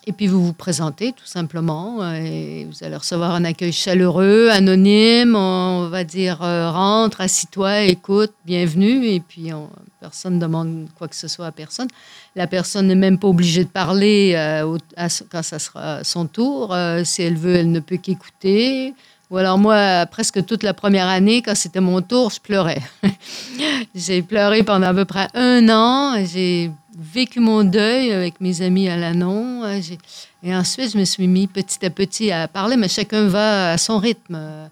et 0.06 0.12
puis, 0.12 0.26
vous 0.26 0.44
vous 0.44 0.52
présentez 0.52 1.12
tout 1.12 1.24
simplement 1.24 2.02
euh, 2.02 2.12
et 2.14 2.66
vous 2.66 2.84
allez 2.84 2.96
recevoir 2.96 3.30
un 3.34 3.44
accueil 3.44 3.72
chaleureux, 3.72 4.50
anonyme. 4.50 5.34
On 5.34 5.88
va 5.88 6.04
dire 6.04 6.42
euh, 6.42 6.70
rentre, 6.70 7.22
assis-toi, 7.22 7.82
écoute, 7.84 8.32
bienvenue. 8.44 9.06
Et 9.06 9.20
puis, 9.20 9.52
on- 9.54 9.70
personne 10.00 10.34
ne 10.34 10.40
demande 10.40 10.88
quoi 10.98 11.08
que 11.08 11.16
ce 11.16 11.26
soit 11.28 11.46
à 11.46 11.52
personne. 11.52 11.88
La 12.36 12.46
personne 12.46 12.88
n'est 12.88 12.94
même 12.94 13.18
pas 13.18 13.28
obligée 13.28 13.64
de 13.64 13.70
parler 13.70 14.34
euh, 14.36 14.76
quand 15.32 15.42
ça 15.42 15.58
sera 15.58 16.04
son 16.04 16.26
tour. 16.26 16.76
Si 17.04 17.22
elle 17.22 17.36
veut, 17.36 17.56
elle 17.56 17.72
ne 17.72 17.80
peut 17.80 17.96
qu'écouter. 17.96 18.92
Ou 19.30 19.38
alors 19.38 19.56
moi, 19.56 20.04
presque 20.04 20.44
toute 20.44 20.62
la 20.62 20.74
première 20.74 21.08
année, 21.08 21.40
quand 21.40 21.54
c'était 21.54 21.80
mon 21.80 22.02
tour, 22.02 22.28
je 22.30 22.40
pleurais. 22.40 22.82
j'ai 23.94 24.20
pleuré 24.20 24.62
pendant 24.62 24.88
à 24.88 24.94
peu 24.94 25.06
près 25.06 25.28
un 25.32 25.66
an. 25.70 26.22
J'ai 26.26 26.70
vécu 26.98 27.40
mon 27.40 27.64
deuil 27.64 28.12
avec 28.12 28.40
mes 28.40 28.62
amis 28.62 28.88
à 28.88 28.96
l'annon. 28.96 29.64
Euh, 29.64 29.80
Et 30.42 30.54
ensuite, 30.54 30.92
je 30.92 30.98
me 30.98 31.04
suis 31.04 31.26
mis 31.26 31.46
petit 31.46 31.84
à 31.84 31.90
petit 31.90 32.30
à 32.30 32.48
parler, 32.48 32.76
mais 32.76 32.88
chacun 32.88 33.26
va 33.28 33.72
à 33.72 33.78
son 33.78 33.98
rythme. 33.98 34.34
Euh, 34.36 34.66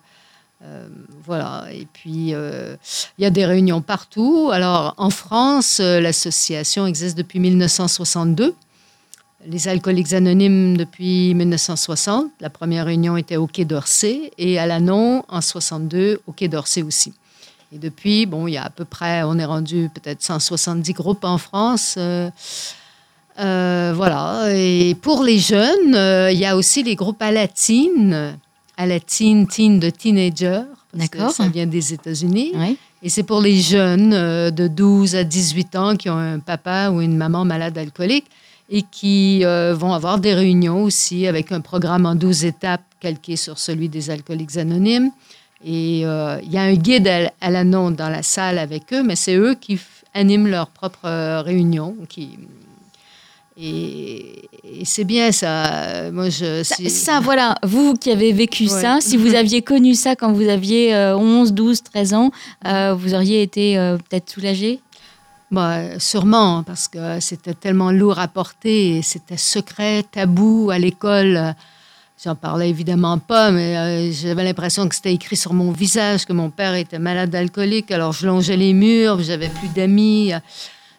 euh, 0.64 0.88
voilà. 1.24 1.66
Et 1.72 1.86
puis, 1.92 2.30
il 2.30 2.78
y 3.18 3.24
a 3.24 3.30
des 3.30 3.46
réunions 3.46 3.80
partout. 3.80 4.50
Alors, 4.52 4.94
en 4.96 5.10
France, 5.10 5.80
l'association 5.80 6.86
existe 6.86 7.16
depuis 7.16 7.40
1962. 7.40 8.54
Les 9.44 9.66
alcooliques 9.66 10.12
anonymes 10.12 10.76
depuis 10.76 11.34
1960. 11.34 12.26
La 12.40 12.48
première 12.48 12.86
réunion 12.86 13.16
était 13.16 13.36
au 13.36 13.48
Quai 13.48 13.64
d'Orsay 13.64 14.30
et 14.38 14.60
à 14.60 14.66
l'Anon 14.66 15.24
en 15.28 15.40
62 15.40 16.20
au 16.28 16.32
Quai 16.32 16.46
d'Orsay 16.46 16.82
aussi. 16.82 17.12
Et 17.74 17.78
depuis, 17.78 18.26
bon, 18.26 18.46
il 18.46 18.52
y 18.52 18.56
a 18.58 18.64
à 18.64 18.70
peu 18.70 18.84
près, 18.84 19.22
on 19.22 19.38
est 19.38 19.46
rendu 19.46 19.88
peut-être 19.94 20.22
170 20.22 20.92
groupes 20.92 21.24
en 21.24 21.38
France. 21.38 21.94
euh, 21.96 22.28
euh, 23.40 23.94
voilà. 23.96 24.48
Et 24.54 24.94
pour 24.94 25.22
les 25.22 25.38
jeunes, 25.38 25.94
euh, 25.94 26.30
il 26.30 26.38
y 26.38 26.44
a 26.44 26.54
aussi 26.54 26.82
les 26.82 26.96
groupes 26.96 27.22
Alatine, 27.22 28.36
Alatine, 28.76 29.46
teen 29.46 29.80
de 29.80 29.88
teenager. 29.88 30.60
parce 30.92 31.08
que 31.08 31.16
D'accord. 31.16 31.32
Ça 31.32 31.48
vient 31.48 31.66
des 31.66 31.94
États-Unis. 31.94 32.52
Oui. 32.54 32.76
Et 33.02 33.08
c'est 33.08 33.22
pour 33.22 33.40
les 33.40 33.58
jeunes 33.58 34.10
de 34.50 34.68
12 34.68 35.16
à 35.16 35.24
18 35.24 35.76
ans 35.76 35.96
qui 35.96 36.10
ont 36.10 36.18
un 36.18 36.40
papa 36.40 36.90
ou 36.90 37.00
une 37.00 37.16
maman 37.16 37.46
malade 37.46 37.78
alcoolique 37.78 38.26
et 38.68 38.82
qui 38.82 39.42
vont 39.44 39.92
avoir 39.92 40.18
des 40.18 40.34
réunions 40.34 40.84
aussi 40.84 41.26
avec 41.26 41.50
un 41.50 41.60
programme 41.60 42.04
en 42.06 42.14
12 42.14 42.44
étapes 42.44 42.84
calqué 43.00 43.34
sur 43.36 43.58
celui 43.58 43.88
des 43.88 44.10
alcooliques 44.10 44.56
anonymes. 44.56 45.10
Et 45.64 46.02
euh, 46.04 46.38
il 46.42 46.52
y 46.52 46.58
a 46.58 46.62
un 46.62 46.74
guide 46.74 47.08
à, 47.08 47.32
à 47.40 47.50
l'annon 47.50 47.90
dans 47.90 48.08
la 48.08 48.22
salle 48.22 48.58
avec 48.58 48.92
eux, 48.92 49.02
mais 49.02 49.16
c'est 49.16 49.36
eux 49.36 49.54
qui 49.54 49.78
animent 50.14 50.48
leurs 50.48 50.68
propres 50.68 51.06
euh, 51.06 51.40
réunions. 51.42 51.96
Qui... 52.08 52.38
Et, 53.56 54.48
et 54.64 54.84
c'est 54.84 55.04
bien 55.04 55.30
ça. 55.30 56.10
Moi, 56.10 56.30
je, 56.30 56.62
Ça, 56.64 57.20
voilà, 57.20 57.54
vous 57.62 57.94
qui 57.94 58.10
avez 58.10 58.32
vécu 58.32 58.64
Ouais. 58.64 58.68
ça, 58.68 58.98
si 59.00 59.16
vous 59.16 59.34
aviez 59.34 59.62
connu 59.72 59.94
ça 59.94 60.16
quand 60.16 60.32
vous 60.32 60.48
aviez 60.48 60.94
euh, 60.94 61.16
11, 61.16 61.52
12, 61.52 61.82
13 61.82 62.14
ans, 62.14 62.30
euh, 62.66 62.94
vous 62.94 63.14
auriez 63.14 63.42
été 63.42 63.78
euh, 63.78 63.98
peut-être 63.98 64.30
soulagé? 64.30 64.80
Bah, 65.50 65.98
sûrement, 65.98 66.62
parce 66.62 66.88
que 66.88 67.20
c'était 67.20 67.52
tellement 67.52 67.90
lourd 67.92 68.18
à 68.18 68.26
porter, 68.26 69.02
c'était 69.02 69.36
secret, 69.36 70.02
tabou 70.10 70.70
à 70.72 70.78
l'école. 70.78 71.54
J'en 72.24 72.36
parlais 72.36 72.68
évidemment 72.70 73.18
pas, 73.18 73.50
mais 73.50 73.76
euh, 73.76 74.12
j'avais 74.12 74.44
l'impression 74.44 74.88
que 74.88 74.94
c'était 74.94 75.12
écrit 75.12 75.36
sur 75.36 75.54
mon 75.54 75.72
visage 75.72 76.24
que 76.24 76.32
mon 76.32 76.50
père 76.50 76.74
était 76.74 77.00
malade 77.00 77.34
alcoolique. 77.34 77.90
Alors 77.90 78.12
je 78.12 78.26
longeais 78.28 78.56
les 78.56 78.72
murs, 78.74 79.20
j'avais 79.22 79.48
plus 79.48 79.68
d'amis. 79.74 80.32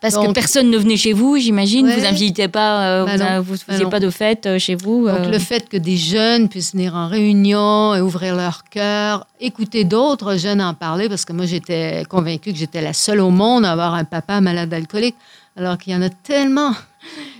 Parce 0.01 0.17
que 0.17 0.33
personne 0.33 0.69
ne 0.69 0.77
venait 0.77 0.97
chez 0.97 1.13
vous, 1.13 1.38
j'imagine. 1.38 1.86
Ouais. 1.88 1.95
Vous 1.95 2.01
n'invitiez 2.01 2.49
pas, 2.49 3.03
euh, 3.03 3.05
Bah 3.05 3.39
vous 3.39 3.53
vous 3.53 3.59
Bah 3.65 3.73
faisiez 3.73 3.86
pas 3.86 4.01
de 4.01 4.09
fête 4.09 4.45
euh, 4.47 4.59
chez 4.59 4.75
vous. 4.75 5.07
Donc 5.07 5.17
euh, 5.17 5.31
le 5.31 5.39
fait 5.39 5.69
que 5.69 5.77
des 5.77 5.95
jeunes 5.95 6.49
puissent 6.49 6.73
venir 6.73 6.93
en 6.93 7.07
réunion 7.07 7.95
et 7.95 8.01
ouvrir 8.01 8.36
leur 8.36 8.65
cœur, 8.65 9.25
écouter 9.39 9.86
d'autres 9.86 10.36
jeunes 10.36 10.62
en 10.62 10.73
parler, 10.73 11.07
parce 11.07 11.23
que 11.23 11.31
moi 11.31 11.45
j'étais 11.45 12.03
convaincue 12.09 12.51
que 12.51 12.59
j'étais 12.59 12.81
la 12.81 12.91
seule 12.91 13.21
au 13.21 13.29
monde 13.29 13.63
à 13.63 13.71
avoir 13.71 13.93
un 13.93 14.03
papa 14.03 14.41
malade 14.41 14.73
alcoolique, 14.73 15.15
alors 15.55 15.77
qu'il 15.77 15.93
y 15.93 15.95
en 15.95 16.01
a 16.01 16.09
tellement. 16.09 16.73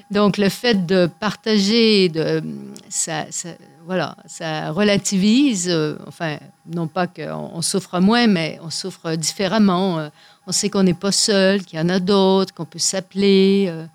Donc 0.10 0.38
le 0.38 0.48
fait 0.48 0.86
de 0.86 1.10
partager, 1.20 2.08
de, 2.08 2.42
ça, 2.88 3.26
ça- 3.30 3.50
voilà, 3.86 4.16
ça 4.26 4.72
relativise, 4.72 5.68
euh, 5.70 5.98
enfin, 6.08 6.38
non 6.66 6.88
pas 6.88 7.08
qu'on 7.08 7.52
on 7.54 7.62
souffre 7.62 8.00
moins, 8.00 8.28
mais 8.28 8.60
on 8.64 8.70
souffre 8.70 9.16
différemment. 9.16 10.00
Euh, 10.00 10.10
On 10.46 10.52
sait 10.52 10.70
qu'on 10.70 10.84
n'est 10.84 10.94
pas 10.94 11.14
seul, 11.14 11.64
qu'il 11.64 11.80
y 11.80 11.82
en 11.82 11.88
a 11.88 12.00
d'autres, 12.00 12.54
qu'on 12.54 12.66
peut 12.66 12.80
s'appeler. 12.80 13.68
euh. 13.70 13.86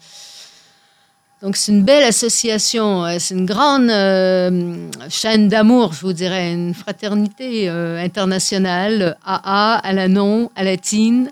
Donc, 1.42 1.56
c'est 1.56 1.72
une 1.72 1.84
belle 1.84 2.04
association. 2.04 3.04
C'est 3.18 3.34
une 3.34 3.46
grande 3.46 3.90
chaîne 5.10 5.48
d'amour, 5.48 5.92
je 5.92 6.00
vous 6.00 6.14
dirais, 6.14 6.52
une 6.52 6.74
fraternité 6.74 7.68
internationale, 7.68 9.16
AA, 9.24 9.74
à 9.76 9.92
la 9.92 10.08
non, 10.08 10.50
à 10.56 10.64
latine. 10.64 11.30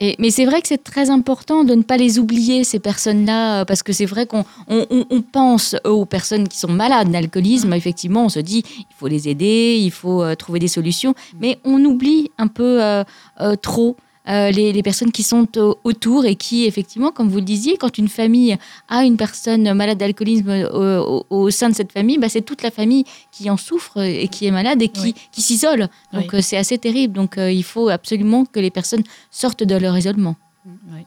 Et, 0.00 0.16
mais 0.18 0.30
c'est 0.30 0.44
vrai 0.44 0.60
que 0.60 0.66
c'est 0.68 0.82
très 0.82 1.08
important 1.08 1.62
de 1.62 1.74
ne 1.74 1.82
pas 1.82 1.96
les 1.96 2.18
oublier, 2.18 2.64
ces 2.64 2.80
personnes-là, 2.80 3.60
euh, 3.60 3.64
parce 3.64 3.82
que 3.84 3.92
c'est 3.92 4.06
vrai 4.06 4.26
qu'on 4.26 4.44
on, 4.68 4.84
on- 4.90 5.06
on 5.08 5.22
pense 5.22 5.76
aux 5.84 6.04
personnes 6.04 6.48
qui 6.48 6.58
sont 6.58 6.68
malades 6.70 7.10
d'alcoolisme. 7.10 7.72
Effectivement, 7.74 8.24
on 8.24 8.28
se 8.28 8.40
dit, 8.40 8.64
il 8.78 8.86
faut 8.98 9.06
les 9.06 9.28
aider, 9.28 9.78
il 9.80 9.92
faut 9.92 10.22
euh, 10.22 10.34
trouver 10.34 10.58
des 10.58 10.68
solutions, 10.68 11.14
mais 11.40 11.58
on 11.64 11.82
oublie 11.84 12.32
un 12.38 12.48
peu 12.48 12.82
euh, 12.82 13.04
euh, 13.40 13.54
trop. 13.54 13.96
Euh, 14.28 14.50
les, 14.50 14.72
les 14.72 14.82
personnes 14.82 15.12
qui 15.12 15.22
sont 15.22 15.46
autour 15.84 16.24
et 16.24 16.34
qui, 16.34 16.64
effectivement, 16.64 17.10
comme 17.10 17.28
vous 17.28 17.36
le 17.38 17.44
disiez, 17.44 17.76
quand 17.76 17.98
une 17.98 18.08
famille 18.08 18.56
a 18.88 19.04
une 19.04 19.16
personne 19.16 19.72
malade 19.74 19.98
d'alcoolisme 19.98 20.48
euh, 20.48 21.00
au, 21.02 21.26
au 21.30 21.50
sein 21.50 21.68
de 21.68 21.74
cette 21.74 21.92
famille, 21.92 22.16
bah, 22.18 22.28
c'est 22.30 22.40
toute 22.42 22.62
la 22.62 22.70
famille 22.70 23.04
qui 23.32 23.50
en 23.50 23.56
souffre 23.56 24.00
et 24.00 24.28
qui 24.28 24.46
est 24.46 24.50
malade 24.50 24.80
et 24.80 24.88
qui, 24.88 25.00
Oui. 25.02 25.14
qui 25.30 25.42
s'isole. 25.42 25.88
Donc 26.12 26.30
Oui. 26.32 26.38
euh, 26.38 26.40
c'est 26.40 26.56
assez 26.56 26.78
terrible. 26.78 27.12
Donc 27.14 27.36
euh, 27.36 27.50
il 27.52 27.64
faut 27.64 27.88
absolument 27.90 28.44
que 28.46 28.60
les 28.60 28.70
personnes 28.70 29.02
sortent 29.30 29.62
de 29.64 29.74
leur 29.76 29.96
isolement. 29.98 30.36
Oui, 30.66 31.02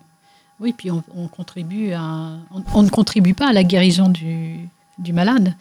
oui 0.59 0.73
puis 0.77 0.91
on, 0.91 1.03
on 1.15 1.27
contribue 1.27 1.93
à, 1.93 2.37
on, 2.51 2.63
on 2.75 2.83
ne 2.83 2.89
contribue 2.89 3.33
pas 3.33 3.47
à 3.49 3.53
la 3.53 3.63
guérison 3.63 4.09
du, 4.09 4.59
du 4.99 5.11
malade, 5.13 5.55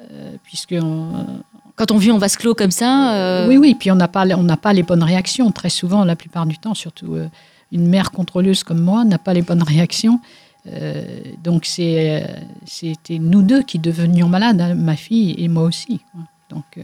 euh, 0.00 0.32
puisque 0.42 0.74
on, 0.80 1.26
Quand 1.76 1.90
on 1.90 1.96
vit 1.96 2.10
en 2.10 2.18
vase 2.18 2.36
clos 2.36 2.54
comme 2.54 2.70
ça, 2.70 3.14
euh, 3.14 3.48
oui, 3.48 3.56
oui, 3.56 3.74
puis 3.74 3.90
on 3.90 3.94
n'a 3.94 4.08
pas, 4.08 4.26
on 4.36 4.46
pas 4.56 4.72
les 4.72 4.82
bonnes 4.82 5.02
réactions. 5.02 5.50
Très 5.50 5.70
souvent, 5.70 6.04
la 6.04 6.16
plupart 6.16 6.46
du 6.46 6.58
temps, 6.58 6.74
surtout 6.74 7.14
euh, 7.14 7.28
une 7.72 7.86
mère 7.88 8.10
contrôleuse 8.10 8.62
comme 8.62 8.80
moi 8.80 9.04
n'a 9.04 9.18
pas 9.18 9.32
les 9.32 9.42
bonnes 9.42 9.62
réactions. 9.62 10.20
Euh, 10.68 11.02
donc 11.42 11.66
euh, 11.78 12.20
c'était 12.66 13.18
nous 13.18 13.42
deux 13.42 13.62
qui 13.62 13.78
devenions 13.78 14.28
malades, 14.28 14.60
hein, 14.60 14.74
ma 14.74 14.96
fille 14.96 15.34
et 15.38 15.48
moi 15.48 15.64
aussi. 15.64 16.00
quoi. 16.12 16.20
Donc 16.50 16.78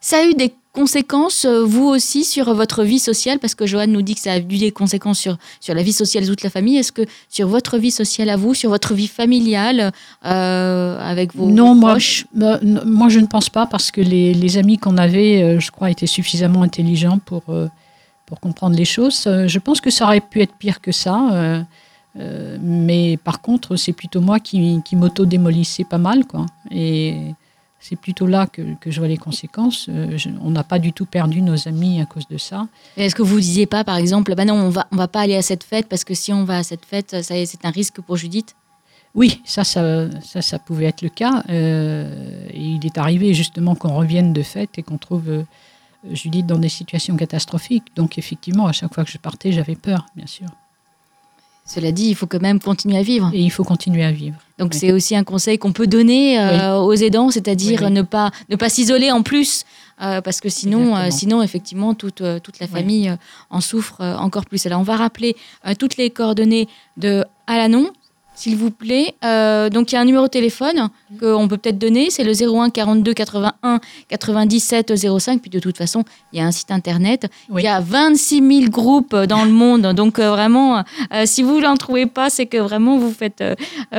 ça 0.00 0.18
a 0.18 0.24
eu 0.24 0.34
des 0.34 0.54
conséquences, 0.72 1.44
euh, 1.44 1.64
vous 1.64 1.86
aussi, 1.86 2.24
sur 2.24 2.52
votre 2.54 2.82
vie 2.82 2.98
sociale? 2.98 3.38
Parce 3.38 3.54
que 3.54 3.66
Joanne 3.66 3.92
nous 3.92 4.02
dit 4.02 4.14
que 4.14 4.20
ça 4.20 4.32
a 4.32 4.38
eu 4.38 4.58
des 4.58 4.72
conséquences 4.72 5.18
sur, 5.18 5.36
sur 5.60 5.74
la 5.74 5.82
vie 5.82 5.92
sociale 5.92 6.24
de 6.24 6.28
toute 6.28 6.42
la 6.42 6.50
famille. 6.50 6.76
Est-ce 6.78 6.92
que 6.92 7.02
sur 7.28 7.46
votre 7.48 7.78
vie 7.78 7.90
sociale 7.90 8.30
à 8.30 8.36
vous, 8.36 8.54
sur 8.54 8.70
votre 8.70 8.94
vie 8.94 9.08
familiale, 9.08 9.92
euh, 10.24 10.98
avec 11.00 11.34
vos, 11.34 11.50
non, 11.50 11.74
moi, 11.74 11.90
proches? 11.92 12.26
bah, 12.34 12.58
moi, 12.62 13.08
je 13.08 13.20
ne 13.20 13.26
pense 13.26 13.50
pas 13.50 13.66
parce 13.66 13.90
que 13.90 14.00
les, 14.00 14.34
les 14.34 14.58
amis 14.58 14.78
qu'on 14.78 14.96
avait, 14.96 15.42
euh, 15.42 15.60
je 15.60 15.70
crois, 15.70 15.90
étaient 15.90 16.06
suffisamment 16.06 16.62
intelligents 16.62 17.18
pour, 17.18 17.42
pour 18.26 18.40
comprendre 18.40 18.76
les 18.76 18.84
choses. 18.86 19.22
Je 19.24 19.58
pense 19.58 19.80
que 19.80 19.90
ça 19.90 20.06
aurait 20.06 20.20
pu 20.20 20.40
être 20.40 20.54
pire 20.54 20.80
que 20.80 20.92
ça. 20.92 21.64
euh, 22.20 22.58
mais 22.60 23.16
par 23.16 23.40
contre, 23.40 23.76
c'est 23.76 23.92
plutôt 23.92 24.20
moi 24.20 24.38
qui, 24.38 24.80
qui 24.84 24.96
m'auto-démolissais 24.96 25.84
pas 25.84 25.98
mal. 25.98 26.26
Quoi. 26.26 26.46
Et 26.70 27.34
c'est 27.84 27.96
plutôt 27.96 28.26
là 28.28 28.46
que, 28.46 28.62
que 28.80 28.90
je 28.92 28.98
vois 29.00 29.08
les 29.08 29.16
conséquences. 29.18 29.86
Euh, 29.88 30.16
je- 30.16 30.28
on 30.40 30.50
n'a 30.50 30.62
pas 30.62 30.78
du 30.78 30.92
tout 30.92 31.04
perdu 31.04 31.42
nos 31.42 31.66
amis 31.66 32.00
à 32.00 32.06
cause 32.06 32.28
de 32.28 32.38
ça. 32.38 32.68
Est-ce 32.96 33.14
que 33.16 33.22
vous 33.22 33.40
disiez 33.40 33.66
pas, 33.66 33.82
par 33.82 33.96
exemple, 33.96 34.34
bah 34.36 34.44
non, 34.44 34.54
on 34.54 34.68
va, 34.70 34.86
on 34.92 34.96
va 34.96 35.08
pas 35.08 35.20
aller 35.22 35.34
à 35.36 35.42
cette 35.42 35.64
fête 35.64 35.88
parce 35.88 36.04
que 36.04 36.14
si 36.14 36.32
on 36.32 36.44
va 36.44 36.58
à 36.58 36.62
cette 36.62 36.84
fête, 36.84 37.16
c'est 37.22 37.64
un 37.64 37.70
risque 37.70 38.00
pour 38.00 38.16
Judith? 38.16 38.54
Oui, 39.14 39.42
ça, 39.44 39.64
ça, 39.64 40.08
ça, 40.22 40.40
ça 40.40 40.58
pouvait 40.58 40.86
être 40.86 41.02
le 41.02 41.08
cas. 41.10 41.42
Euh, 41.50 42.46
et 42.50 42.60
il 42.62 42.86
est 42.86 42.96
arrivé 42.98 43.34
justement 43.34 43.74
qu'on 43.74 43.94
revienne 43.94 44.32
de 44.32 44.42
fête 44.42 44.78
et 44.78 44.82
qu'on 44.82 44.96
trouve 44.96 45.28
euh, 45.28 45.42
Judith 46.12 46.46
dans 46.46 46.58
des 46.58 46.68
situations 46.70 47.16
catastrophiques. 47.16 47.88
Donc 47.96 48.16
effectivement, 48.16 48.66
à 48.68 48.72
chaque 48.72 48.94
fois 48.94 49.04
que 49.04 49.10
je 49.10 49.18
partais, 49.18 49.52
j'avais 49.52 49.74
peur, 49.76 50.06
bien 50.16 50.26
sûr. 50.26 50.46
Cela 51.64 51.92
dit, 51.92 52.08
il 52.08 52.14
faut 52.14 52.26
quand 52.26 52.42
même 52.42 52.58
continuer 52.60 52.98
à 52.98 53.02
vivre. 53.02 53.30
Et 53.32 53.40
il 53.40 53.50
faut 53.50 53.62
continuer 53.64 54.04
à 54.04 54.10
vivre. 54.12 54.36
Donc 54.58 54.72
Oui. 54.72 54.78
c'est 54.80 54.92
aussi 54.92 55.14
un 55.16 55.24
conseil 55.24 55.58
qu'on 55.58 55.72
peut 55.72 55.86
donner 55.86 56.38
euh, 56.38 56.76
aux 56.78 56.92
aidants, 56.94 57.30
c'est-à-dire 57.30 57.82
Oui, 57.82 57.90
ne 57.90 58.02
pas 58.02 58.30
ne 58.48 58.56
pas 58.56 58.68
s'isoler 58.68 59.10
en 59.12 59.22
plus, 59.22 59.64
euh, 60.02 60.20
parce 60.20 60.40
que 60.40 60.48
sinon, 60.48 60.96
euh, 60.96 61.08
sinon 61.10 61.40
effectivement 61.42 61.94
toute 61.94 62.22
toute 62.42 62.58
la 62.58 62.66
famille 62.66 63.14
en 63.50 63.60
souffre 63.60 64.00
encore 64.00 64.46
plus. 64.46 64.66
Alors 64.66 64.80
on 64.80 64.84
va 64.84 64.96
rappeler 64.96 65.36
toutes 65.78 65.96
les 65.96 66.10
coordonnées 66.10 66.68
de 66.96 67.24
Alanon, 67.46 67.90
s'il 68.34 68.56
vous 68.56 68.70
plaît. 68.70 69.14
Euh, 69.24 69.68
donc 69.68 69.92
il 69.92 69.94
y 69.94 69.98
a 69.98 70.00
un 70.00 70.04
numéro 70.04 70.24
de 70.24 70.30
téléphone 70.30 70.88
qu'on 71.20 71.46
peut 71.48 71.58
peut-être 71.58 71.78
donner, 71.78 72.08
c'est 72.10 72.24
le 72.24 72.32
01 72.32 72.70
42 72.70 73.12
81 73.14 73.78
97 74.08 74.92
05. 75.18 75.40
Puis 75.40 75.50
de 75.50 75.58
toute 75.58 75.76
façon, 75.76 76.04
il 76.32 76.38
y 76.38 76.42
a 76.42 76.46
un 76.46 76.50
site 76.52 76.70
internet. 76.70 77.26
Oui. 77.50 77.62
Il 77.62 77.64
y 77.64 77.68
a 77.68 77.80
26 77.80 78.38
000 78.60 78.70
groupes 78.70 79.14
dans 79.14 79.44
le 79.44 79.50
monde. 79.50 79.82
Donc 79.94 80.18
euh, 80.18 80.30
vraiment, 80.30 80.78
euh, 81.12 81.22
si 81.26 81.42
vous 81.42 81.60
n'en 81.60 81.76
trouvez 81.76 82.06
pas, 82.06 82.30
c'est 82.30 82.46
que 82.46 82.56
vraiment 82.58 82.98
vous 82.98 83.12
faites 83.12 83.42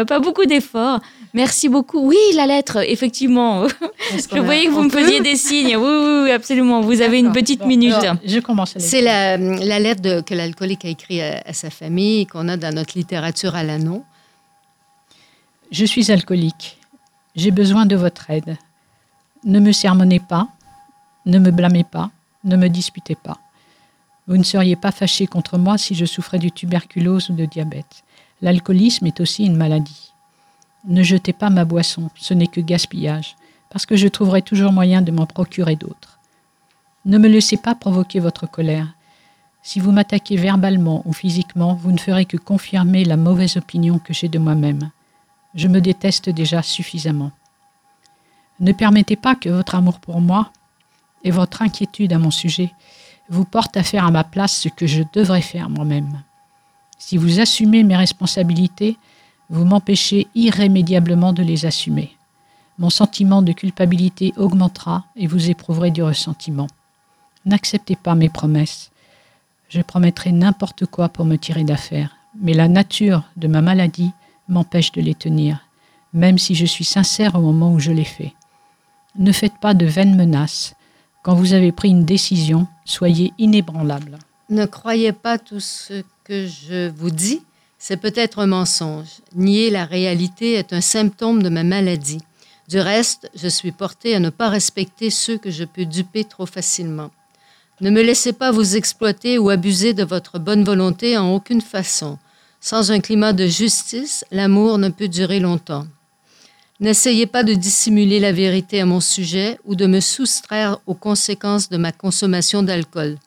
pas 0.08 0.20
beaucoup 0.20 0.46
d'efforts. 0.46 1.00
Merci 1.36 1.68
beaucoup. 1.68 2.00
Oui, 2.00 2.18
la 2.36 2.46
lettre, 2.46 2.78
effectivement. 2.88 3.66
Je 4.34 4.40
voyais 4.40 4.66
que 4.66 4.72
vous 4.72 4.84
me 4.84 4.90
faisiez 4.90 5.20
des 5.20 5.36
signes. 5.36 5.76
Oui, 5.78 5.84
oui, 5.84 6.22
oui, 6.26 6.32
absolument. 6.32 6.82
Vous 6.82 7.02
avez 7.02 7.18
une 7.20 7.32
petite 7.32 7.62
Bon, 7.62 7.68
minute. 7.68 7.94
alors, 7.94 8.16
je 8.24 8.40
commence 8.40 8.76
C'est 8.78 9.02
la, 9.02 9.38
la 9.38 9.80
lettre 9.80 10.02
de- 10.02 10.22
que 10.22 10.36
l'alcoolique 10.36 10.86
a 10.86 10.90
écrite 10.90 11.22
à, 11.22 11.50
à 11.50 11.54
sa 11.54 11.70
famille 11.72 12.22
et 12.22 12.26
qu'on 12.28 12.48
a 12.50 12.58
dans 12.58 12.74
notre 12.76 12.96
littérature 12.96 13.56
à 13.56 13.64
l'anneau. 13.64 14.04
Je 15.74 15.86
suis 15.86 16.12
alcoolique. 16.12 16.78
J'ai 17.36 17.50
besoin 17.50 17.88
de 17.88 17.96
votre 17.96 18.30
aide. 18.30 18.58
Ne 19.44 19.60
me 19.60 19.72
sermonnez 19.72 20.20
pas, 20.20 20.48
ne 21.26 21.40
me 21.40 21.50
blâmez 21.50 21.84
pas, 21.84 22.12
ne 22.44 22.56
me 22.56 22.68
disputez 22.68 23.16
pas. 23.16 23.40
Vous 24.28 24.38
ne 24.38 24.44
seriez 24.44 24.76
pas 24.76 24.92
fâché 24.92 25.26
contre 25.26 25.58
moi 25.58 25.80
si 25.80 25.96
je 25.96 26.06
souffrais 26.06 26.38
de 26.38 26.50
tuberculose 26.50 27.32
ou 27.32 27.34
de 27.34 27.46
diabète. 27.46 28.04
L'alcoolisme 28.44 29.08
est 29.08 29.20
aussi 29.20 29.46
une 29.46 29.58
maladie. 29.58 30.14
Ne 30.86 31.02
jetez 31.02 31.34
pas 31.34 31.50
ma 31.50 31.66
boisson, 31.66 32.12
ce 32.18 32.36
n'est 32.36 32.46
que 32.46 32.62
gaspillage, 32.62 33.36
parce 33.72 33.88
que 33.88 33.96
je 33.96 34.08
trouverai 34.08 34.44
toujours 34.44 34.72
moyen 34.72 35.02
de 35.02 35.12
m'en 35.12 35.26
procurer 35.26 35.76
d'autres. 35.76 36.20
Ne 37.06 37.18
me 37.18 37.28
laissez 37.28 37.58
pas 37.58 37.74
provoquer 37.74 38.20
votre 38.20 38.46
colère. 38.46 38.94
Si 39.64 39.80
vous 39.80 39.92
m'attaquez 39.92 40.36
verbalement 40.38 41.02
ou 41.06 41.14
physiquement, 41.14 41.74
vous 41.74 41.92
ne 41.92 42.00
ferez 42.00 42.26
que 42.26 42.38
confirmer 42.38 43.06
la 43.06 43.18
mauvaise 43.18 43.58
opinion 43.58 43.98
que 43.98 44.14
j'ai 44.14 44.30
de 44.30 44.38
moi-même. 44.38 44.92
Je 45.56 45.68
me 45.68 45.82
déteste 45.82 46.30
déjà 46.30 46.62
suffisamment. 46.62 47.32
Ne 48.60 48.72
permettez 48.72 49.16
pas 49.16 49.36
que 49.36 49.50
votre 49.50 49.76
amour 49.76 50.00
pour 50.00 50.22
moi 50.22 50.52
et 51.24 51.32
votre 51.32 51.62
inquiétude 51.62 52.14
à 52.14 52.20
mon 52.20 52.32
sujet 52.32 52.72
vous 53.30 53.46
portent 53.46 53.78
à 53.78 53.84
faire 53.84 54.06
à 54.06 54.12
ma 54.12 54.24
place 54.24 54.56
ce 54.56 54.70
que 54.70 54.88
je 54.88 55.04
devrais 55.14 55.42
faire 55.42 55.70
moi-même. 55.70 56.24
Si 56.98 57.18
vous 57.18 57.40
assumez 57.40 57.84
mes 57.84 57.96
responsabilités, 57.96 58.98
vous 59.50 59.66
m'empêchez 59.66 60.28
irrémédiablement 60.36 61.34
de 61.34 61.44
les 61.44 61.66
assumer. 61.66 62.16
Mon 62.80 62.90
sentiment 62.90 63.42
de 63.42 63.52
culpabilité 63.52 64.34
augmentera 64.38 65.06
et 65.16 65.28
vous 65.28 65.50
éprouverez 65.50 65.92
du 65.92 66.02
ressentiment. 66.02 66.68
N'acceptez 67.46 67.96
pas 67.96 68.16
mes 68.16 68.30
promesses. 68.30 68.92
Je 69.70 69.82
promettrai 69.82 70.32
n'importe 70.32 70.86
quoi 70.86 71.10
pour 71.10 71.26
me 71.26 71.36
tirer 71.36 71.64
d'affaire, 71.64 72.16
mais 72.40 72.54
la 72.54 72.68
nature 72.68 73.24
de 73.38 73.48
ma 73.48 73.62
maladie 73.62 74.12
m'empêche 74.48 74.92
de 74.92 75.02
les 75.02 75.16
tenir, 75.16 75.60
même 76.14 76.38
si 76.38 76.56
je 76.56 76.66
suis 76.66 76.86
sincère 76.86 77.36
au 77.36 77.42
moment 77.42 77.74
où 77.74 77.80
je 77.80 77.92
les 77.92 78.06
fais. 78.06 78.34
Ne 79.18 79.32
faites 79.32 79.58
pas 79.62 79.74
de 79.74 79.86
vaines 79.86 80.16
menaces. 80.16 80.76
Quand 81.24 81.36
vous 81.36 81.54
avez 81.54 81.72
pris 81.72 81.90
une 81.90 82.06
décision, 82.06 82.68
soyez 82.86 83.34
inébranlable. 83.38 84.18
Ne 84.50 84.66
croyez 84.66 85.14
pas 85.14 85.38
tout 85.38 85.60
ce 85.60 86.04
que 86.24 86.48
je 86.48 86.90
vous 86.90 87.12
dis, 87.12 87.42
c'est 87.80 87.98
peut-être 87.98 88.40
un 88.40 88.48
mensonge. 88.48 89.22
Nier 89.36 89.70
la 89.70 89.86
réalité 89.86 90.54
est 90.54 90.74
un 90.74 90.82
symptôme 90.82 91.44
de 91.44 91.50
ma 91.50 91.64
maladie. 91.64 92.22
Du 92.70 92.80
reste, 92.80 93.30
je 93.36 93.48
suis 93.48 93.72
portée 93.72 94.16
à 94.16 94.20
ne 94.20 94.30
pas 94.30 94.50
respecter 94.50 95.10
ceux 95.10 95.38
que 95.38 95.52
je 95.52 95.66
peux 95.66 95.86
duper 95.86 96.24
trop 96.24 96.46
facilement. 96.46 97.12
Ne 97.82 97.90
me 97.90 98.02
laissez 98.02 98.32
pas 98.32 98.52
vous 98.52 98.78
exploiter 98.78 99.38
ou 99.38 99.50
abuser 99.50 99.94
de 99.94 100.04
votre 100.04 100.40
bonne 100.40 100.64
volonté 100.64 101.18
en 101.18 101.34
aucune 101.34 101.62
façon. 101.62 102.18
Sans 102.66 102.92
un 102.92 103.02
climat 103.02 103.34
de 103.34 103.46
justice, 103.46 104.24
l'amour 104.32 104.78
ne 104.78 104.88
peut 104.88 105.10
durer 105.10 105.42
longtemps. 105.42 105.86
N'essayez 106.80 107.28
pas 107.28 107.44
de 107.44 107.54
dissimuler 107.54 108.22
la 108.22 108.32
vérité 108.32 108.80
à 108.80 108.86
mon 108.86 109.02
sujet 109.02 109.60
ou 109.66 109.76
de 109.76 109.86
me 109.86 110.00
soustraire 110.00 110.78
aux 110.88 110.94
conséquences 110.94 111.68
de 111.68 111.76
ma 111.76 111.92
consommation 111.92 112.64
d'alcool. 112.64 113.18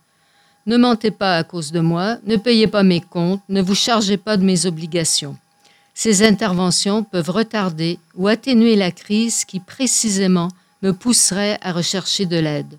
Ne 0.65 0.79
mentez 0.79 1.11
pas 1.11 1.37
à 1.37 1.45
cause 1.45 1.71
de 1.71 1.81
moi, 1.81 2.17
ne 2.25 2.37
payez 2.37 2.67
pas 2.67 2.83
mes 2.83 3.03
comptes, 3.03 3.43
ne 3.51 3.61
vous 3.61 3.75
chargez 3.75 4.17
pas 4.17 4.39
de 4.39 4.43
mes 4.43 4.65
obligations. 4.65 5.37
Ces 5.93 6.23
interventions 6.23 7.05
peuvent 7.05 7.29
retarder 7.29 7.99
ou 8.15 8.29
atténuer 8.29 8.75
la 8.75 8.91
crise 8.91 9.45
qui 9.45 9.61
précisément 9.61 10.49
me 10.81 10.95
pousserait 10.95 11.59
à 11.61 11.73
rechercher 11.73 12.25
de 12.25 12.39
l'aide. 12.39 12.79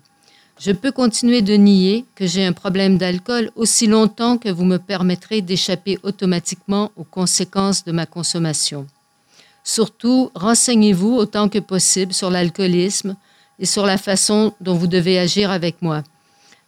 Je 0.60 0.72
peux 0.72 0.90
continuer 0.90 1.40
de 1.40 1.54
nier 1.54 2.04
que 2.16 2.26
j'ai 2.26 2.44
un 2.44 2.52
problème 2.52 2.98
d'alcool 2.98 3.50
aussi 3.54 3.86
longtemps 3.86 4.38
que 4.38 4.48
vous 4.48 4.64
me 4.64 4.78
permettrez 4.78 5.40
d'échapper 5.40 5.98
automatiquement 6.02 6.90
aux 6.96 7.04
conséquences 7.04 7.84
de 7.84 7.92
ma 7.92 8.06
consommation. 8.06 8.86
Surtout, 9.62 10.32
renseignez-vous 10.34 11.14
autant 11.14 11.48
que 11.48 11.60
possible 11.60 12.12
sur 12.12 12.30
l'alcoolisme 12.30 13.14
et 13.60 13.66
sur 13.66 13.86
la 13.86 13.98
façon 13.98 14.52
dont 14.60 14.74
vous 14.74 14.88
devez 14.88 15.20
agir 15.20 15.52
avec 15.52 15.80
moi. 15.80 16.02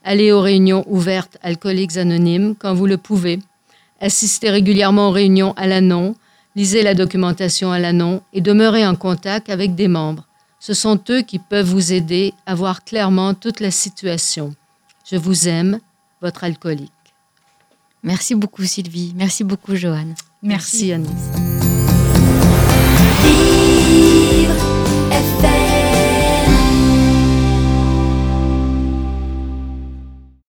Allez 0.04 0.30
aux 0.30 0.40
réunions 0.40 0.84
ouvertes 0.86 1.38
Alcooliques 1.42 1.96
Anonymes 1.96 2.54
quand 2.56 2.74
vous 2.74 2.86
le 2.86 2.96
pouvez. 2.96 3.40
Assistez 4.00 4.50
régulièrement 4.50 5.08
aux 5.08 5.12
réunions 5.12 5.52
à 5.56 5.66
l'ANON, 5.66 6.14
lisez 6.54 6.82
la 6.84 6.94
documentation 6.94 7.72
à 7.72 7.80
l'ANON 7.80 8.22
et 8.32 8.40
demeurez 8.40 8.86
en 8.86 8.94
contact 8.94 9.50
avec 9.50 9.74
des 9.74 9.88
membres. 9.88 10.26
Ce 10.60 10.74
sont 10.74 11.00
eux 11.08 11.22
qui 11.22 11.38
peuvent 11.38 11.66
vous 11.66 11.92
aider 11.92 12.34
à 12.46 12.54
voir 12.54 12.84
clairement 12.84 13.34
toute 13.34 13.60
la 13.60 13.70
situation. 13.70 14.54
Je 15.10 15.16
vous 15.16 15.48
aime, 15.48 15.80
votre 16.20 16.44
alcoolique. 16.44 16.92
Merci 18.02 18.34
beaucoup 18.34 18.64
Sylvie, 18.64 19.14
merci 19.16 19.42
beaucoup 19.42 19.74
Joanne. 19.74 20.14
Merci, 20.42 20.92
merci 20.92 21.50